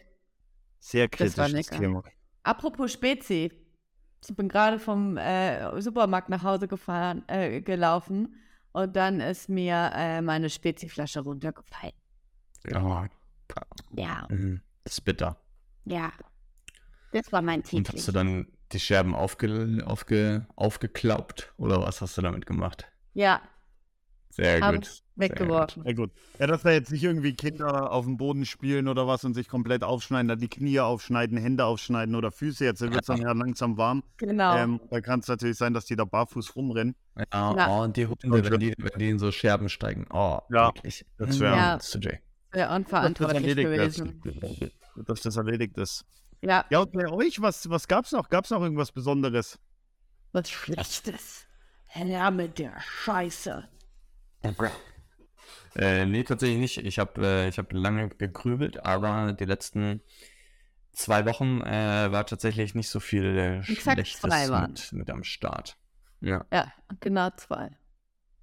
Sehr 0.79 1.07
kritisches 1.09 1.67
Thema. 1.67 2.03
Apropos 2.43 2.91
Spezi. 2.91 3.51
Ich 4.29 4.35
bin 4.35 4.47
gerade 4.47 4.79
vom 4.79 5.17
äh, 5.17 5.81
Supermarkt 5.81 6.29
nach 6.29 6.43
Hause 6.43 6.67
gefahren, 6.67 7.23
äh, 7.27 7.61
gelaufen 7.61 8.35
und 8.71 8.95
dann 8.95 9.19
ist 9.19 9.49
mir 9.49 9.91
äh, 9.93 10.21
meine 10.21 10.49
Speziflasche 10.49 11.21
runtergefallen. 11.21 11.93
Ja. 12.65 13.07
Ja. 13.95 14.27
Mhm. 14.29 14.61
Das 14.83 14.93
ist 14.93 15.01
bitter. 15.01 15.37
Ja. 15.85 16.11
Das 17.11 17.31
war 17.31 17.41
mein 17.41 17.63
Titel. 17.63 17.77
Und 17.77 17.93
hast 17.93 18.07
du 18.07 18.11
dann 18.11 18.47
die 18.71 18.79
Scherben 18.79 19.13
aufge, 19.13 19.83
aufge, 19.85 20.47
aufgeklaubt 20.55 21.53
oder 21.57 21.81
was 21.81 22.01
hast 22.01 22.17
du 22.17 22.21
damit 22.21 22.45
gemacht? 22.45 22.87
Ja. 23.13 23.41
Sehr 24.35 24.61
Hab 24.61 24.73
gut 24.75 25.03
weggeworfen. 25.15 25.83
Sehr 25.83 25.93
gut. 25.93 26.11
Ja, 26.39 26.47
dass 26.47 26.63
da 26.63 26.71
jetzt 26.71 26.91
nicht 26.91 27.03
irgendwie 27.03 27.33
Kinder 27.33 27.91
auf 27.91 28.05
dem 28.05 28.17
Boden 28.17 28.47
spielen 28.47 28.87
oder 28.87 29.05
was 29.05 29.23
und 29.23 29.35
sich 29.35 29.47
komplett 29.47 29.83
aufschneiden, 29.83 30.27
da 30.27 30.35
die 30.35 30.47
Knie 30.47 30.79
aufschneiden, 30.79 31.37
Hände 31.37 31.65
aufschneiden 31.65 32.15
oder 32.15 32.31
Füße, 32.31 32.65
jetzt 32.65 32.81
wird 32.81 32.95
es 32.95 33.05
dann 33.05 33.21
ja 33.21 33.31
langsam 33.33 33.77
warm. 33.77 34.03
Genau. 34.17 34.57
Ähm, 34.57 34.81
da 34.89 35.01
kann 35.01 35.19
es 35.19 35.27
natürlich 35.27 35.57
sein, 35.57 35.75
dass 35.75 35.85
die 35.85 35.95
da 35.95 36.05
barfuß 36.05 36.55
rumrennen. 36.55 36.95
Ja, 37.15 37.55
ja. 37.55 37.69
Oh, 37.69 37.83
und 37.83 37.95
die 37.95 38.07
Hunde, 38.07 38.51
wenn 38.51 38.59
die, 38.59 38.73
wenn 38.77 38.99
die 38.99 39.09
in 39.09 39.19
so 39.19 39.31
Scherben 39.31 39.69
steigen. 39.69 40.07
Oh, 40.11 40.39
ja. 40.49 40.67
wirklich. 40.67 41.05
Das 41.19 41.39
wäre 41.39 41.55
ja. 41.55 41.79
wär 42.51 42.71
unverantwortlich 42.71 43.55
gewesen. 43.55 44.19
Ist, 44.95 45.09
dass 45.09 45.21
das 45.21 45.37
erledigt 45.37 45.77
ist. 45.77 46.05
Ja. 46.41 46.65
Ja, 46.71 46.79
und 46.79 46.91
bei 46.91 47.07
euch, 47.07 47.39
was, 47.39 47.69
was 47.69 47.87
gab 47.87 48.05
es 48.05 48.11
noch? 48.11 48.29
Gab 48.29 48.45
es 48.45 48.49
noch 48.51 48.61
irgendwas 48.61 48.91
Besonderes? 48.91 49.59
Was 50.31 50.49
Schlechtes. 50.49 51.45
Herr 51.85 52.31
mit 52.31 52.57
der 52.57 52.73
Scheiße. 52.81 53.69
Äh, 55.75 56.05
nee, 56.05 56.23
tatsächlich 56.23 56.59
nicht. 56.59 56.77
Ich 56.77 56.99
habe 56.99 57.25
äh, 57.25 57.51
hab 57.51 57.73
lange 57.73 58.09
gegrübelt, 58.09 58.85
aber 58.85 59.33
die 59.33 59.45
letzten 59.45 60.01
zwei 60.91 61.25
Wochen 61.25 61.61
äh, 61.61 62.11
war 62.11 62.25
tatsächlich 62.25 62.75
nicht 62.75 62.89
so 62.89 62.99
viel 62.99 63.37
äh, 63.37 63.63
Schlechtes 63.63 64.21
zwei 64.21 64.49
waren. 64.49 64.71
Mit, 64.71 64.93
mit 64.93 65.09
am 65.09 65.23
Start. 65.23 65.77
Ja. 66.21 66.45
Ja, 66.51 66.71
genau 66.99 67.29
zwei. 67.35 67.71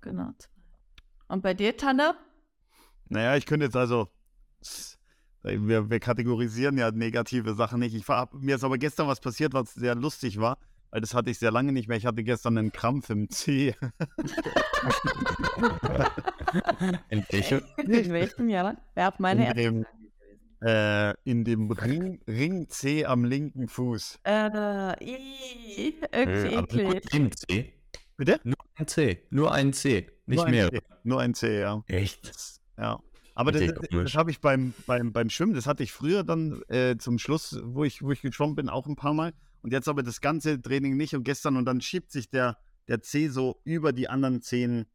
Genau 0.00 0.30
zwei. 0.38 0.50
Und 1.28 1.42
bei 1.42 1.54
dir, 1.54 1.76
Tanne? 1.76 2.16
Naja, 3.08 3.36
ich 3.36 3.46
könnte 3.46 3.66
jetzt 3.66 3.76
also. 3.76 4.08
Wir, 5.42 5.88
wir 5.88 6.00
kategorisieren 6.00 6.76
ja 6.76 6.90
negative 6.90 7.54
Sachen 7.54 7.80
nicht. 7.80 7.94
Ich 7.94 8.06
war, 8.08 8.28
mir 8.34 8.56
ist 8.56 8.64
aber 8.64 8.76
gestern 8.76 9.06
was 9.08 9.20
passiert, 9.20 9.54
was 9.54 9.72
sehr 9.72 9.94
lustig 9.94 10.38
war 10.38 10.58
das 10.92 11.14
hatte 11.14 11.30
ich 11.30 11.38
sehr 11.38 11.52
lange 11.52 11.72
nicht 11.72 11.88
mehr. 11.88 11.96
Ich 11.96 12.04
hatte 12.06 12.24
gestern 12.24 12.58
einen 12.58 12.72
Krampf 12.72 13.10
im 13.10 13.30
C. 13.30 13.68
in 17.08 17.24
welchem? 17.30 17.62
In 17.76 18.12
welchem 18.12 18.48
Jahr? 18.48 18.76
Wer 18.94 19.04
hat 19.04 19.20
meine 19.20 19.50
in 19.50 19.56
dem, 19.56 19.86
äh, 20.62 21.14
in 21.24 21.44
dem 21.44 21.70
Ring, 21.70 22.20
Ring 22.26 22.68
C 22.68 23.04
am 23.04 23.24
linken 23.24 23.68
Fuß. 23.68 24.20
Äh, 24.24 25.04
i, 25.04 25.94
irgendwie 26.12 26.54
eklig. 26.54 27.12
Nur 27.12 27.12
ein 27.12 27.32
C? 27.32 27.74
Bitte? 28.16 28.40
Nur 28.44 28.56
ein 28.74 28.86
C. 28.86 29.26
Nur 29.30 29.52
ein 29.52 29.72
C. 29.72 30.08
Nicht 30.26 30.48
mehr. 30.48 30.70
Nur 31.04 31.20
ein 31.20 31.34
C, 31.34 31.60
ja. 31.60 31.82
Echt? 31.86 32.60
Ja. 32.76 33.00
Aber 33.34 33.52
das, 33.52 33.66
das, 33.66 33.88
das 33.90 34.14
habe 34.16 34.30
ich 34.30 34.40
beim, 34.40 34.74
beim, 34.86 35.12
beim 35.12 35.30
Schwimmen, 35.30 35.54
das 35.54 35.66
hatte 35.66 35.82
ich 35.82 35.92
früher 35.92 36.24
dann 36.24 36.62
äh, 36.68 36.96
zum 36.98 37.18
Schluss, 37.18 37.58
wo 37.64 37.84
ich, 37.84 38.02
wo 38.02 38.10
ich 38.10 38.20
geschwommen 38.20 38.54
bin, 38.54 38.68
auch 38.68 38.86
ein 38.86 38.96
paar 38.96 39.14
Mal. 39.14 39.32
Und 39.62 39.72
jetzt 39.72 39.88
aber 39.88 40.02
das 40.02 40.20
ganze 40.20 40.60
Training 40.60 40.96
nicht 40.96 41.14
und 41.14 41.24
gestern 41.24 41.56
und 41.56 41.64
dann 41.64 41.80
schiebt 41.80 42.10
sich 42.10 42.30
der, 42.30 42.58
der 42.88 43.02
C 43.02 43.28
so 43.28 43.60
über 43.64 43.92
die 43.92 44.08
anderen 44.08 44.42
Zehen. 44.42 44.86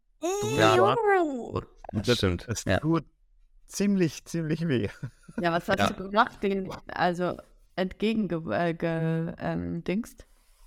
Ja, 0.58 0.76
das, 0.76 2.08
das 2.08 2.18
stimmt. 2.18 2.46
Das 2.48 2.64
ja. 2.66 2.80
tut 2.80 3.06
ziemlich, 3.68 4.26
ziemlich 4.26 4.68
weh. 4.68 4.90
Ja, 5.42 5.52
was 5.52 5.68
hast 5.68 5.80
ja. 5.80 5.90
du 5.90 6.10
gemacht? 6.10 6.42
Den, 6.42 6.72
also 6.88 7.36
entgegengedingst? 7.76 8.54
Äh, 8.54 9.36
ähm, 9.38 9.84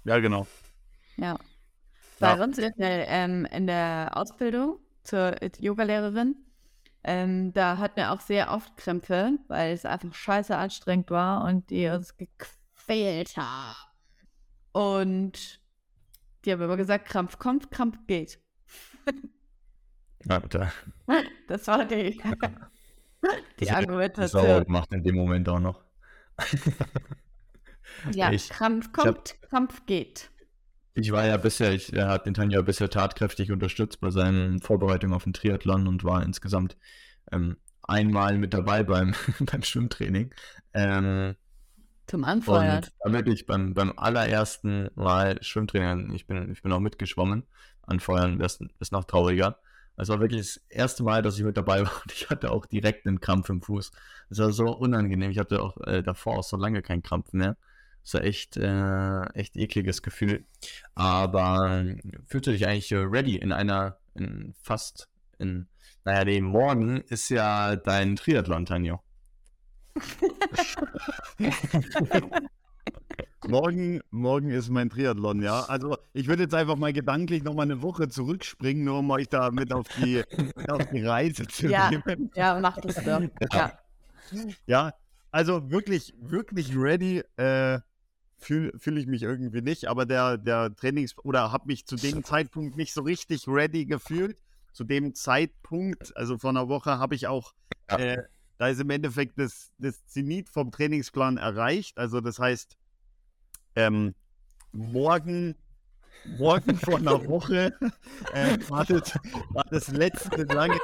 ja, 0.05 0.19
genau. 0.19 0.47
Ja. 1.17 1.39
Bei 2.21 2.37
ja. 2.37 2.45
uns 2.45 2.59
in 2.59 2.71
der, 2.77 3.09
ähm, 3.09 3.47
in 3.47 3.67
der 3.67 4.11
Ausbildung 4.13 4.79
zur 5.05 5.37
Yogalehrerin, 5.59 6.37
ähm, 7.03 7.55
da 7.55 7.79
hatten 7.79 7.97
wir 7.97 8.13
auch 8.13 8.21
sehr 8.21 8.53
oft 8.53 8.77
Krämpfe, 8.77 9.39
weil 9.49 9.73
es 9.73 9.87
einfach 9.87 10.13
scheiße 10.15 10.55
anstrengend 10.55 11.11
war 11.11 11.45
und 11.45 11.71
die 11.71 11.89
uns 11.89 12.15
gequält 12.19 13.35
haben. 13.39 13.88
Und 14.79 15.61
die 16.45 16.53
haben 16.53 16.63
immer 16.63 16.77
gesagt, 16.77 17.07
Krampf 17.09 17.37
kommt, 17.41 17.69
Krampf 17.73 17.99
geht. 18.07 18.39
Alter. 20.29 20.73
Das 21.49 21.67
war 21.67 21.85
die, 21.85 22.13
die 23.59 23.65
Das 23.65 23.71
Argumentation. 23.75 24.43
Sauer 24.43 24.65
gemacht 24.65 24.93
in 24.93 25.03
dem 25.03 25.17
Moment 25.17 25.49
auch 25.49 25.59
noch. 25.59 25.83
Ja, 28.13 28.31
Ich- 28.31 28.51
Krampf 28.51 28.89
ich 28.93 28.99
hab- 29.05 29.15
kommt, 29.17 29.43
Krampf 29.49 29.87
geht. 29.87 30.31
Ich 30.95 31.11
war 31.11 31.27
ja 31.27 31.37
bisher, 31.39 31.73
ich 31.73 31.93
habe 31.95 32.23
den 32.23 32.35
Tanja 32.35 32.61
bisher 32.63 32.91
tatkräftig 32.91 33.51
unterstützt 33.51 34.01
bei 34.01 34.11
seinen 34.11 34.61
Vorbereitungen 34.61 35.15
auf 35.15 35.25
den 35.25 35.33
Triathlon 35.33 35.89
und 35.89 36.05
war 36.05 36.23
insgesamt 36.23 36.77
ähm, 37.33 37.57
einmal 37.83 38.37
mit 38.39 38.53
dabei 38.55 38.83
beim, 38.85 39.15
beim 39.41 39.63
Schwimmtraining. 39.63 40.33
Ähm, 40.75 41.35
Zum 42.09 42.25
Anfeuern. 42.25 42.79
und 42.79 42.93
da 43.05 43.13
wirklich 43.13 43.47
beim, 43.47 43.75
beim 43.75 43.93
allerersten 43.97 44.91
Mal 44.95 45.43
Schwimmtraining, 45.43 46.13
ich 46.15 46.27
bin, 46.27 46.51
ich 46.51 46.63
bin 46.63 46.73
auch 46.73 46.81
mitgeschwommen, 46.81 47.45
anfeuern 47.83 48.41
ist, 48.41 48.63
ist 48.81 48.93
noch 48.93 49.05
trauriger. 49.05 49.59
Es 49.97 50.09
war 50.09 50.21
wirklich 50.21 50.41
das 50.41 50.61
erste 50.69 51.03
Mal, 51.03 51.23
dass 51.23 51.37
ich 51.37 51.45
mit 51.45 51.57
dabei 51.57 51.81
war 51.85 51.93
und 52.03 52.13
ich 52.13 52.31
hatte 52.31 52.51
auch 52.51 52.65
direkt 52.67 53.07
einen 53.07 53.21
Krampf 53.21 53.51
im 53.51 53.61
Fuß. 53.61 53.93
Es 54.31 54.39
war 54.39 54.53
so 54.53 54.75
unangenehm. 54.75 55.31
Ich 55.31 55.39
hatte 55.39 55.63
auch 55.63 55.77
äh, 55.87 56.03
davor 56.03 56.39
auch 56.39 56.45
so 56.45 56.57
lange 56.57 56.83
keinen 56.83 57.03
Krampf 57.03 57.33
mehr. 57.33 57.57
Das 58.05 58.15
war 58.15 58.25
echt, 58.25 58.57
äh, 58.57 59.23
echt 59.35 59.57
ekliges 59.57 60.01
Gefühl. 60.01 60.47
Aber 60.95 61.85
äh, 61.85 62.01
fühlst 62.27 62.47
du 62.47 62.53
dich 62.53 62.67
eigentlich 62.67 62.91
äh, 62.93 62.97
ready 62.97 63.37
in 63.37 63.53
einer, 63.53 63.99
in 64.15 64.55
fast, 64.63 65.09
in, 65.39 65.67
naja, 66.05 66.25
nee, 66.25 66.41
morgen 66.41 67.03
ist 67.09 67.29
ja 67.29 67.77
dein 67.77 68.17
Triathlon, 68.17 68.65
Tanjo. 68.65 69.03
Morgen, 73.47 74.01
morgen 74.11 74.51
ist 74.51 74.69
mein 74.69 74.91
Triathlon, 74.91 75.43
ja. 75.43 75.63
Also 75.65 75.97
ich 76.13 76.27
würde 76.29 76.43
jetzt 76.43 76.55
einfach 76.55 76.77
mal 76.77 76.93
gedanklich 76.93 77.43
nochmal 77.45 77.67
eine 77.67 77.83
Woche 77.83 78.09
zurückspringen, 78.09 78.85
nur 78.85 78.99
um 78.99 79.11
euch 79.11 79.29
da 79.29 79.51
mit 79.51 79.73
auf 79.73 79.87
die, 79.97 80.23
auf 80.69 80.87
die 80.93 81.05
Reise 81.05 81.47
zu 81.47 81.69
Ja. 81.69 81.91
nehmen. 81.91 82.31
Ja, 82.35 82.59
mach 82.61 82.77
das 82.79 82.97
doch. 82.97 83.23
Ja. 83.53 83.79
Ja, 84.67 84.93
also 85.31 85.71
wirklich, 85.71 86.13
wirklich 86.21 86.77
ready 86.77 87.23
äh, 87.37 87.79
fühle 88.37 88.77
fühl 88.79 88.99
ich 88.99 89.07
mich 89.07 89.23
irgendwie 89.23 89.63
nicht, 89.63 89.87
aber 89.87 90.05
der, 90.05 90.37
der 90.37 90.75
Trainings- 90.77 91.17
oder 91.25 91.51
habe 91.53 91.69
mich 91.69 91.87
zu 91.87 91.97
dem 91.97 92.23
Zeitpunkt 92.25 92.77
nicht 92.77 92.93
so 92.93 93.03
richtig 93.03 93.47
ready 93.49 93.87
gefühlt. 93.87 94.43
Zu 94.73 94.85
dem 94.85 95.15
Zeitpunkt, 95.15 96.15
also 96.17 96.37
vor 96.39 96.51
einer 96.51 96.69
Woche, 96.69 96.99
habe 96.99 97.15
ich 97.15 97.27
auch, 97.27 97.53
Ja. 97.91 97.99
äh, 97.99 98.23
da 98.59 98.69
ist 98.69 98.81
im 98.81 98.91
Endeffekt 98.91 99.39
das, 99.39 99.71
das 99.79 100.05
Zenit 100.07 100.49
vom 100.49 100.71
Trainingsplan 100.71 101.37
erreicht. 101.39 101.97
Also 101.99 102.21
das 102.21 102.39
heißt, 102.39 102.77
ähm, 103.77 104.15
morgen, 104.73 105.55
morgen 106.37 106.77
vor 106.77 106.99
einer 106.99 107.25
Woche 107.27 107.73
äh, 108.33 108.59
war, 108.69 108.85
das, 108.85 109.15
war 109.51 109.65
das 109.71 109.89
letzte 109.89 110.43
lange, 110.43 110.79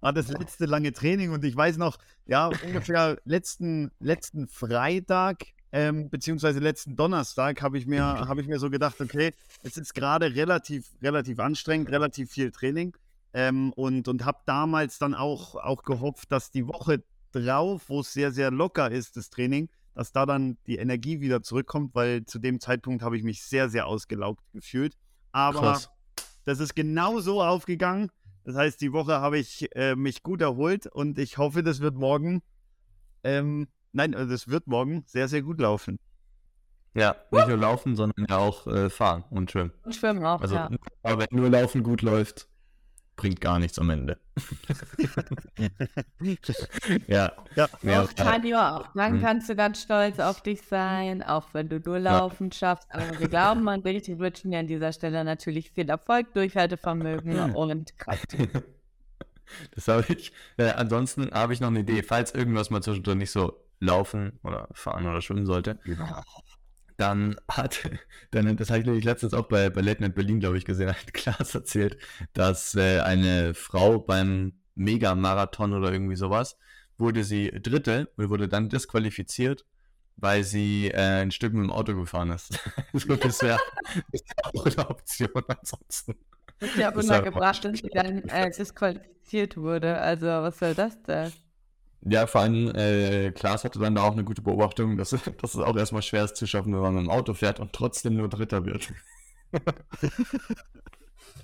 war 0.00 0.12
das 0.12 0.28
letzte 0.28 0.64
lange 0.64 0.92
Training 0.92 1.30
und 1.30 1.44
ich 1.44 1.54
weiß 1.54 1.76
noch, 1.76 1.98
ja, 2.26 2.50
ungefähr 2.64 3.18
letzten, 3.24 3.90
letzten 4.00 4.48
Freitag, 4.48 5.44
ähm, 5.70 6.08
beziehungsweise 6.08 6.60
letzten 6.60 6.96
Donnerstag 6.96 7.60
habe 7.60 7.76
ich 7.76 7.86
mir, 7.86 8.02
habe 8.02 8.40
ich 8.40 8.46
mir 8.46 8.58
so 8.58 8.70
gedacht, 8.70 8.98
okay, 9.02 9.34
es 9.62 9.76
ist 9.76 9.94
gerade 9.94 10.34
relativ, 10.34 10.92
relativ 11.02 11.38
anstrengend, 11.40 11.90
relativ 11.90 12.30
viel 12.30 12.50
Training. 12.50 12.96
Ähm, 13.34 13.74
und 13.74 14.08
und 14.08 14.24
habe 14.24 14.38
damals 14.46 14.98
dann 14.98 15.14
auch, 15.14 15.54
auch 15.56 15.82
gehofft, 15.82 16.32
dass 16.32 16.50
die 16.50 16.66
Woche 16.66 17.02
drauf, 17.40 17.88
wo 17.88 18.00
es 18.00 18.12
sehr, 18.12 18.32
sehr 18.32 18.50
locker 18.50 18.90
ist, 18.90 19.16
das 19.16 19.30
Training, 19.30 19.68
dass 19.94 20.12
da 20.12 20.26
dann 20.26 20.58
die 20.66 20.76
Energie 20.76 21.20
wieder 21.20 21.42
zurückkommt, 21.42 21.94
weil 21.94 22.24
zu 22.24 22.38
dem 22.38 22.60
Zeitpunkt 22.60 23.02
habe 23.02 23.16
ich 23.16 23.22
mich 23.22 23.42
sehr, 23.42 23.68
sehr 23.68 23.86
ausgelaugt 23.86 24.44
gefühlt. 24.52 24.96
Aber 25.32 25.60
Krass. 25.60 25.90
das 26.44 26.60
ist 26.60 26.74
genau 26.74 27.20
so 27.20 27.42
aufgegangen. 27.42 28.10
Das 28.44 28.56
heißt, 28.56 28.80
die 28.80 28.92
Woche 28.92 29.20
habe 29.20 29.38
ich 29.38 29.68
äh, 29.76 29.94
mich 29.94 30.22
gut 30.22 30.40
erholt 30.40 30.86
und 30.86 31.18
ich 31.18 31.36
hoffe, 31.36 31.62
das 31.62 31.80
wird 31.80 31.96
morgen, 31.96 32.42
ähm, 33.22 33.68
nein, 33.92 34.14
äh, 34.14 34.26
das 34.26 34.48
wird 34.48 34.66
morgen 34.66 35.04
sehr, 35.06 35.28
sehr 35.28 35.42
gut 35.42 35.60
laufen. 35.60 35.98
Ja, 36.94 37.16
nicht 37.30 37.48
nur 37.48 37.58
laufen, 37.58 37.94
sondern 37.94 38.26
ja 38.28 38.38
auch 38.38 38.66
äh, 38.66 38.90
fahren 38.90 39.24
und 39.30 39.50
schwimmen. 39.50 39.72
Und 39.82 39.94
schwimmen 39.94 40.24
auch, 40.24 40.40
Also, 40.40 40.54
ja. 40.54 40.70
aber 41.02 41.20
wenn 41.20 41.38
nur 41.38 41.50
Laufen 41.50 41.82
gut 41.82 42.02
läuft, 42.02 42.48
bringt 43.18 43.40
gar 43.42 43.58
nichts 43.58 43.78
am 43.78 43.90
Ende. 43.90 44.18
ja, 47.08 47.32
Ja, 47.56 47.68
mehr 47.82 48.02
Auch 48.02 48.12
Tanjo, 48.14 48.56
auch 48.58 48.86
dann 48.94 49.16
Mhm. 49.16 49.20
kannst 49.20 49.48
du 49.50 49.56
ganz 49.56 49.82
stolz 49.82 50.18
auf 50.20 50.42
dich 50.42 50.62
sein, 50.62 51.22
auch 51.22 51.52
wenn 51.52 51.68
du 51.68 51.80
nur 51.80 51.98
laufen 51.98 52.50
schaffst. 52.52 52.86
Aber 52.90 53.18
wir 53.18 53.28
glauben 53.28 53.68
an 53.68 53.82
dich, 53.82 54.06
wir 54.06 54.18
wünschen 54.18 54.52
dir 54.52 54.60
an 54.60 54.66
dieser 54.68 54.92
Stelle 54.92 55.24
natürlich 55.24 55.72
viel 55.72 55.90
Erfolg, 55.90 56.32
Durchhaltevermögen 56.32 57.54
und 57.54 57.98
Kraft. 57.98 58.36
das 59.74 59.88
habe 59.88 60.04
ich. 60.12 60.32
Äh, 60.56 60.70
ansonsten 60.70 61.30
habe 61.32 61.52
ich 61.52 61.60
noch 61.60 61.68
eine 61.68 61.80
Idee. 61.80 62.02
Falls 62.02 62.32
irgendwas 62.32 62.70
mal 62.70 62.82
zwischendurch 62.82 63.18
nicht 63.18 63.32
so 63.32 63.64
laufen 63.80 64.38
oder 64.44 64.68
fahren 64.72 65.06
oder 65.06 65.20
schwimmen 65.20 65.44
sollte, 65.46 65.78
dann 66.98 67.36
hat, 67.48 67.88
dann, 68.30 68.56
das 68.56 68.70
habe 68.70 68.96
ich 68.96 69.04
letztens 69.04 69.32
auch 69.32 69.46
bei, 69.46 69.70
bei 69.70 69.80
Late 69.80 70.02
Night 70.02 70.14
Berlin, 70.14 70.40
glaube 70.40 70.58
ich, 70.58 70.66
gesehen, 70.66 70.88
hat 70.90 71.14
Klaas 71.14 71.54
erzählt, 71.54 71.96
dass 72.34 72.74
äh, 72.74 73.00
eine 73.00 73.54
Frau 73.54 73.98
beim 73.98 74.52
Mega-Marathon 74.74 75.72
oder 75.72 75.92
irgendwie 75.92 76.16
sowas, 76.16 76.58
wurde 76.98 77.24
sie 77.24 77.50
Dritte 77.50 78.10
und 78.16 78.28
wurde 78.28 78.48
dann 78.48 78.68
disqualifiziert, 78.68 79.64
weil 80.16 80.44
sie 80.44 80.88
äh, 80.88 81.22
ein 81.22 81.30
Stück 81.30 81.52
mit 81.54 81.64
dem 81.64 81.70
Auto 81.70 81.94
gefahren 81.94 82.30
ist. 82.30 82.52
so, 82.92 83.16
das 83.16 83.42
wäre 83.42 83.58
auch 84.54 84.66
eine 84.66 84.90
Option 84.90 85.42
ansonsten. 85.46 86.16
Ich 86.60 86.84
habe 86.84 86.98
untergebracht, 86.98 87.64
dass 87.64 87.78
sie 87.78 87.88
dann 87.88 88.24
äh, 88.24 88.50
disqualifiziert 88.50 89.56
wurde. 89.56 89.96
Also, 89.98 90.26
was 90.26 90.58
soll 90.58 90.74
das 90.74 91.00
denn? 91.02 91.32
Ja, 92.02 92.26
vor 92.26 92.42
allem, 92.42 92.74
äh, 92.74 93.32
Klaas 93.32 93.64
hatte 93.64 93.78
dann 93.78 93.94
da 93.94 94.02
auch 94.02 94.12
eine 94.12 94.24
gute 94.24 94.42
Beobachtung, 94.42 94.96
dass, 94.96 95.10
dass 95.40 95.54
es 95.54 95.60
auch 95.60 95.76
erstmal 95.76 96.02
schwer 96.02 96.24
ist 96.24 96.36
zu 96.36 96.46
schaffen, 96.46 96.72
wenn 96.72 96.80
man 96.80 96.94
mit 96.94 97.04
dem 97.04 97.10
Auto 97.10 97.34
fährt 97.34 97.60
und 97.60 97.72
trotzdem 97.72 98.16
nur 98.16 98.28
Dritter 98.28 98.64
wird. 98.64 98.92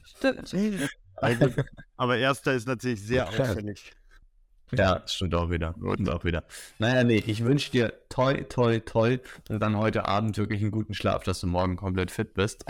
Stimmt. 0.05 0.55
Aber 1.97 2.19
erster 2.19 2.55
ist 2.55 2.67
natürlich 2.67 3.03
sehr 3.03 3.29
auffällig. 3.29 3.93
Ja, 4.73 4.99
das 4.99 5.15
stimmt 5.15 5.35
auch 5.35 5.51
wieder. 5.51 5.75
Stimmt 5.79 6.11
auch 6.11 6.25
wieder. 6.25 6.45
Naja, 6.79 7.05
nee, 7.05 7.23
ich 7.25 7.45
wünsche 7.45 7.71
dir 7.71 7.93
toi, 8.09 8.43
toi, 8.43 8.81
toi 8.81 9.19
und 9.49 9.61
dann 9.61 9.77
heute 9.77 10.07
Abend 10.07 10.37
wirklich 10.37 10.61
einen 10.63 10.71
guten 10.71 10.95
Schlaf, 10.95 11.23
dass 11.23 11.41
du 11.41 11.47
morgen 11.47 11.77
komplett 11.77 12.11
fit 12.11 12.35
bist. 12.35 12.65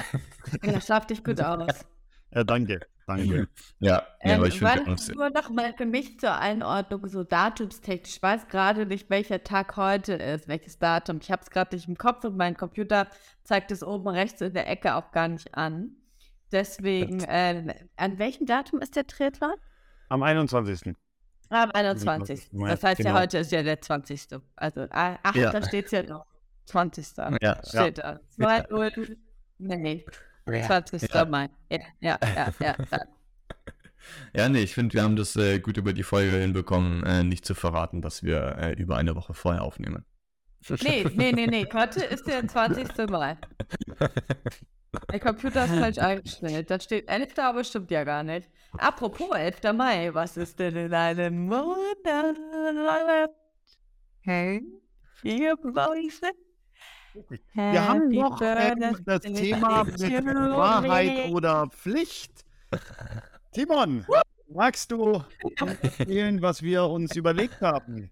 Ja, 0.62 0.80
schlaf 0.80 1.06
dich 1.06 1.24
gut 1.24 1.40
aus. 1.40 1.86
Ja, 2.32 2.44
danke, 2.44 2.80
danke. 3.06 3.48
Ja, 3.80 4.02
Ähm, 4.20 4.38
aber 4.38 4.46
ich 4.48 4.58
finde 4.58 4.82
wann- 4.86 5.14
nur 5.16 5.30
noch 5.30 5.50
mal 5.50 5.74
für 5.76 5.86
mich 5.86 6.18
zur 6.20 6.34
Einordnung, 6.36 7.06
so 7.08 7.24
datumstechnisch. 7.24 8.16
Ich 8.16 8.22
weiß 8.22 8.48
gerade 8.48 8.86
nicht, 8.86 9.10
welcher 9.10 9.42
Tag 9.44 9.76
heute 9.76 10.14
ist, 10.14 10.48
welches 10.48 10.78
Datum. 10.78 11.18
Ich 11.22 11.30
habe 11.30 11.42
es 11.42 11.50
gerade 11.50 11.74
nicht 11.74 11.88
im 11.88 11.96
Kopf 11.98 12.24
und 12.24 12.36
mein 12.36 12.56
Computer 12.56 13.08
zeigt 13.42 13.70
es 13.70 13.82
oben 13.82 14.08
rechts 14.08 14.40
in 14.40 14.52
der 14.54 14.68
Ecke 14.68 14.94
auch 14.94 15.10
gar 15.12 15.28
nicht 15.28 15.54
an. 15.54 15.96
Deswegen, 16.52 17.24
ähm, 17.28 17.72
an 17.96 18.18
welchem 18.18 18.46
Datum 18.46 18.80
ist 18.80 18.94
der 18.96 19.06
Triathlon? 19.06 19.54
Am 20.08 20.22
21. 20.22 20.94
Am 21.50 21.70
21. 21.72 22.50
Das 22.52 22.82
heißt 22.82 23.00
ja, 23.00 23.10
Genau. 23.10 23.20
heute 23.20 23.38
ist 23.38 23.52
ja 23.52 23.62
der 23.62 23.80
20. 23.80 24.40
Also, 24.56 24.86
ach, 24.90 25.34
Ja. 25.34 25.50
da 25.50 25.62
steht 25.62 25.86
es 25.86 25.90
ja 25.92 26.02
noch. 26.04 26.26
20. 26.66 27.38
ja, 27.42 27.60
Steht 27.66 27.98
da. 27.98 28.20
2 28.30 28.70
Uhr. 28.70 28.90
Nee, 29.58 30.04
nee. 30.46 30.62
20. 30.62 31.12
Ja. 31.12 31.24
Mai. 31.24 31.48
Ja, 31.70 31.78
ja, 32.00 32.18
ja, 32.22 32.54
ja. 32.60 32.76
ja. 34.34 34.48
nee, 34.48 34.62
ich 34.62 34.74
finde, 34.74 34.94
wir 34.94 35.02
haben 35.02 35.16
das 35.16 35.36
äh, 35.36 35.58
gut 35.60 35.76
über 35.76 35.92
die 35.92 36.02
Folge 36.02 36.36
hinbekommen, 36.36 37.02
äh, 37.04 37.24
nicht 37.24 37.44
zu 37.44 37.54
verraten, 37.54 38.02
dass 38.02 38.22
wir 38.22 38.56
äh, 38.58 38.72
über 38.72 38.96
eine 38.96 39.14
Woche 39.16 39.34
vorher 39.34 39.62
aufnehmen. 39.62 40.04
Nee, 40.82 41.04
nee, 41.14 41.32
nee, 41.32 41.46
nee. 41.46 41.66
Heute 41.72 42.04
ist 42.04 42.26
der 42.26 42.46
20. 42.46 43.10
Mai. 43.10 43.36
Der 45.10 45.20
Computer 45.20 45.64
ist 45.64 45.74
falsch 45.74 45.98
eingestellt. 45.98 46.70
Da 46.70 46.80
steht 46.80 47.08
11. 47.08 47.38
aber 47.38 47.64
stimmt 47.64 47.90
ja 47.90 48.04
gar 48.04 48.22
nicht. 48.22 48.48
Apropos 48.78 49.30
11. 49.30 49.72
Mai, 49.74 50.12
was 50.12 50.36
ist 50.36 50.58
denn 50.58 50.76
in 50.76 50.94
einem 50.94 51.46
Monat? 51.46 52.38
Hey, 54.20 54.62
vier 55.16 55.56
Mäuse. 55.62 56.30
Wir 57.52 57.88
haben 57.88 58.02
Happy 58.02 58.16
noch 58.16 58.40
ähm, 58.40 58.96
das 59.04 59.22
Thema 59.22 59.84
mit. 59.84 60.00
Wahrheit 60.00 61.30
oder 61.30 61.68
Pflicht. 61.68 62.44
Timon, 63.52 64.04
magst 64.48 64.90
du 64.90 65.22
erzählen, 65.56 66.42
was 66.42 66.62
wir 66.62 66.84
uns 66.84 67.14
überlegt 67.14 67.60
haben? 67.60 68.10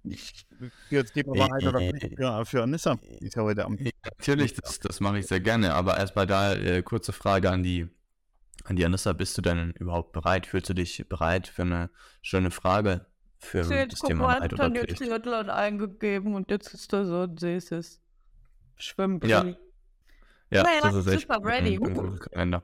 Für 0.89 1.03
das 1.03 1.13
Thema 1.13 1.37
Wahrheit 1.37 1.65
oder 1.65 1.81
Pflicht 1.81 2.17
für, 2.17 2.47
für 2.47 2.63
Anissa. 2.63 2.97
Die 3.21 3.27
ist 3.27 3.35
ja 3.35 3.43
heute 3.43 3.65
am. 3.65 3.77
Natürlich, 4.05 4.55
das, 4.55 4.79
das 4.79 5.01
mache 5.01 5.19
ich 5.19 5.27
sehr 5.27 5.41
gerne, 5.41 5.75
aber 5.75 5.97
erstmal 5.99 6.27
da 6.27 6.55
äh, 6.55 6.83
kurze 6.83 7.13
Frage 7.13 7.51
an 7.51 7.63
die, 7.63 7.89
an 8.65 8.77
die 8.77 8.85
Anissa. 8.85 9.13
Bist 9.13 9.37
du 9.37 9.43
denn 9.43 9.73
überhaupt 9.73 10.13
bereit? 10.13 10.47
Fühlst 10.47 10.71
du 10.71 10.75
dich 10.75 11.09
bereit 11.09 11.49
für 11.49 11.63
eine 11.63 11.91
schöne 12.21 12.53
Frage 12.53 13.07
für 13.39 13.65
Jetzt 13.65 13.95
das 13.95 14.01
Thema 14.01 14.25
Wahrheit 14.27 14.53
oder 14.53 14.65
dann 14.65 14.75
jetzt 14.77 14.97
Pflicht? 14.97 15.03
Triathlon 15.03 15.51
eingegeben 15.51 16.35
und 16.37 16.53
jetzt 16.53 16.73
ist 16.73 16.93
da 16.93 17.05
so 17.05 17.23
ein 17.23 17.37
süßes 17.37 18.01
Schwimmbrilli. 18.77 19.51
Ja. 19.51 19.57
Ja, 20.51 20.63
Naja, 20.65 20.81
das 20.83 20.95
ist 20.95 21.07
echt 21.07 21.23
super 21.23 21.41
ready. 21.45 21.77
ein, 21.77 21.87
ein 21.87 21.95
guter 21.95 22.19
Kalender. 22.19 22.63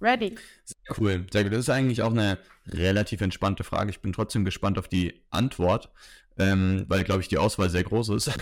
Ready. 0.00 0.36
Sehr 0.64 0.98
cool. 0.98 1.26
Sehr 1.30 1.44
gut. 1.44 1.52
Das 1.52 1.60
ist 1.60 1.70
eigentlich 1.70 2.02
auch 2.02 2.10
eine 2.10 2.38
relativ 2.66 3.20
entspannte 3.20 3.64
Frage. 3.64 3.90
Ich 3.90 4.00
bin 4.00 4.12
trotzdem 4.12 4.44
gespannt 4.44 4.78
auf 4.78 4.88
die 4.88 5.22
Antwort, 5.30 5.90
ähm, 6.38 6.84
weil, 6.88 7.04
glaube 7.04 7.20
ich, 7.22 7.28
die 7.28 7.38
Auswahl 7.38 7.70
sehr 7.70 7.84
groß 7.84 8.10
ist. 8.10 8.32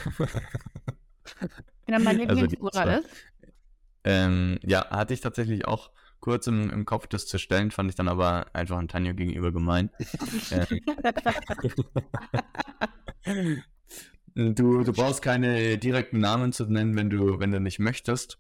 Genau, 1.87 1.99
mein 2.01 2.21
also 2.29 2.43
also 2.43 2.91
ist. 2.91 3.09
Ähm, 4.05 4.59
ja, 4.63 4.89
hatte 4.91 5.15
ich 5.15 5.21
tatsächlich 5.21 5.67
auch 5.67 5.91
kurz 6.21 6.47
im, 6.47 6.71
im 6.71 6.85
Kopf, 6.85 7.07
das 7.07 7.27
zu 7.27 7.39
stellen, 7.39 7.71
fand 7.71 7.91
ich 7.91 7.97
dann 7.97 8.09
aber 8.09 8.47
einfach 8.55 8.77
an 8.77 8.89
Tanja 8.89 9.13
gegenüber 9.13 9.53
gemein. 9.53 9.91
Ähm. 13.25 13.63
du, 14.35 14.83
du 14.83 14.93
brauchst 14.93 15.23
keine 15.23 15.79
direkten 15.79 16.21
Namen 16.21 16.53
zu 16.53 16.67
nennen, 16.67 16.97
wenn 16.97 17.11
du, 17.11 17.39
wenn 17.39 17.51
du 17.51 17.61
nicht 17.61 17.79
möchtest. 17.79 18.39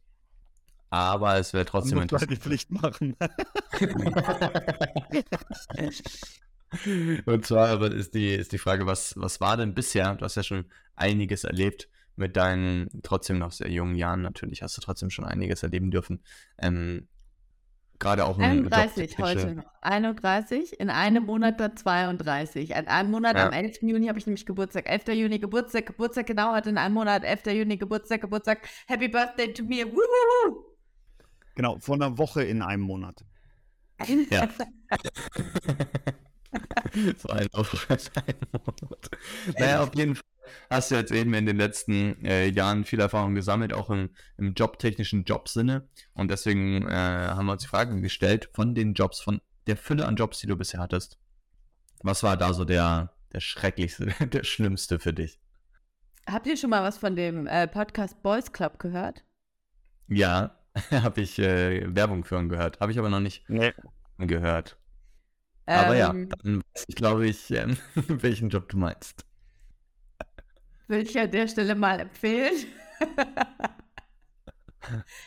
Aber 0.90 1.36
es 1.36 1.52
wäre 1.52 1.66
trotzdem 1.66 2.00
interessant. 2.00 2.30
Die 2.30 2.36
Pflicht 2.36 2.70
machen. 2.70 3.14
Und 7.26 7.46
zwar 7.46 7.82
ist 7.92 8.14
die, 8.14 8.34
ist 8.34 8.52
die 8.52 8.58
Frage, 8.58 8.86
was, 8.86 9.14
was 9.16 9.40
war 9.40 9.56
denn 9.56 9.74
bisher? 9.74 10.14
Du 10.14 10.24
hast 10.24 10.36
ja 10.36 10.42
schon 10.42 10.66
einiges 10.96 11.44
erlebt 11.44 11.88
mit 12.16 12.36
deinen 12.36 12.88
trotzdem 13.02 13.38
noch 13.38 13.52
sehr 13.52 13.70
jungen 13.70 13.94
Jahren. 13.94 14.22
Natürlich 14.22 14.62
hast 14.62 14.76
du 14.76 14.80
trotzdem 14.80 15.10
schon 15.10 15.24
einiges 15.24 15.62
erleben 15.62 15.90
dürfen. 15.90 16.22
Ähm, 16.58 17.08
Gerade 17.98 18.26
auch 18.26 18.38
31 18.38 19.18
heute 19.18 19.54
noch. 19.56 19.64
31, 19.82 20.78
in 20.78 20.88
einem 20.88 21.24
Monat 21.24 21.58
dann 21.58 21.76
32. 21.76 22.70
In 22.70 22.86
einem 22.86 23.10
Monat, 23.10 23.36
ja. 23.36 23.46
am 23.46 23.52
11. 23.52 23.82
Juni 23.82 24.06
habe 24.06 24.18
ich 24.18 24.26
nämlich 24.26 24.46
Geburtstag. 24.46 24.88
11. 24.88 25.08
Juni 25.08 25.40
Geburtstag, 25.40 25.86
Geburtstag 25.86 26.26
genau, 26.26 26.54
heute 26.54 26.70
in 26.70 26.78
einem 26.78 26.94
Monat, 26.94 27.24
11. 27.24 27.46
Juni 27.46 27.76
Geburtstag, 27.76 28.20
Geburtstag. 28.20 28.68
Happy 28.86 29.08
Birthday 29.08 29.52
to 29.52 29.64
me. 29.64 29.84
Woo, 29.84 30.64
Genau, 31.56 31.78
von 31.80 32.00
einer 32.00 32.16
Woche 32.16 32.44
in 32.44 32.62
einem 32.62 32.84
Monat. 32.84 33.24
Ja. 34.30 34.48
so 37.18 37.28
ein 37.30 37.48
Monat. 37.52 38.10
Naja, 39.58 39.82
auf 39.82 39.94
jeden 39.96 40.14
Fall 40.14 40.22
hast 40.70 40.90
du 40.90 40.94
jetzt 40.94 41.12
eben 41.12 41.34
in 41.34 41.46
den 41.46 41.56
letzten 41.56 42.24
äh, 42.24 42.46
Jahren 42.46 42.84
viel 42.84 43.00
Erfahrung 43.00 43.34
gesammelt, 43.34 43.72
auch 43.72 43.90
im, 43.90 44.10
im 44.36 44.54
jobtechnischen 44.54 45.24
Jobsinne. 45.24 45.88
Und 46.14 46.30
deswegen 46.30 46.86
äh, 46.88 46.92
haben 46.94 47.46
wir 47.46 47.52
uns 47.52 47.62
die 47.62 47.68
Frage 47.68 48.00
gestellt, 48.00 48.50
von 48.54 48.74
den 48.74 48.94
Jobs, 48.94 49.20
von 49.20 49.40
der 49.66 49.76
Fülle 49.76 50.06
an 50.06 50.16
Jobs, 50.16 50.38
die 50.38 50.46
du 50.46 50.56
bisher 50.56 50.80
hattest, 50.80 51.18
was 52.02 52.22
war 52.22 52.36
da 52.36 52.52
so 52.52 52.64
der, 52.64 53.12
der 53.32 53.40
schrecklichste, 53.40 54.06
der 54.26 54.44
schlimmste 54.44 54.98
für 54.98 55.12
dich? 55.12 55.40
Habt 56.26 56.46
ihr 56.46 56.56
schon 56.56 56.70
mal 56.70 56.82
was 56.82 56.98
von 56.98 57.16
dem 57.16 57.46
äh, 57.46 57.66
Podcast 57.66 58.22
Boys 58.22 58.52
Club 58.52 58.78
gehört? 58.78 59.24
Ja, 60.08 60.58
habe 60.90 61.20
ich 61.20 61.38
äh, 61.38 61.94
Werbung 61.94 62.24
für 62.24 62.38
ihn 62.38 62.48
gehört. 62.48 62.80
Habe 62.80 62.92
ich 62.92 62.98
aber 62.98 63.08
noch 63.08 63.20
nicht 63.20 63.48
nee. 63.48 63.72
gehört. 64.18 64.78
Ähm, 65.66 65.78
aber 65.78 65.96
ja, 65.96 66.10
ähm. 66.10 66.28
dann 66.28 66.58
weiß 66.58 66.84
ich, 66.88 66.94
glaube 66.94 67.26
ich, 67.26 67.50
ähm, 67.54 67.76
welchen 67.94 68.48
Job 68.48 68.68
du 68.68 68.78
meinst. 68.78 69.24
Will 70.88 71.02
ich 71.02 71.18
an 71.18 71.30
der 71.30 71.48
Stelle 71.48 71.74
mal 71.74 72.00
empfehlen. 72.00 72.66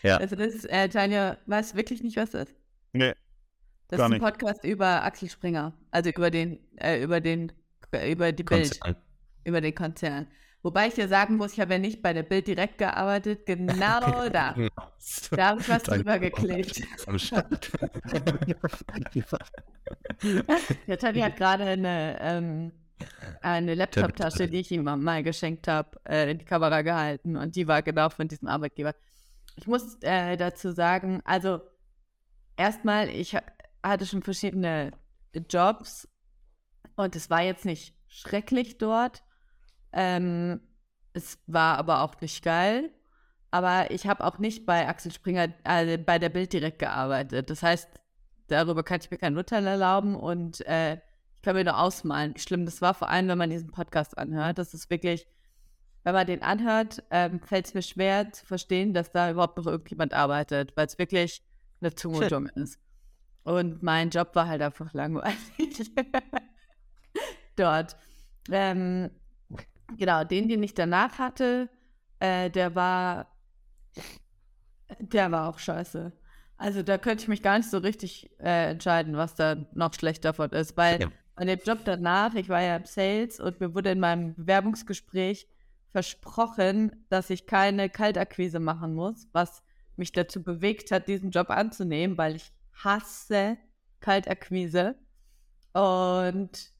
ja. 0.03 0.17
Also 0.17 0.35
das, 0.35 0.65
äh, 0.65 0.89
Tanja, 0.89 1.37
weiß 1.45 1.75
wirklich 1.75 2.03
nicht, 2.03 2.17
was 2.17 2.31
das 2.31 2.49
ist. 2.49 2.55
Nee. 2.93 3.13
Das 3.87 3.99
ist 3.99 4.05
ein 4.05 4.11
nicht. 4.11 4.21
Podcast 4.21 4.63
über 4.63 5.03
Axel 5.03 5.29
Springer. 5.29 5.73
Also 5.91 6.09
über 6.09 6.31
den, 6.31 6.59
äh, 6.77 7.03
über 7.03 7.21
den, 7.21 7.51
über 8.07 8.31
die 8.31 8.43
Konzern. 8.43 8.79
Bild. 8.83 8.97
Über 9.43 9.61
den 9.61 9.75
Konzern. 9.75 10.27
Wobei 10.63 10.87
ich 10.87 10.93
dir 10.93 11.07
sagen 11.07 11.37
muss, 11.37 11.53
ich 11.53 11.59
habe 11.59 11.73
ja 11.73 11.79
nicht 11.79 12.03
bei 12.03 12.13
der 12.13 12.23
Bild 12.23 12.47
direkt 12.47 12.77
gearbeitet, 12.77 13.45
genau 13.45 13.69
da. 14.29 14.55
Da 15.31 15.47
habe 15.47 15.61
ich 15.61 15.69
was 15.69 15.83
drüber 15.83 16.19
geklebt. 16.19 16.81
der 20.87 20.99
Tani 20.99 21.19
hat 21.19 21.37
gerade 21.37 21.63
eine, 21.63 22.17
ähm, 22.21 22.71
eine 23.41 23.75
Laptop-Tasche, 23.75 24.47
die 24.47 24.59
ich 24.59 24.71
ihm 24.71 24.83
mal 24.83 25.23
geschenkt 25.23 25.67
habe, 25.67 25.99
äh, 26.05 26.31
in 26.31 26.39
die 26.39 26.45
Kamera 26.45 26.81
gehalten 26.81 27.35
und 27.37 27.55
die 27.55 27.67
war 27.67 27.81
genau 27.81 28.09
von 28.09 28.27
diesem 28.27 28.47
Arbeitgeber. 28.47 28.93
Ich 29.55 29.67
muss 29.67 29.97
äh, 30.01 30.37
dazu 30.37 30.71
sagen, 30.71 31.21
also 31.25 31.61
erstmal, 32.57 33.09
ich 33.09 33.35
hatte 33.83 34.05
schon 34.05 34.21
verschiedene 34.21 34.91
Jobs 35.49 36.07
und 36.95 37.15
es 37.15 37.29
war 37.29 37.41
jetzt 37.41 37.65
nicht 37.65 37.95
schrecklich 38.07 38.77
dort. 38.77 39.23
Ähm, 39.93 40.61
es 41.13 41.39
war 41.47 41.77
aber 41.77 42.01
auch 42.01 42.19
nicht 42.21 42.43
geil. 42.43 42.91
Aber 43.51 43.91
ich 43.91 44.07
habe 44.07 44.23
auch 44.23 44.39
nicht 44.39 44.65
bei 44.65 44.87
Axel 44.87 45.11
Springer, 45.11 45.49
äh, 45.65 45.97
bei 45.97 46.19
der 46.19 46.29
Bild 46.29 46.53
direkt 46.53 46.79
gearbeitet. 46.79 47.49
Das 47.49 47.61
heißt, 47.61 47.89
darüber 48.47 48.83
kann 48.83 49.01
ich 49.01 49.11
mir 49.11 49.17
kein 49.17 49.35
Urteil 49.35 49.67
erlauben 49.67 50.15
und 50.15 50.65
äh, 50.65 50.99
ich 51.41 51.43
kann 51.43 51.55
mir 51.55 51.63
nur 51.63 51.79
ausmalen, 51.79 52.35
wie 52.35 52.39
schlimm 52.39 52.65
das 52.65 52.81
war, 52.81 52.93
vor 52.93 53.09
allem, 53.09 53.27
wenn 53.27 53.37
man 53.37 53.49
diesen 53.49 53.71
Podcast 53.71 54.17
anhört. 54.17 54.59
Das 54.59 54.75
ist 54.75 54.89
wirklich, 54.89 55.25
wenn 56.03 56.13
man 56.13 56.27
den 56.27 56.43
anhört, 56.43 57.03
ähm, 57.09 57.39
fällt 57.41 57.65
es 57.65 57.73
mir 57.73 57.81
schwer 57.81 58.31
zu 58.31 58.45
verstehen, 58.45 58.93
dass 58.93 59.11
da 59.11 59.31
überhaupt 59.31 59.57
noch 59.57 59.65
irgendjemand 59.65 60.13
arbeitet, 60.13 60.77
weil 60.77 60.85
es 60.85 60.97
wirklich 60.99 61.43
eine 61.81 61.95
Zumutung 61.95 62.47
ist. 62.55 62.79
Und 63.43 63.81
mein 63.81 64.11
Job 64.11 64.35
war 64.35 64.47
halt 64.47 64.61
einfach 64.61 64.93
langweilig 64.93 65.39
dort. 67.55 67.97
Ähm, 68.51 69.09
Genau, 69.97 70.23
den, 70.23 70.47
den 70.47 70.63
ich 70.63 70.73
danach 70.73 71.19
hatte, 71.19 71.69
äh, 72.19 72.49
der 72.49 72.75
war, 72.75 73.27
der 74.99 75.31
war 75.31 75.49
auch 75.49 75.59
scheiße. 75.59 76.11
Also 76.57 76.83
da 76.83 76.97
könnte 76.97 77.23
ich 77.23 77.27
mich 77.27 77.41
gar 77.41 77.57
nicht 77.57 77.69
so 77.69 77.79
richtig 77.79 78.29
äh, 78.39 78.71
entscheiden, 78.71 79.17
was 79.17 79.35
da 79.35 79.55
noch 79.73 79.93
schlecht 79.93 80.23
davon 80.25 80.51
ist, 80.51 80.77
weil 80.77 81.01
ja. 81.01 81.11
An 81.41 81.47
dem 81.47 81.59
Job 81.65 81.79
danach, 81.85 82.35
ich 82.35 82.49
war 82.49 82.61
ja 82.61 82.75
im 82.75 82.85
Sales 82.85 83.39
und 83.39 83.59
mir 83.59 83.73
wurde 83.73 83.89
in 83.89 83.99
meinem 83.99 84.35
Bewerbungsgespräch 84.35 85.47
versprochen, 85.89 87.03
dass 87.09 87.31
ich 87.31 87.47
keine 87.47 87.89
Kaltakquise 87.89 88.59
machen 88.59 88.93
muss, 88.93 89.27
was 89.31 89.63
mich 89.95 90.11
dazu 90.11 90.43
bewegt 90.43 90.91
hat, 90.91 91.07
diesen 91.07 91.31
Job 91.31 91.49
anzunehmen, 91.49 92.15
weil 92.19 92.35
ich 92.35 92.53
hasse 92.83 93.57
Kaltakquise. 94.01 94.95
Und 95.73 96.71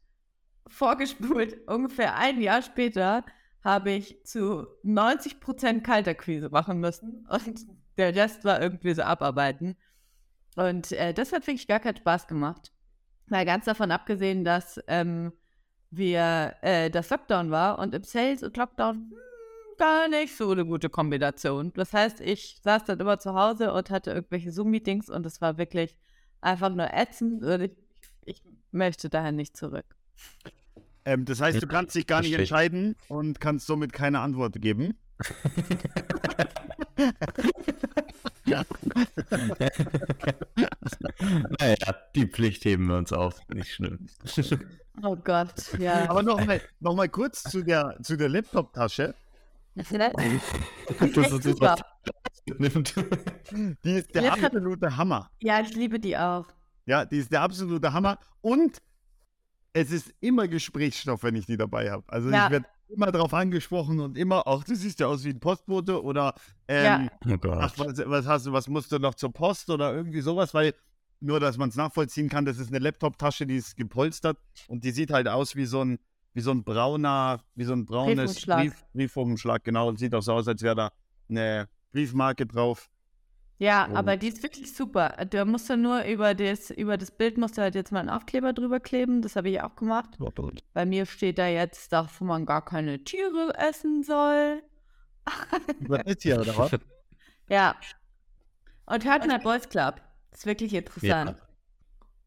vorgespult, 0.68 1.68
ungefähr 1.68 2.16
ein 2.16 2.40
Jahr 2.40 2.62
später, 2.62 3.26
habe 3.64 3.90
ich 3.90 4.24
zu 4.26 4.68
90% 4.86 5.82
Kalterquise 5.82 6.50
machen 6.50 6.80
müssen 6.80 7.28
und 7.30 7.66
der 7.98 8.16
Rest 8.16 8.46
war 8.46 8.62
irgendwie 8.62 8.94
so 8.94 9.02
abarbeiten. 9.02 9.76
Und 10.56 10.92
äh, 10.92 11.16
das 11.16 11.34
hat 11.34 11.48
wirklich 11.48 11.68
gar 11.68 11.80
keinen 11.80 11.98
Spaß 11.98 12.28
gemacht. 12.28 12.72
Mal 13.32 13.46
ganz 13.46 13.66
davon 13.66 13.92
abgesehen, 13.92 14.44
dass 14.44 14.80
ähm, 14.88 15.32
wir 15.90 16.56
äh, 16.62 16.90
das 16.90 17.10
Lockdown 17.10 17.50
war 17.50 17.80
und 17.80 17.96
im 17.96 18.04
Sales 18.04 18.44
und 18.44 18.56
Lockdown 18.58 18.96
hm, 18.96 19.14
gar 19.78 20.08
nicht 20.10 20.36
so 20.36 20.52
eine 20.52 20.66
gute 20.66 20.90
Kombination. 20.90 21.72
Das 21.74 21.94
heißt, 21.94 22.22
ich 22.22 22.60
saß 22.62 22.84
dann 22.86 23.00
immer 23.00 23.20
zu 23.20 23.34
Hause 23.34 23.74
und 23.74 23.90
hatte 23.90 24.12
irgendwelche 24.12 24.52
Zoom-Meetings 24.52 25.10
und 25.10 25.26
es 25.26 25.42
war 25.42 25.58
wirklich 25.58 25.98
einfach 26.42 26.70
nur 26.70 26.94
ätzend 26.94 27.44
und 27.44 27.62
ich, 27.62 27.72
ich 28.26 28.44
möchte 28.72 29.10
daher 29.10 29.32
nicht 29.32 29.58
zurück. 29.58 29.86
Ähm, 31.06 31.26
das 31.26 31.42
heißt, 31.42 31.62
du 31.62 31.68
kannst 31.68 31.96
dich 31.96 32.06
gar 32.06 32.22
nicht 32.22 32.34
entscheiden 32.38 32.96
und 33.08 33.40
kannst 33.40 33.66
somit 33.66 33.94
keine 33.94 34.20
Antwort 34.20 34.62
geben. 34.62 34.98
naja, 41.60 41.96
die 42.16 42.28
Pflicht 42.28 42.66
heben 42.66 42.88
wir 42.88 42.98
uns 42.98 43.14
auf. 43.14 43.40
Nicht 43.50 43.74
schlimm. 43.74 44.08
Oh 45.04 45.16
Gott, 45.16 45.80
ja. 45.80 46.10
Aber 46.10 46.22
nochmal 46.22 46.60
noch 46.82 46.94
mal 46.94 47.08
kurz 47.08 47.44
zu 47.44 47.64
der, 47.64 47.98
zu 48.04 48.18
der 48.18 48.28
Laptop-Tasche. 48.28 49.16
Die 49.76 49.82
ist 53.94 54.14
der 54.14 54.34
absolute 54.34 54.98
Hammer. 54.98 55.32
Ja, 55.40 55.62
ich 55.62 55.74
liebe 55.74 55.98
die 55.98 56.18
auch. 56.18 56.46
Ja, 56.86 57.06
die 57.06 57.20
ist 57.20 57.32
der 57.32 57.42
absolute 57.42 57.94
Hammer. 57.94 58.20
Und 58.42 58.82
es 59.74 59.92
ist 59.92 60.14
immer 60.20 60.48
Gesprächsstoff, 60.48 61.24
wenn 61.24 61.36
ich 61.36 61.46
die 61.46 61.58
dabei 61.58 61.92
habe. 61.92 62.04
Also 62.08 62.30
ja. 62.30 62.46
ich 62.46 62.52
werde 62.52 62.66
immer 62.92 63.12
darauf 63.12 63.34
angesprochen 63.34 64.00
und 64.00 64.18
immer, 64.18 64.48
auch 64.48 64.64
du 64.64 64.76
siehst 64.76 65.00
ja 65.00 65.08
aus 65.08 65.24
wie 65.24 65.30
ein 65.30 65.40
Postbote 65.40 66.04
oder 66.04 66.36
ähm, 66.68 67.10
ja. 67.26 67.38
oh 67.44 67.52
ach, 67.60 67.74
was, 67.78 67.98
was, 68.06 68.28
hast 68.28 68.46
du, 68.46 68.54
was 68.54 68.68
musst 68.68 68.92
du 68.92 69.00
noch 69.00 69.16
zur 69.16 69.34
Post 69.34 69.70
oder 69.70 69.94
irgendwie 69.94 70.22
sowas, 70.22 70.54
weil 70.54 70.74
nur, 71.20 71.40
dass 71.40 71.58
man 71.58 71.70
es 71.70 71.76
nachvollziehen 71.76 72.30
kann, 72.30 72.46
das 72.46 72.58
ist 72.58 72.70
eine 72.70 72.80
Laptop-Tasche, 72.80 73.46
die 73.46 73.58
ist 73.58 73.78
gepolstert 73.78 74.38
und 74.68 74.84
die 74.84 74.92
sieht 74.92 75.12
halt 75.12 75.28
aus 75.28 75.56
wie 75.56 75.66
so 75.66 75.84
ein, 75.84 76.00
wie 76.34 76.42
so 76.42 76.52
ein 76.52 76.64
brauner, 76.64 77.42
wie 77.56 77.64
so 77.64 77.74
ein 77.74 77.86
braunes 77.86 78.46
Brief, 78.46 78.84
Briefumschlag, 78.94 79.64
genau, 79.64 79.88
und 79.88 80.00
sieht 80.00 80.16
auch 80.16 80.22
so 80.22 80.34
aus, 80.34 80.48
als 80.48 80.62
wäre 80.62 80.76
da 80.76 80.92
eine 81.30 81.70
Briefmarke 81.92 82.46
drauf. 82.46 82.90
Ja, 83.62 83.86
und 83.86 83.96
aber 83.96 84.18
die 84.18 84.28
ist 84.28 84.42
wirklich 84.42 84.76
super. 84.76 85.10
Da 85.30 85.46
musst 85.46 85.70
du 85.70 85.78
nur 85.78 86.04
über 86.06 86.34
das, 86.34 86.72
über 86.72 86.98
das 86.98 87.12
Bild 87.12 87.38
musst 87.38 87.60
du 87.60 87.62
halt 87.62 87.76
jetzt 87.76 87.92
mal 87.92 88.00
einen 88.00 88.10
Aufkleber 88.10 88.54
drüber 88.54 88.80
kleben. 88.80 89.22
Das 89.22 89.36
habe 89.36 89.52
ich 89.52 89.62
auch 89.62 89.76
gemacht. 89.76 90.18
Bei 90.74 90.84
mir 90.84 91.06
steht 91.06 91.38
da 91.38 91.46
jetzt, 91.46 91.94
dass 91.94 92.20
man 92.22 92.48
gar 92.48 92.66
keine 92.66 93.04
Tiere 93.04 93.54
essen 93.56 94.02
soll. 94.02 94.64
Tiere, 96.18 96.42
oder 96.42 96.58
was? 96.58 96.72
Ja. 97.50 97.76
Und 98.88 99.06
hört 99.06 99.28
mal 99.28 99.38
Boys 99.40 99.70
Club. 99.70 100.02
Das 100.32 100.40
ist 100.40 100.46
wirklich 100.48 100.74
interessant. 100.74 101.38
Ja. 101.38 101.48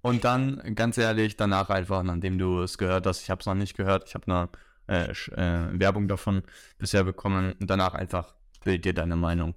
Und 0.02 0.22
dann, 0.22 0.74
ganz 0.76 0.98
ehrlich, 0.98 1.36
danach 1.36 1.68
einfach, 1.70 2.04
nachdem 2.04 2.38
du 2.38 2.60
es 2.60 2.78
gehört 2.78 3.06
hast, 3.06 3.22
ich 3.22 3.30
habe 3.30 3.40
es 3.40 3.46
noch 3.46 3.54
nicht 3.54 3.74
gehört, 3.76 4.04
ich 4.06 4.14
habe 4.14 4.50
eine 4.86 5.08
äh, 5.08 5.10
äh, 5.10 5.80
Werbung 5.80 6.06
davon 6.06 6.42
bisher 6.78 7.02
bekommen, 7.02 7.54
und 7.58 7.68
danach 7.68 7.94
einfach 7.94 8.34
bild 8.62 8.84
dir 8.84 8.92
deine 8.92 9.16
Meinung. 9.16 9.54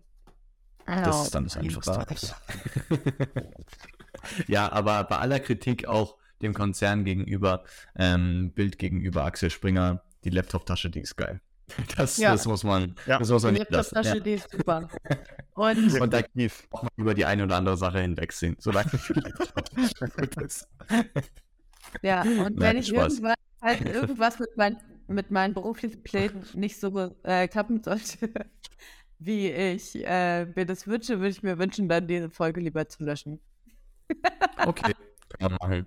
Das 0.87 1.23
ist 1.23 1.35
dann 1.35 1.43
das 1.43 1.57
Einfachste. 1.57 2.35
ja, 4.47 4.71
aber 4.71 5.03
bei 5.03 5.17
aller 5.17 5.39
Kritik 5.39 5.87
auch 5.87 6.15
dem 6.41 6.53
Konzern 6.53 7.03
gegenüber, 7.03 7.63
ähm, 7.95 8.51
Bild 8.53 8.79
gegenüber 8.79 9.25
Axel 9.25 9.49
Springer, 9.49 10.01
die 10.23 10.29
Laptop-Tasche, 10.29 10.89
die 10.89 11.01
ist 11.01 11.15
geil. 11.15 11.41
Das, 11.97 12.17
ja. 12.17 12.31
das 12.31 12.45
muss 12.45 12.63
man, 12.63 12.95
ja. 13.05 13.19
das 13.19 13.29
muss 13.29 13.43
man 13.43 13.53
nicht 13.53 13.69
lassen. 13.69 14.01
Ja. 14.01 14.19
Die 14.19 14.33
ist 14.35 14.49
super. 14.49 14.87
Und, 15.53 15.93
und 16.01 16.13
da 16.13 16.21
auch 16.71 16.83
mal 16.83 16.89
über 16.95 17.13
die 17.13 17.25
eine 17.25 17.43
oder 17.43 17.57
andere 17.57 17.75
Sache 17.75 17.99
hinwegsehen, 17.99 18.55
solange 18.57 18.89
gut 18.89 20.41
ist. 20.41 20.69
Ja, 22.01 22.21
und 22.21 22.59
wenn 22.59 22.77
ich 22.77 22.93
irgendwas, 22.93 23.35
halt 23.61 23.81
irgendwas 23.85 24.39
mit, 24.39 24.55
mein, 24.55 24.77
mit 25.07 25.29
meinen 25.29 25.53
beruflichen 25.53 26.03
Plänen 26.03 26.45
nicht 26.53 26.79
so 26.79 27.13
äh, 27.23 27.49
klappen 27.49 27.83
sollte, 27.83 28.29
wie 29.19 29.49
ich 29.49 29.95
äh, 30.05 30.45
mir 30.45 30.65
das 30.65 30.87
wünsche, 30.87 31.19
würde 31.19 31.29
ich 31.29 31.43
mir 31.43 31.57
wünschen, 31.57 31.89
dann 31.89 32.07
diese 32.07 32.29
Folge 32.29 32.61
lieber 32.61 32.87
zu 32.87 33.03
löschen. 33.03 33.39
okay, 34.65 34.93
können 35.29 35.51
wir 35.51 35.57
machen. 35.59 35.85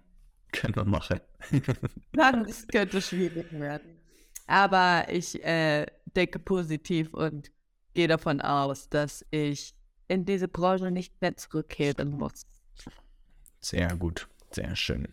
Können 0.52 0.76
wir 0.76 0.84
machen. 0.84 1.20
dann 2.12 2.44
es 2.44 2.66
könnte 2.66 3.00
schwierig 3.00 3.52
werden. 3.52 4.00
Aber 4.46 5.06
ich 5.08 5.42
äh, 5.44 5.86
denke 6.16 6.38
positiv 6.40 7.14
und 7.14 7.52
gehe 7.94 8.08
davon 8.08 8.40
aus, 8.40 8.88
dass 8.88 9.24
ich 9.30 9.74
in 10.08 10.24
diese 10.24 10.48
Branche 10.48 10.90
nicht 10.90 11.20
mehr 11.20 11.36
zurückkehren 11.36 12.10
muss. 12.10 12.46
Sehr 13.60 13.94
gut, 13.96 14.28
sehr 14.50 14.74
schön. 14.74 15.08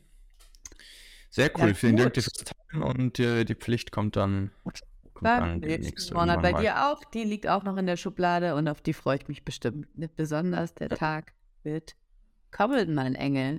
Sehr 1.30 1.52
cool, 1.58 1.68
ja, 1.68 1.74
vielen 1.76 1.98
Dank 1.98 2.16
fürs 2.16 2.32
Teilen 2.32 2.82
und 2.82 3.20
äh, 3.20 3.44
die 3.44 3.54
Pflicht 3.54 3.92
kommt 3.92 4.16
dann, 4.16 4.52
kommt 5.18 5.26
dann 5.28 5.60
nächste 5.60 6.14
Monat 6.14 6.42
bei 6.42 6.54
dir 6.54 6.88
auch. 6.88 7.04
Die 7.06 7.24
liegt 7.24 7.48
auch 7.48 7.64
noch 7.64 7.78
in 7.78 7.88
der 7.88 7.98
Schublade 7.98 8.56
und 8.56 8.68
auf 8.68 8.82
die 8.82 8.94
freue 8.94 9.18
ich 9.18 9.28
mich 9.28 9.44
bestimmt. 9.44 9.88
Besonders 10.16 10.74
der 10.76 10.90
Tag 10.90 11.34
wird 11.64 11.96
kommen, 12.52 12.94
mein 12.94 13.16
Engel. 13.16 13.58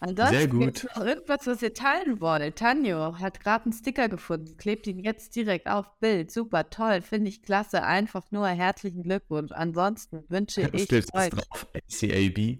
Ansonsten 0.00 0.36
Sehr 0.36 0.48
gut. 0.48 0.86
Noch 0.96 1.04
irgendwas, 1.04 1.46
was 1.46 1.62
ihr 1.62 1.72
teilen 1.72 2.20
wollt. 2.20 2.56
Tanjo 2.56 3.18
hat 3.18 3.40
gerade 3.40 3.64
einen 3.64 3.72
Sticker 3.72 4.08
gefunden, 4.10 4.56
klebt 4.58 4.86
ihn 4.86 4.98
jetzt 4.98 5.34
direkt 5.34 5.66
auf 5.66 5.98
Bild. 5.98 6.30
Super, 6.30 6.68
toll, 6.68 7.00
finde 7.00 7.30
ich 7.30 7.42
klasse. 7.42 7.82
Einfach 7.82 8.30
nur 8.30 8.46
herzlichen 8.48 9.02
Glückwunsch. 9.02 9.52
Ansonsten 9.52 10.24
wünsche 10.28 10.62
ja, 10.62 10.68
ich 10.72 10.92
euch... 10.92 11.30
drauf? 11.30 11.66
ACAB? 11.74 12.58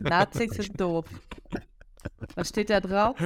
Nazis 0.00 0.52
sind 0.52 0.80
doof. 0.80 1.04
Was 2.34 2.48
steht 2.48 2.70
da 2.70 2.80
drauf? 2.80 3.16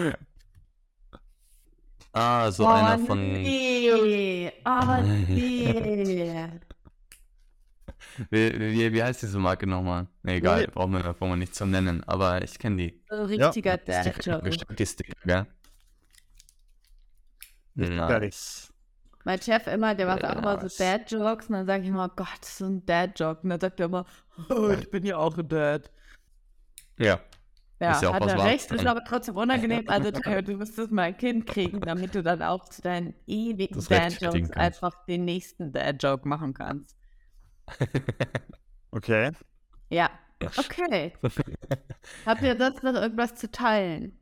Ah, 2.16 2.50
so 2.50 2.64
oh, 2.64 2.68
einer 2.68 2.98
von... 2.98 3.18
Nee. 3.42 4.50
Oh, 4.64 5.02
nee. 5.28 6.50
Wie, 8.30 8.58
wie, 8.58 8.92
wie 8.94 9.02
heißt 9.02 9.20
diese 9.20 9.38
Marke 9.38 9.66
nochmal? 9.66 10.06
Nee, 10.22 10.36
egal, 10.36 10.62
ja. 10.62 10.70
brauchen, 10.70 10.92
wir, 10.92 11.00
brauchen 11.02 11.32
wir 11.32 11.36
nicht 11.36 11.54
zu 11.54 11.66
nennen, 11.66 12.02
aber 12.04 12.42
ich 12.42 12.58
kenne 12.58 12.76
die. 12.76 13.02
Richtiger 13.10 13.78
ja. 13.86 14.02
Dad-Joke. 14.02 14.48
Die 14.50 14.86
Sticker, 14.86 15.12
gell? 15.26 15.46
Nice. 17.74 18.72
Mein 19.24 19.42
Chef 19.42 19.66
immer, 19.66 19.94
der 19.94 20.06
macht 20.06 20.24
auch 20.24 20.36
immer 20.36 20.58
so 20.66 20.68
Dad-Jokes 20.78 21.48
und 21.48 21.56
dann 21.56 21.66
sage 21.66 21.82
ich 21.82 21.90
immer, 21.90 22.06
oh 22.10 22.14
Gott, 22.16 22.28
das 22.40 22.52
ist 22.52 22.60
ein 22.62 22.86
Dad-Joke. 22.86 23.42
Und 23.42 23.50
dann 23.50 23.60
sagt 23.60 23.78
er 23.78 23.86
immer, 23.86 24.06
oh, 24.48 24.70
ich 24.70 24.90
bin 24.90 25.04
ja 25.04 25.18
auch 25.18 25.36
ein 25.36 25.48
Dad. 25.48 25.90
Ja. 26.98 27.20
Ja, 27.78 27.92
ist 27.92 28.02
ja 28.02 28.12
hat 28.12 28.26
er 28.26 28.42
recht, 28.44 28.70
ist 28.70 28.86
aber 28.86 29.04
trotzdem 29.04 29.36
unangenehm. 29.36 29.84
Also 29.88 30.10
du 30.10 30.56
müsstest 30.56 30.90
mal 30.90 31.02
ein 31.02 31.16
Kind 31.16 31.46
kriegen, 31.46 31.80
damit 31.80 32.14
du 32.14 32.22
dann 32.22 32.42
auch 32.42 32.64
zu 32.64 32.80
deinen 32.80 33.14
ewigen 33.26 33.84
Dad-Jokes 33.84 34.50
einfach 34.52 35.04
den 35.04 35.24
nächsten 35.24 35.72
Dad-Joke 35.72 36.26
machen 36.28 36.54
kannst. 36.54 36.96
Okay. 38.92 39.30
Ja, 39.90 40.08
okay. 40.56 41.12
Habt 42.24 42.40
ihr 42.40 42.56
sonst 42.56 42.82
noch 42.82 42.94
irgendwas 42.94 43.34
zu 43.34 43.50
teilen? 43.50 44.18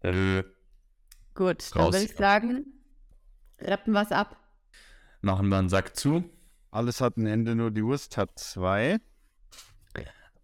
Äh, 0.00 0.42
Gut, 1.34 1.74
dann 1.74 1.84
würde 1.84 2.02
ich 2.04 2.16
sagen, 2.16 2.66
rappen 3.60 3.94
was 3.94 4.12
ab. 4.12 4.36
Machen 5.22 5.48
wir 5.48 5.58
einen 5.58 5.70
Sack 5.70 5.96
zu. 5.96 6.24
Alles 6.70 7.00
hat 7.00 7.16
ein 7.16 7.26
Ende, 7.26 7.54
nur 7.54 7.70
die 7.70 7.84
Wurst 7.84 8.16
hat 8.18 8.38
zwei. 8.38 8.98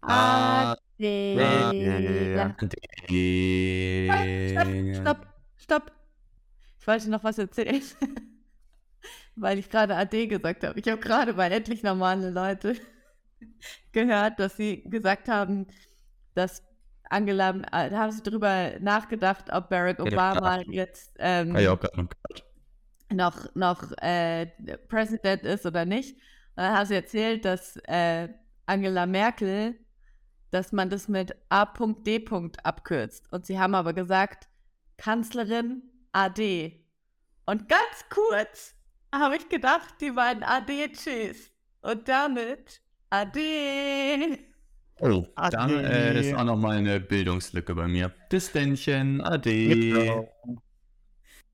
Ah, 0.01 0.75
Stopp, 4.95 5.27
stopp. 5.57 5.91
Ich 6.79 6.87
wollte 6.87 7.09
noch 7.09 7.23
was 7.23 7.37
erzählen 7.37 7.81
weil 9.35 9.59
ich 9.59 9.69
gerade 9.69 9.95
AD 9.95 10.27
gesagt 10.27 10.63
habe. 10.63 10.79
Ich 10.79 10.87
habe 10.87 10.99
gerade 10.99 11.33
bei 11.35 11.49
Endlich 11.49 11.83
Normale 11.83 12.29
Leute 12.31 12.75
gehört, 13.91 14.39
dass 14.39 14.57
sie 14.57 14.83
gesagt 14.83 15.27
haben, 15.27 15.67
dass 16.33 16.63
Angela, 17.09 17.51
äh, 17.71 17.89
da 17.89 17.97
haben 17.99 18.11
sie 18.11 18.23
drüber 18.23 18.73
nachgedacht, 18.79 19.45
ob 19.51 19.69
Barack 19.69 19.99
Obama 19.99 20.61
jetzt 20.67 21.15
ähm, 21.19 21.55
noch, 23.13 23.55
noch 23.55 23.91
äh, 23.99 24.47
Präsident 24.89 25.43
ist 25.43 25.65
oder 25.65 25.85
nicht. 25.85 26.15
Und 26.55 26.63
dann 26.63 26.75
haben 26.75 26.85
sie 26.85 26.95
erzählt, 26.95 27.45
dass 27.45 27.77
äh, 27.85 28.27
Angela 28.65 29.05
Merkel, 29.05 29.79
dass 30.51 30.71
man 30.71 30.89
das 30.89 31.07
mit 31.07 31.35
A.D. 31.49 32.25
abkürzt. 32.63 33.31
Und 33.31 33.45
sie 33.45 33.59
haben 33.59 33.75
aber 33.75 33.93
gesagt, 33.93 34.47
Kanzlerin 34.97 35.83
AD. 36.11 36.73
Und 37.45 37.69
ganz 37.69 38.05
kurz 38.09 38.75
habe 39.13 39.37
ich 39.37 39.47
gedacht, 39.49 39.95
die 40.01 40.11
meinen 40.11 40.43
Ade-Cheese. 40.43 41.51
Und 41.81 42.07
damit 42.07 42.81
Ade. 43.09 44.39
Oh, 44.99 45.25
Ade. 45.35 45.55
dann 45.55 45.69
äh, 45.69 46.19
ist 46.19 46.33
auch 46.33 46.43
nochmal 46.43 46.77
eine 46.77 46.99
Bildungslücke 46.99 47.75
bei 47.75 47.87
mir. 47.87 48.11
Bis 48.29 48.49
Ade. 49.21 49.51
Genau. 49.51 50.33